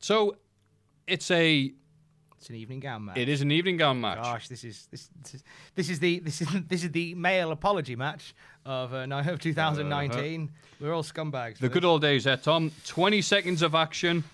[0.00, 0.36] So,
[1.06, 1.72] it's a
[2.38, 3.16] It's an evening gown match.
[3.16, 4.22] it is an evening gown match.
[4.22, 7.52] Gosh, this is this, this is this is the this is this is the male
[7.52, 8.34] apology match
[8.64, 10.50] of uh, of 2019.
[10.80, 11.58] We're all scumbags.
[11.58, 11.88] The good this.
[11.88, 12.72] old days, there, Tom.
[12.86, 14.24] 20 seconds of action,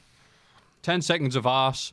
[0.82, 1.92] 10 seconds of arse.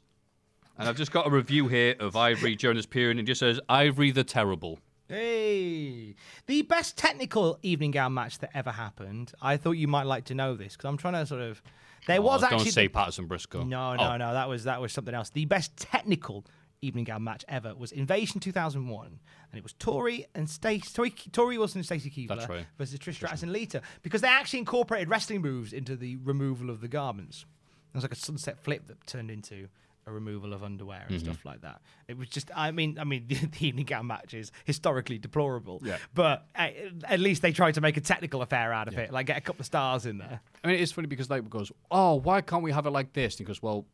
[0.78, 3.40] And I've just got a review here of Ivory during this period, and it just
[3.40, 4.80] says Ivory the Terrible.
[5.08, 6.16] Hey,
[6.48, 9.32] the best technical evening gown match that ever happened.
[9.42, 11.62] I thought you might like to know this because I'm trying to sort of.
[12.08, 13.68] There was oh, actually Don't say the- Patterson Brisco.
[13.68, 14.34] No, no, Oh, no.
[14.34, 15.30] That was that was something else.
[15.30, 16.46] The best technical
[16.82, 21.58] evening gown match ever was Invasion 2001, and it was Torrie and Stacy, Torrie, Torrie
[21.58, 22.66] Wilson and Stacy Keibler right.
[22.78, 26.82] versus Trish Stratus and Lita because they actually incorporated wrestling moves into the removal of
[26.82, 27.46] the garments.
[27.94, 29.70] It was like a sunset flip that turned into
[30.08, 31.26] a removal of underwear and Mm-hmm.
[31.26, 31.82] stuff like that.
[32.08, 35.82] It was just, I mean, I mean, the, the evening gown match is historically deplorable.
[35.84, 35.98] Yeah.
[36.14, 36.70] But uh,
[37.06, 39.42] at least they tried to make a technical affair out of it, like get a
[39.42, 40.40] couple of stars in there.
[40.64, 43.36] I mean, it's funny because like goes, oh, why can't we have it like this?
[43.36, 43.86] And he goes, well,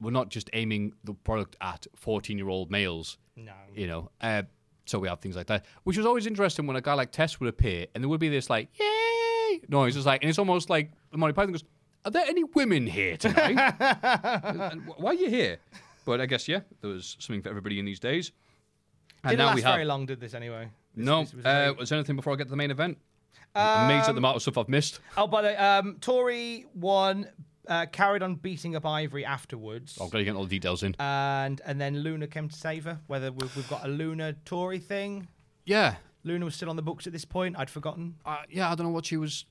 [0.00, 3.18] we're not just aiming the product at 14 year old males.
[3.36, 3.52] No.
[3.74, 4.42] You know, uh,
[4.86, 7.40] so we have things like that, which was always interesting when a guy like Tess
[7.40, 9.96] would appear and there would be this like, yay noise.
[9.96, 11.64] It's like, and it's almost like Monty Python goes,
[12.08, 13.54] are there any women here tonight?
[14.96, 15.58] why are you here?
[16.04, 18.32] But I guess, yeah, there was something for everybody in these days.
[19.24, 19.74] And Didn't now last we have.
[19.74, 20.70] very long, did this anyway?
[20.94, 22.96] This- No, this was uh, was there anything before I get to the main event?
[23.54, 25.00] I'm amazed at the amount of stuff I've missed.
[25.16, 27.28] Oh, by the way, um, Tori won,
[27.66, 30.94] uh, carried on beating up Ivory afterwards, I'm glad you're getting all the details in.
[30.98, 33.00] and and then Luna came to save her.
[33.06, 35.28] Whether we've, we've got a Luna Tori thing.
[35.66, 37.56] yeah, Luna was still on the books at this point.
[37.58, 38.14] I'd forgotten.
[38.24, 39.44] uh, yeah, I don't know what she was.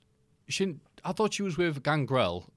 [0.48, 2.52] She didn't, I thought she was with Gangrel,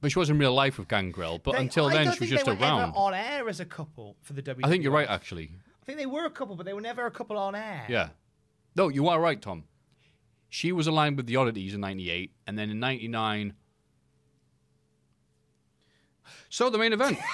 [0.00, 1.38] but she was in real life with Gangrel.
[1.38, 2.92] But They- until I then, she was just they were around.
[2.94, 4.64] On air as a couple for the WWE.
[4.64, 5.50] I think you're right, actually.
[5.82, 7.84] I think they were a couple, but they were never a couple on air.
[7.88, 8.10] Yeah.
[8.76, 9.64] No, you are right, Tom.
[10.48, 13.54] She was aligned with the Oddities in '98, and then in '99.
[16.48, 17.18] So the main event.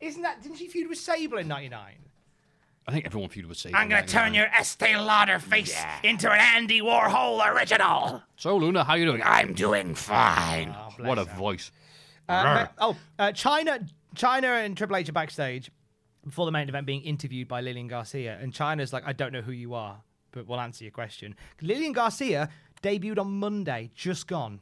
[0.00, 0.42] Isn't that?
[0.42, 1.94] Didn't she feud with Sable in '99?
[2.86, 3.76] I think everyone feuded with Sable.
[3.76, 8.22] I'm gonna turn your Estee Lauder face into an Andy Warhol original.
[8.36, 9.22] So Luna, how you doing?
[9.24, 10.70] I'm doing fine.
[10.98, 11.70] what a voice.
[12.28, 15.70] Uh, oh, uh, Chyna, Chyna and Triple H are backstage
[16.24, 19.42] before the main event being interviewed by Lillian Garcia, and Chyna's like, "I don't know
[19.42, 20.02] who you are,
[20.32, 22.48] but we'll answer your question." Lillian Garcia
[22.82, 24.60] debuted on Monday, just gone.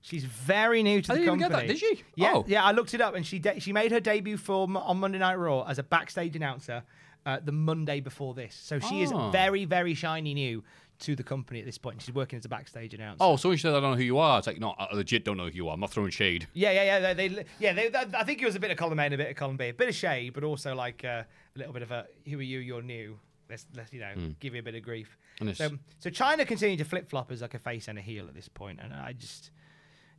[0.00, 1.68] She's very new to I the didn't even company.
[1.68, 2.04] get that, did she?
[2.16, 2.44] Yeah, Oh.
[2.46, 2.62] yeah.
[2.64, 5.36] I looked it up, and she de- she made her debut for on Monday Night
[5.36, 6.82] Raw as a backstage announcer
[7.26, 8.54] uh, the Monday before this.
[8.54, 9.30] So she is Oh.
[9.30, 10.62] very, very shiny new
[11.00, 12.00] to the company at this point.
[12.02, 13.18] She's working as a backstage announcer.
[13.20, 14.94] Oh, so when she said I don't know who you are, it's like no, I
[14.94, 15.74] legit don't know who you are.
[15.74, 16.46] I'm not throwing shade.
[16.52, 17.14] Yeah, yeah, yeah.
[17.14, 19.16] They, they yeah, they, I think it was a bit of column A and a
[19.16, 21.24] bit of column B, a bit of shade, but also like uh,
[21.54, 22.58] a little bit of a "Who are you?
[22.60, 23.18] You're new."
[23.50, 25.18] Let's, let's you know, give you a bit of grief.
[25.38, 25.52] Hmm.
[25.52, 28.34] So, so Chyna continued to flip flop as like a face and a heel at
[28.34, 29.50] this point, and I just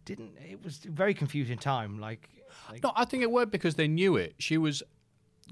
[0.05, 0.37] didn't.
[0.37, 1.99] It was a very confusing time.
[1.99, 2.29] Like,
[2.69, 4.35] like No, I think it worked because they knew it.
[4.37, 4.83] She was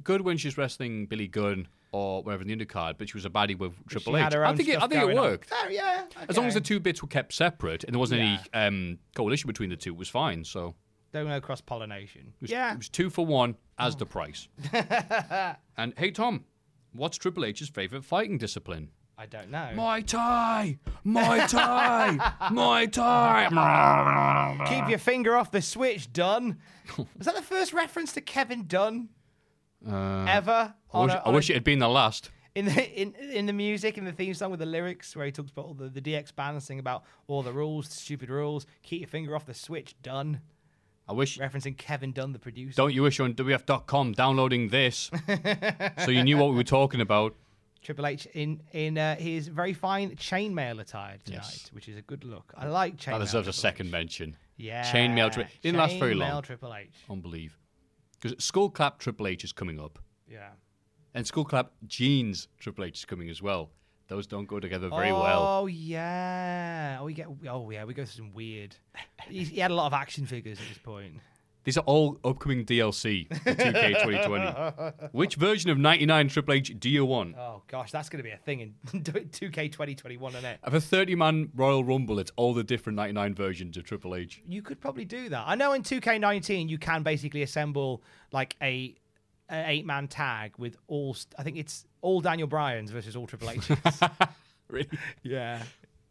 [0.03, 3.29] good when she's wrestling Billy Gunn or whatever in the undercard, but she was a
[3.29, 4.23] baddie with Triple she H.
[4.23, 5.49] had her I own think it, I think it worked.
[5.49, 8.39] Fair, yeah, As long as the two bits were kept separate and there wasn't Yeah.
[8.53, 10.43] any um, coalition between the two, it was fine.
[10.43, 10.73] So
[11.11, 12.33] don't know cross pollination.
[12.41, 14.47] was, Yeah, it was two for one as the price.
[15.77, 16.45] and hey, Tom,
[16.93, 18.89] what's Triple H's favorite fighting discipline?
[19.15, 19.69] I don't know.
[19.75, 22.17] My tie, my tie,
[22.51, 24.65] my tie.
[24.67, 26.57] Keep your finger off the switch, Dunn.
[26.97, 29.09] Was that the first reference to Kevin Dunn
[29.89, 30.73] Uh, ever?
[30.93, 32.31] I wish, a- I a- wish it had been the last.
[32.55, 35.31] in the in in the music in the theme song with the lyrics where he
[35.31, 38.65] talks about all the, the DX sing about all the rules, stupid rules.
[38.83, 40.39] Keep your finger off the switch, Dunn.
[41.07, 41.37] I wish.
[41.37, 42.75] Referencing Kevin Dunn, the producer.
[42.77, 45.11] Don't you wish you were on WF.com downloading this
[46.05, 47.35] so you knew what we were talking about?
[47.81, 51.69] Triple H in in uh, his very fine chainmail attire tonight, Yes.
[51.73, 52.53] which is a good look.
[52.55, 53.13] I like chainmail.
[53.17, 54.37] That deserves a second mention.
[54.55, 56.41] Yeah, Chainmail Tri- didn't last very Chainmail long.
[56.43, 56.93] Triple H.
[57.09, 57.57] Unbelieve.
[58.23, 59.99] Because Skullclap Triple H is coming up.
[60.31, 60.51] Yeah.
[61.13, 63.71] And Skullclap Jeans Triple H is coming as well.
[64.07, 65.43] Those don't go together very oh, well.
[65.43, 66.99] Oh yeah.
[67.01, 67.27] Oh, we get.
[67.49, 68.77] Oh yeah, we go through some weird.
[69.27, 71.15] He, he had a lot of action figures at this point.
[71.63, 75.07] These are all upcoming DLC for 2K 2020.
[75.13, 77.35] Which version of 99 Triple H do you want?
[77.37, 78.73] Oh gosh, that's going to be a thing in
[79.03, 80.59] 2K 2021, isn't it?
[80.63, 84.41] Of a 30 man Royal Rumble, it's all the different 99 versions of Triple H.
[84.45, 85.43] You could probably do that.
[85.47, 88.95] I know in 2K19 you can basically assemble like a,
[89.49, 91.15] a eight man tag with all.
[91.37, 93.69] I think it's all Daniel Bryan's versus all Triple H's.
[94.69, 94.89] Really?
[95.21, 95.61] yeah,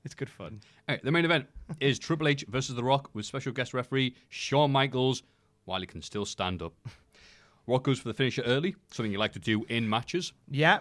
[0.04, 0.60] it's good fun.
[0.88, 1.46] All right, the main event
[1.80, 5.22] is Triple H versus The Rock with special guest referee Shawn Michaels
[5.64, 6.74] while he can still stand up.
[7.66, 10.32] Rock goes for the finisher early, something you like to do in matches.
[10.50, 10.80] Yeah,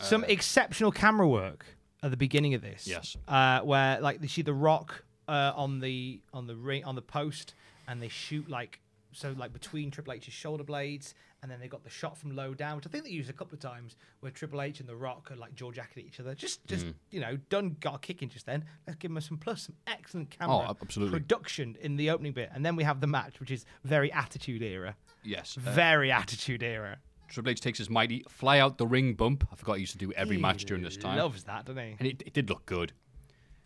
[0.00, 1.64] Some exceptional camera work
[2.02, 2.86] at the beginning of this.
[2.86, 3.16] Yes.
[3.26, 7.02] Uh, where like they see the rock uh, on the on the ring on the
[7.02, 7.54] post,
[7.88, 8.80] and they shoot like
[9.12, 12.52] so like between Triple H's shoulder blades, and then they got the shot from low
[12.54, 14.94] down, which I think they used a couple of times, where Triple H and the
[14.96, 16.34] Rock are like jaw jacketing each other.
[16.34, 16.94] Just just Mm.
[17.10, 18.64] you know, done got a kick in just then.
[18.86, 21.18] Let's give them some plus, some excellent camera Oh, absolutely.
[21.18, 24.62] production in the opening bit, and then we have the match, which is very Attitude
[24.62, 25.56] Era, Yes.
[25.56, 26.98] Uh, very Attitude Era.
[27.28, 29.46] Triple H takes his mighty fly out the ring bump.
[29.52, 31.16] I forgot he used to do every match during this time.
[31.16, 31.96] Loves that, doesn't he?
[31.98, 32.92] and it, it did look good.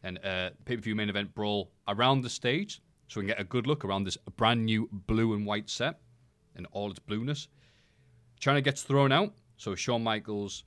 [0.02, 3.40] And uh, pay per view main event brawl around the stage, so we can get
[3.40, 6.00] a good look around this brand new blue and white set
[6.56, 7.48] in all its blueness.
[8.44, 10.64] Chyna gets thrown out, so Shawn Michaels,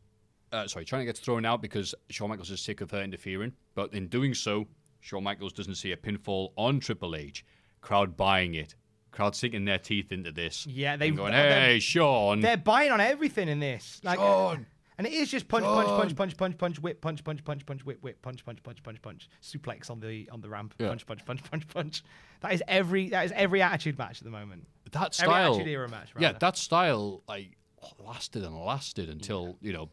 [0.51, 3.53] uh, sorry, Chyna gets thrown out because Shawn Michaels is sick of her interfering.
[3.75, 4.65] But in doing so,
[4.99, 7.45] Shawn Michaels doesn't see a pinfall on Triple H.
[7.81, 8.73] Crowd buying it.
[9.11, 10.65] Crowd sinking their teeth into this.
[10.65, 12.39] Yeah, they- and going, hey, Shawn.
[12.39, 14.01] They're buying on everything in this.
[14.03, 14.65] Like, Shawn!
[14.97, 17.85] and it is just punch, punch, punch, punch, punch, punch, whip, punch, punch, punch, punch,
[17.85, 21.23] whip, whip, punch, punch, punch, punch, punch, suplex on the on the ramp, punch, punch,
[21.25, 22.03] punch, punch, punch.
[22.41, 24.65] That is every that is every attitude match at the moment.
[24.91, 27.55] that Every style, Attitude Era match, yeah, that style like
[27.99, 29.89] lasted and lasted until you know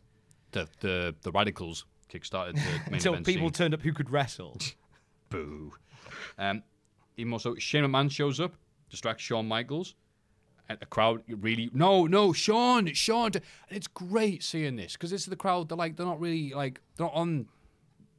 [0.53, 3.53] the the the Radicalz kickstarted the main Until event people scene.
[3.53, 4.59] turned up who could wrestle.
[5.31, 5.73] Boo.
[6.39, 6.63] Um,
[7.17, 8.55] even more so, Shane McMahon shows up,
[8.91, 9.95] distracts Shawn Michaels,
[10.69, 13.33] and the crowd really no no Shawn Shawn.
[13.35, 15.69] And it's great seeing this because this is the crowd.
[15.69, 17.47] They're like they're not really like they're not on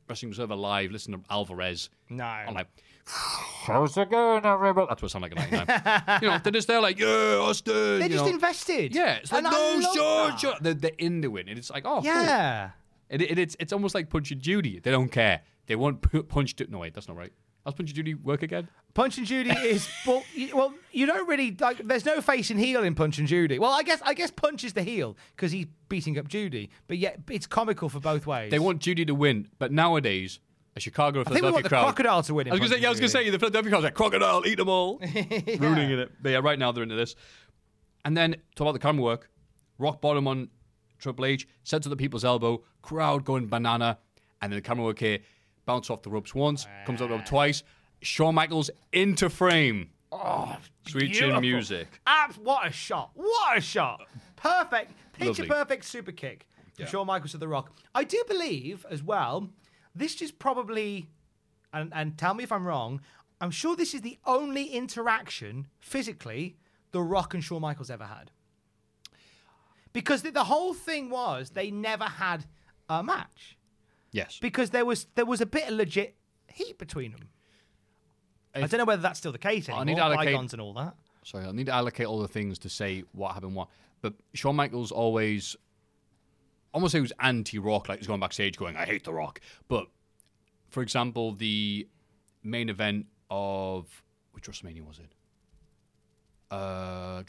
[0.10, 0.92] Wrestling Observer Live.
[0.92, 1.90] Listen to Alvarez.
[2.10, 2.24] No.
[2.24, 2.68] I'm like.
[3.08, 4.88] How's it going, everybody?
[4.90, 6.20] That's what I sound like at 99.
[6.22, 7.74] you know, they're just there like, yeah, Austin.
[7.74, 8.32] They're you just know.
[8.32, 8.96] invested.
[8.96, 10.40] Yeah, it's like And I no, love Shawn, that.
[10.40, 10.58] Shawn.
[10.62, 12.04] They're, they're into it, and it's like, oh, cool.
[12.04, 12.72] Yeah.
[13.10, 14.80] It, it, it's it's almost like Punch and Judy.
[14.80, 15.42] They don't care.
[15.68, 16.70] They want P- Punch to.
[16.70, 17.32] No, wait, that's not right.
[17.64, 18.68] How's Punch and Judy work again?
[18.96, 21.78] Punch and Judy is well, you, well, you don't really like.
[21.88, 23.60] There's no face and heel in Punch and Judy.
[23.60, 26.98] Well, I guess I guess Punch is the heel because he's beating up Judy, but
[26.98, 28.50] yet it's comical for both ways.
[28.50, 30.40] They want Judy to win, but nowadays
[30.76, 31.84] a Chicago or I think we want the crowd.
[31.84, 32.48] crocodile to win.
[32.50, 34.58] I was gonna say, yeah, I was gonna say the Philadelphia crowd's like crocodile, eat
[34.58, 35.00] them all,
[35.60, 36.12] ruining it.
[36.22, 37.16] But yeah, right now they're into this.
[38.04, 39.30] And then talk about the camera work.
[39.78, 40.50] Rock bottom on
[41.00, 44.00] Triple H, set to the people's elbow, crowd going banana,
[44.42, 45.20] and then the camera work here,
[45.66, 47.18] bounce off the ropes once, comes up the ah.
[47.18, 47.64] rope twice.
[48.02, 49.90] Shawn Michaels into frame.
[50.12, 50.58] Oh,
[50.88, 51.88] sweet chin music.
[52.06, 53.12] Abs- what a shot!
[53.16, 54.02] What a shot!
[54.36, 55.48] Perfect, picture Lovely.
[55.48, 57.72] perfect super kick from Shawn Michaels to The Rock.
[57.94, 59.50] I do believe as well.
[59.96, 61.10] This is probably,
[61.74, 63.02] and and tell me if I'm wrong.
[63.42, 66.56] I'm sure this is the only interaction physically
[66.92, 68.32] The Rock and Shawn Michaels ever had.
[69.94, 72.46] Because the, the whole thing was they never had
[72.90, 73.58] a match
[74.12, 74.38] Yes.
[74.42, 76.16] because there was there was a bit of legit
[76.54, 77.30] heat between them.
[78.54, 79.82] I don't know whether that's still the case anymore.
[79.82, 80.96] I need to allocate- bygones and all that.
[81.24, 83.68] Sorry, I'll need to allocate all the things to say what happened, what.
[84.02, 85.56] But Shawn Michaels always,
[86.76, 89.88] almost say he was anti-Rock, like he's going backstage going, "I hate the Rock." But
[90.70, 91.88] for example, the
[92.44, 94.04] main event of
[94.34, 95.12] which WrestleMania was it?
[96.52, 97.24] Uh,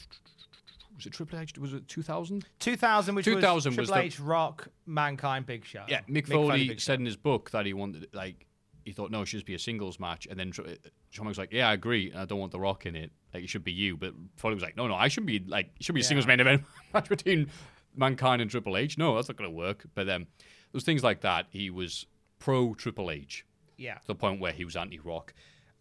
[0.97, 1.57] was it Triple H?
[1.59, 2.45] Was it 2000?
[2.59, 5.85] 2000, which 2000 was was Triple the- H, Rock, Mankind, Big Show.
[5.89, 8.47] Yeah, Mick, Foley, said in his book that he wanted like
[8.85, 10.63] he thought no, it should just be a singles match, and then Tr-
[11.11, 13.11] Shawn was like, yeah, I agree, and I don't want the Rock in it.
[13.35, 15.71] Like it should be you, but Foley was like, no, no, I should be like
[15.79, 16.63] it should be a singles main event
[16.95, 17.49] match between
[17.97, 18.99] Mankind and Triple H.
[18.99, 19.87] No, that's not going to work.
[19.95, 20.27] But um,
[20.73, 21.47] there's things like that.
[21.51, 22.07] He was
[22.39, 23.45] pro Triple H
[23.79, 23.95] Yeah.
[23.99, 25.33] to the point where he was anti-Rock,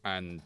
[0.03, 0.41] and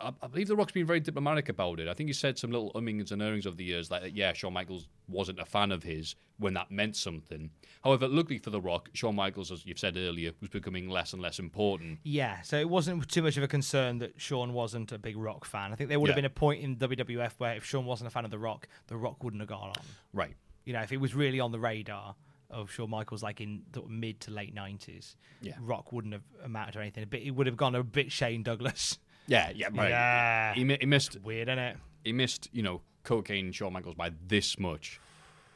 [0.00, 1.86] I, I believe the Rock's been very diplomatic about it.
[1.88, 4.52] I think he said some little ummings and errings over the years, like yeah, Shawn
[4.52, 7.50] Michaels wasn't a fan of his when that meant something.
[7.84, 11.20] However, luckily for the Rock, Shawn Michaels, as you've said earlier, was becoming less and
[11.20, 11.98] less important.
[12.02, 15.44] Yeah, so it wasn't too much of a concern that Shawn wasn't a big Rock
[15.44, 15.70] fan.
[15.72, 18.10] I think there would have been a point in WWF where if Shawn wasn't a
[18.10, 19.74] fan of The Rock, The Rock wouldn't have gone on.
[20.14, 20.34] Right.
[20.64, 22.14] You know, if it was really on the radar
[22.50, 25.54] of Shawn Michaels, like in the mid to late 90s, Yeah.
[25.60, 27.06] Rock wouldn't have amounted to anything.
[27.08, 28.98] But it would have gone a bit Shane Douglas.
[29.26, 29.90] Yeah, yeah, right.
[29.90, 30.54] Yeah.
[30.54, 31.16] He, he missed.
[31.22, 31.76] Weird, isn't it?
[32.02, 32.48] He missed.
[32.52, 34.98] You know, cocaine Shawn Michaels by this much.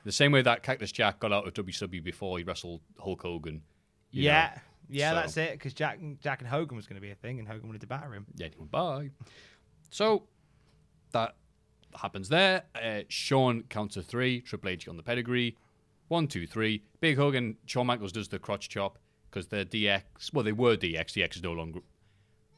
[0.04, 3.62] The same way that Cactus Jack got out of WCW before he wrestled Hulk Hogan.
[4.12, 4.52] Yeah.
[4.54, 4.60] know.
[4.90, 5.52] Yeah, So- that's it.
[5.54, 7.88] Because Jack, Jack and Hogan was going to be a thing, and Hogan wanted to
[7.88, 8.26] batter him.
[8.36, 9.10] Yeah, bye.
[9.90, 10.24] So
[11.10, 11.34] that
[11.96, 12.62] happens there.
[12.74, 14.40] Uh, Shawn counts to three.
[14.40, 15.56] Triple H on the pedigree.
[16.08, 16.82] One, two, three.
[17.00, 18.98] Big hug and Shawn Michaels does the crotch chop
[19.30, 20.32] because they're DX.
[20.32, 21.12] Well, they were DX.
[21.12, 21.80] DX is no longer.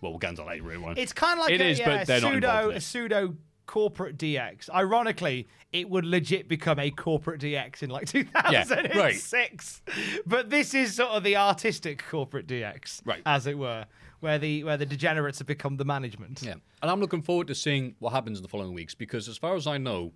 [0.00, 0.62] Well, we'll get into later.
[0.64, 0.98] Everyone.
[0.98, 2.80] It's kind of like It a, is, yeah, but they're not involved pseudo, in a
[2.80, 3.36] pseudo
[3.66, 4.68] corporate DX.
[4.70, 9.82] Ironically, it would legit become a corporate DX in like 2006.
[10.26, 13.22] But this is sort of the artistic corporate DX, Right.
[13.26, 13.86] as it were,
[14.26, 16.42] where the where the degenerates have become the management.
[16.42, 19.38] Yeah, and I'm looking forward to seeing what happens in the following weeks because, as
[19.38, 20.12] far as I know,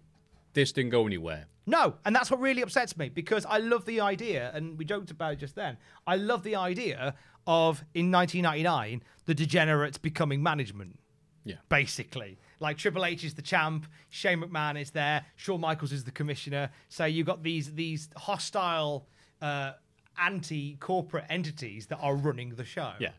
[0.53, 1.47] this didn't go anywhere.
[1.65, 5.13] No, and that's what really upsets me because I love the idea, and we joked
[5.13, 5.77] about it just then.
[6.09, 7.15] I love the idea
[7.47, 10.99] of in 1999 the degenerates becoming management.
[11.43, 11.57] Yeah.
[11.71, 12.39] basically.
[12.61, 16.71] Like Triple H is the champ, Shane McMahon is there, Shawn Michaels is the commissioner.
[16.91, 19.07] So you've got these these hostile,
[19.41, 19.73] uh,
[20.19, 22.93] anti-corporate entities that are running the show.
[22.99, 23.11] Yeah.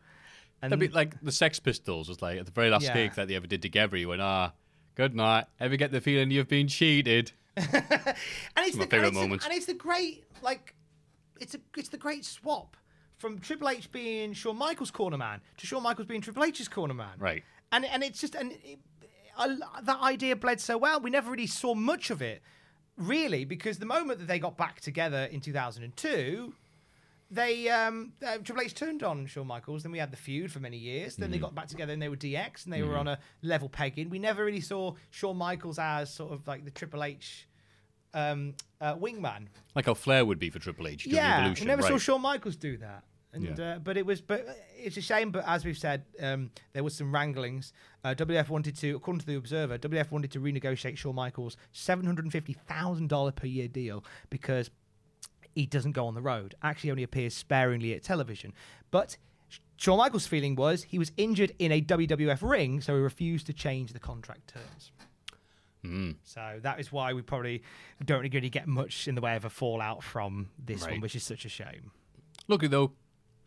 [0.62, 2.94] And A bit like the Sex Pistols was like at the very last Yeah.
[2.94, 3.96] gig that they ever did together.
[3.96, 4.52] You went, ah,
[4.94, 5.46] good night.
[5.58, 7.32] Ever get the feeling you've been cheated?
[7.56, 10.74] and it's my the, it's the- and it's the great like
[11.40, 12.76] it's a it's the great swap
[13.18, 16.94] from Triple H being Shawn Michaels corner man to Shawn Michaels being Triple H's corner
[16.94, 17.14] man.
[17.18, 17.42] Right.
[17.70, 18.78] And and it's just and it,
[19.36, 21.00] I, that idea bled so well.
[21.00, 22.42] We never really saw much of it,
[22.96, 26.54] really, because the moment that they got back together in 2002.
[27.32, 29.82] They um, uh, Triple H turned on Shawn Michaels.
[29.82, 31.16] Then we had the feud for many years.
[31.16, 31.44] Then they Mm-hmm.
[31.46, 34.10] got back together and they were DX and they were on a level pegging.
[34.10, 37.48] We never really saw Shawn Michaels as sort of like the Triple H
[38.14, 39.46] um, uh, wingman.
[39.74, 41.64] Like how Flair would be for Triple H Yeah, Evolution.
[41.64, 41.96] we never saw.
[41.98, 43.04] Shawn Michaels do that.
[43.34, 43.64] And Yeah.
[43.76, 44.46] uh, but it was but
[44.76, 45.30] it's a shame.
[45.30, 47.72] But as we've said, um, there was some wranglings.
[48.04, 52.04] Uh, WF wanted to, according to the Observer, WF wanted to renegotiate Shawn Michaels' seven
[52.04, 54.68] hundred and fifty thousand dollar per year deal because
[55.54, 56.54] he doesn't go on the road.
[56.62, 58.52] Actually, only appears sparingly at television.
[58.90, 59.16] But
[59.76, 63.52] Shawn Michaels' feeling was he was injured in a WWF ring, so he refused to
[63.52, 64.92] change the contract terms.
[65.82, 66.12] Hmm.
[66.22, 67.62] So that is why we probably
[68.04, 71.24] don't really get much in the way of a fallout from this one, which is
[71.24, 71.90] such a shame.
[72.46, 72.92] Luckily, though,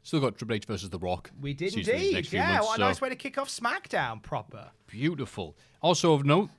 [0.04, 1.32] still got Triple H versus The Rock.
[1.40, 2.34] We did season for these indeed.
[2.34, 4.72] Yeah, months, what a so nice way to kick off SmackDown proper.
[4.88, 5.56] Beautiful.
[5.82, 6.50] Also of note,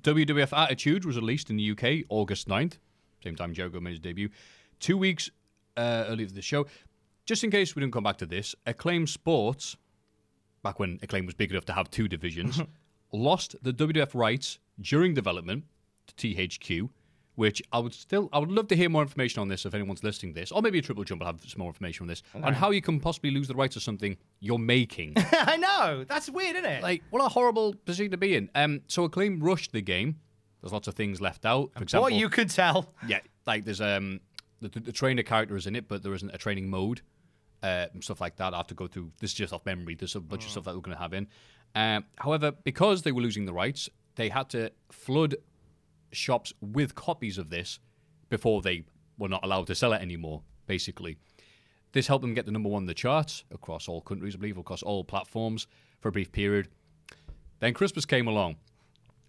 [0.00, 2.78] WWF Attitude was released in the UK August 9th,
[3.22, 3.52] same time
[3.82, 4.28] made his debut.
[4.80, 5.30] Two weeks
[5.76, 6.66] uh, earlier the show.
[7.24, 9.76] Just in case we didn't come back to this, Acclaim Sports,
[10.62, 12.60] back when Acclaim was big enough to have two divisions,
[13.12, 15.64] lost the WWF rights during development
[16.06, 16.88] to THQ,
[17.34, 20.04] which I would still, I would love to hear more information on this if anyone's
[20.04, 22.22] listening to this, or maybe a Triple Jump will have some more information on this,
[22.34, 25.14] on how you can possibly lose the rights to something you're making.
[25.32, 26.04] I know.
[26.04, 26.82] That's weird, isn't it?
[26.82, 28.48] like what a horrible position to be in.
[28.54, 30.16] Um, so Acclaim rushed the game.
[30.62, 31.70] There's lots of things left out.
[31.76, 32.94] For example, what you could tell.
[33.06, 34.20] yeah, like there's um
[34.60, 37.02] the, the, the trainer character is in it, but there isn't a training mode.
[37.62, 38.52] Uh, and stuff like that.
[38.52, 39.10] I have to go through.
[39.18, 39.94] This is just off memory.
[39.94, 41.26] There's a bunch of stuff that we're going to have in.
[41.74, 45.36] Um, however, because they were losing the rights, they had to flood
[46.12, 47.78] shops with copies of this
[48.28, 48.84] before they
[49.18, 50.42] were not allowed to sell it anymore.
[50.66, 51.16] Basically,
[51.92, 54.58] this helped them get the number one in the charts across all countries, I believe,
[54.58, 55.66] across all platforms
[56.00, 56.68] for a brief period.
[57.60, 58.56] Then Christmas came along,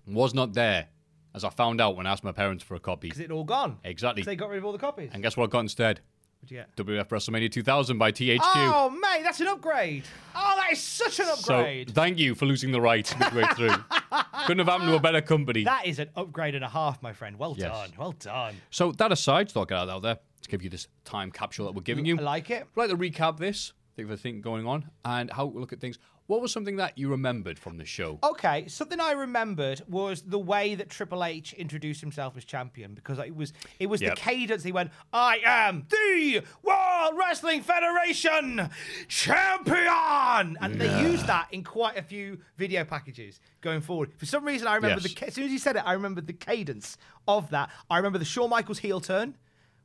[0.06, 0.90] was not there,
[1.38, 3.10] as I found out when I asked my parents for a copy.
[3.10, 3.78] Is it all gone?
[3.86, 4.24] Exactly.
[4.24, 5.12] they got rid of all the copies.
[5.14, 6.02] And guess what I got instead?
[6.42, 6.76] What'd you get?
[6.76, 8.40] WF WrestleMania 2000 by THQ.
[8.44, 10.04] Oh, mate, that's an upgrade.
[10.36, 11.90] Oh, that is such an upgrade.
[11.90, 13.70] so thank you for losing the rights midway through.
[14.46, 15.64] Couldn't have happened to a better company.
[15.64, 17.38] that is an upgrade and a half, my friend.
[17.38, 17.72] Well Yes.
[17.72, 17.94] done.
[17.98, 18.56] Well done.
[18.70, 21.76] so that aside, thought I'll get out there to give you this time capsule that
[21.76, 22.20] we're giving mm, you.
[22.20, 22.68] I like it.
[22.76, 25.74] I'd like to recap this, think of the thing going on, and how we look
[25.74, 26.00] at things.
[26.28, 28.20] What was something that you remembered from the show?
[28.22, 33.18] Okay, something I remembered was the way that Triple H introduced himself as champion because
[33.20, 34.16] it was it was Yep.
[34.16, 34.64] the cadence.
[34.64, 38.70] He went, "I am the World Wrestling Federation
[39.08, 44.12] champion," and they used that in quite a few video packages going forward.
[44.18, 45.14] For some reason, I remember Yes.
[45.14, 46.98] the as soon as he said it, I remembered the cadence
[47.28, 47.70] of that.
[47.90, 49.38] I remember the Shawn Michaels heel turn.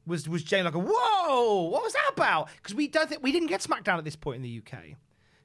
[0.07, 1.63] Was was Jane like a whoa?
[1.71, 2.49] What was that about?
[2.57, 4.97] Because we don't think we didn't get SmackDown at this point in the UK.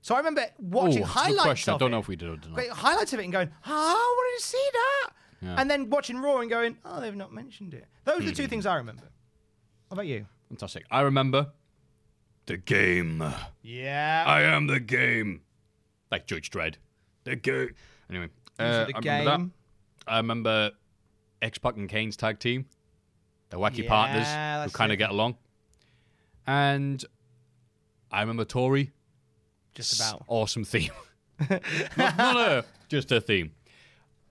[0.02, 1.74] So I remember watching Ooh, that's a good highlights question.
[1.74, 1.92] I don't it.
[1.92, 2.68] know if we did or not.
[2.70, 5.10] Highlights of it and going, oh, I wanted to see that.
[5.42, 5.56] Yeah.
[5.60, 7.86] And then watching Raw and going, oh, they've not mentioned it.
[8.06, 8.36] Those are the Hmm.
[8.36, 9.04] two things I remember.
[9.90, 10.26] How about you?
[10.50, 10.86] Fantastic.
[10.90, 11.52] I remember
[12.46, 13.24] the game.
[13.62, 14.24] Yeah.
[14.26, 15.42] I am the game.
[16.10, 16.76] Like Judge Dredd.
[17.26, 17.72] The game.
[18.10, 18.30] Anyway,
[18.60, 19.38] uh, are I the remember that.
[19.38, 19.54] game.
[20.08, 20.72] I remember
[21.42, 22.66] X Pac and Kane's tag team,
[23.50, 25.36] the wacky Yeah, partners who kind of get along.
[26.46, 27.04] And
[28.10, 28.92] I remember Tori.
[29.78, 30.24] Just about.
[30.28, 30.92] Awesome theme.
[31.50, 33.52] not, not a, just a theme.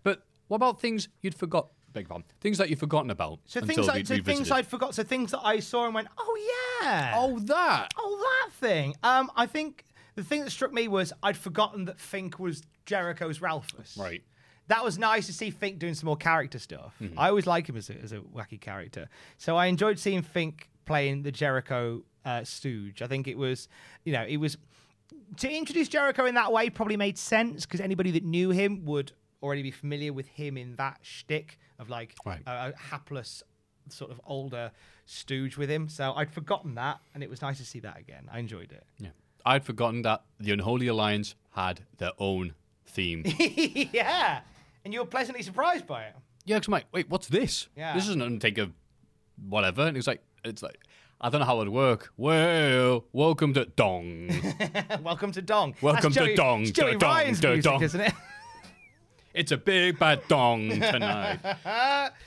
[0.03, 1.69] But what about things you'd forgot?
[1.95, 2.27] Your pardon.
[2.41, 3.39] Things that you've forgotten about.
[3.47, 4.95] So things, I, so things I'd forgot.
[4.95, 7.15] So things that I saw and went, oh yeah.
[7.17, 7.89] Oh, that.
[7.97, 8.95] Oh, that thing.
[9.03, 13.41] Um, I think the thing that struck me was I'd forgotten that Fink was Jericho's
[13.41, 13.97] Ralphus.
[13.99, 14.23] Right.
[14.69, 16.95] That was nice to see Fink doing some more character stuff.
[17.01, 17.19] Mm-hmm.
[17.19, 19.09] I always like him as a, as a wacky character.
[19.39, 23.01] So I enjoyed seeing Fink playing the Jericho uh, stooge.
[23.01, 23.69] I think it was,
[24.05, 24.59] you know, it was
[25.39, 29.13] to introduce Jericho in that way probably made sense because anybody that knew him would
[29.43, 32.43] already be familiar with him in that shtick of like Right.
[32.47, 33.43] a, a hapless
[33.89, 34.73] sort of older
[35.05, 35.89] stooge with him.
[35.89, 38.29] So I'd forgotten that, and it was nice to see that again.
[38.33, 38.85] I enjoyed it.
[38.99, 39.11] Yeah.
[39.45, 42.55] I'd forgotten that the Unholy Alliance had their own
[42.85, 43.23] theme.
[43.93, 44.41] yeah,
[44.85, 46.15] and you were pleasantly surprised by it.
[46.45, 47.69] yeah, because I'm like, wait, what's this?
[47.77, 47.95] Yeah.
[47.95, 48.71] This is an Undertaker,
[49.49, 49.83] whatever.
[49.87, 50.79] And it was like, it's like,
[51.21, 52.13] I don't know how it would work.
[52.19, 54.31] Well, welcome to Dong.
[55.03, 55.75] Welcome to Dong.
[55.81, 57.83] Welcome That's to Joey, Dong, it's Joey to Dong, Ryan's to music, Dong.
[57.83, 58.13] isn't it?
[59.35, 61.41] it's a big bad Dong tonight.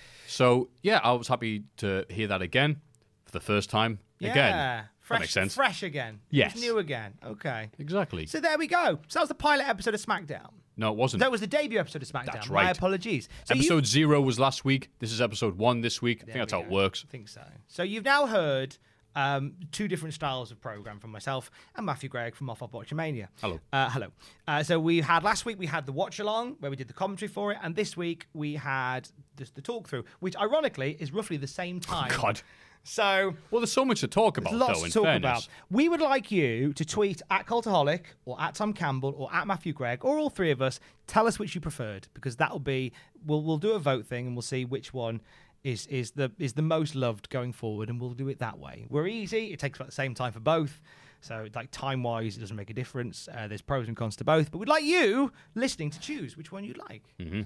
[0.28, 2.82] so, yeah, I was happy to hear that again
[3.26, 4.00] for the first time.
[4.18, 4.32] Yeah.
[4.32, 4.86] Again.
[5.02, 5.54] Fresh, that makes sense.
[5.54, 6.22] Fresh again.
[6.32, 6.54] Yes.
[6.54, 7.14] It's new again.
[7.24, 7.70] Okay.
[7.78, 8.26] Exactly.
[8.26, 9.00] So there we go.
[9.08, 10.50] So that was the pilot episode of SmackDown.
[10.80, 11.20] No, it wasn't.
[11.20, 12.34] That was the debut episode of SmackDown.
[12.34, 12.64] That's right.
[12.66, 13.28] My apologies.
[13.44, 14.90] So you- episode zero was last week.
[15.00, 16.20] This is episode one this week.
[16.20, 17.06] I think There that's we how it works.
[17.08, 17.42] I think so.
[17.68, 18.78] So you've now heard
[19.16, 23.28] um, two different styles of program from myself and Matthew Gregg from Off Off Watchamania.
[23.42, 23.60] Hello.
[23.74, 24.08] Uh, hello.
[24.48, 26.94] Uh, so we had last week we had the watch along where we did the
[26.94, 31.12] commentary for it, and this week we had just the talk through, which ironically is
[31.12, 32.12] roughly the same time.
[32.14, 32.42] Oh, God.
[32.84, 35.22] So Well, there's so much to talk about, lots though, to talk fairness.
[35.46, 35.48] about.
[35.70, 39.74] We would like you to tweet at Cultaholic or at Tom Campbell or at Matthew
[39.74, 40.80] Gregg or all three of us.
[41.08, 42.92] Tell us which you preferred because that'll be
[43.26, 45.22] we'll we'll do a vote thing and we'll see which one
[45.64, 48.86] is is the is the most loved going forward and we'll do it that way.
[48.90, 49.52] We're easy.
[49.54, 50.82] It takes about the same time for both.
[51.22, 53.28] So, like time wise, it doesn't make a difference.
[53.32, 56.50] Uh, there's pros and cons to both, but we'd like you listening to choose which
[56.52, 57.04] one you'd like.
[57.20, 57.42] Mm-hmm.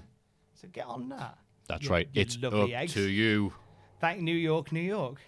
[0.54, 1.36] So get on that.
[1.66, 2.08] That's you- right.
[2.14, 2.94] It's up eggs.
[2.94, 3.52] to you.
[4.04, 5.18] Thank New York, New York.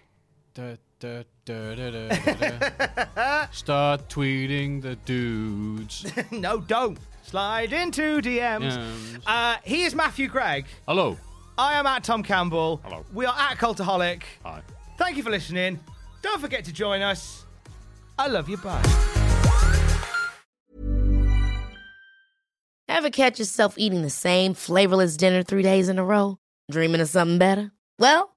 [0.53, 2.59] Da, da, da, da, da, da,
[3.15, 3.47] da.
[3.51, 6.05] Start tweeting the dudes.
[6.31, 8.77] no, don't slide into DMs.
[8.77, 9.23] Yums.
[9.25, 10.67] Uh, he is Matthew Gregg.
[10.87, 11.17] Hello.
[11.57, 12.79] I am at Tom Campbell.
[12.83, 13.03] Hello.
[13.15, 14.21] We are at Cultaholic.
[14.45, 14.61] Hi.
[14.99, 15.79] Thank you for listening.
[16.21, 17.45] Don't forget to join us.
[18.19, 18.57] I love you.
[18.57, 18.83] Bye.
[22.87, 26.37] Ever catch yourself eating the same flavorless dinner three days in a row?
[26.69, 27.71] Dreaming of something better?
[27.97, 28.36] Well,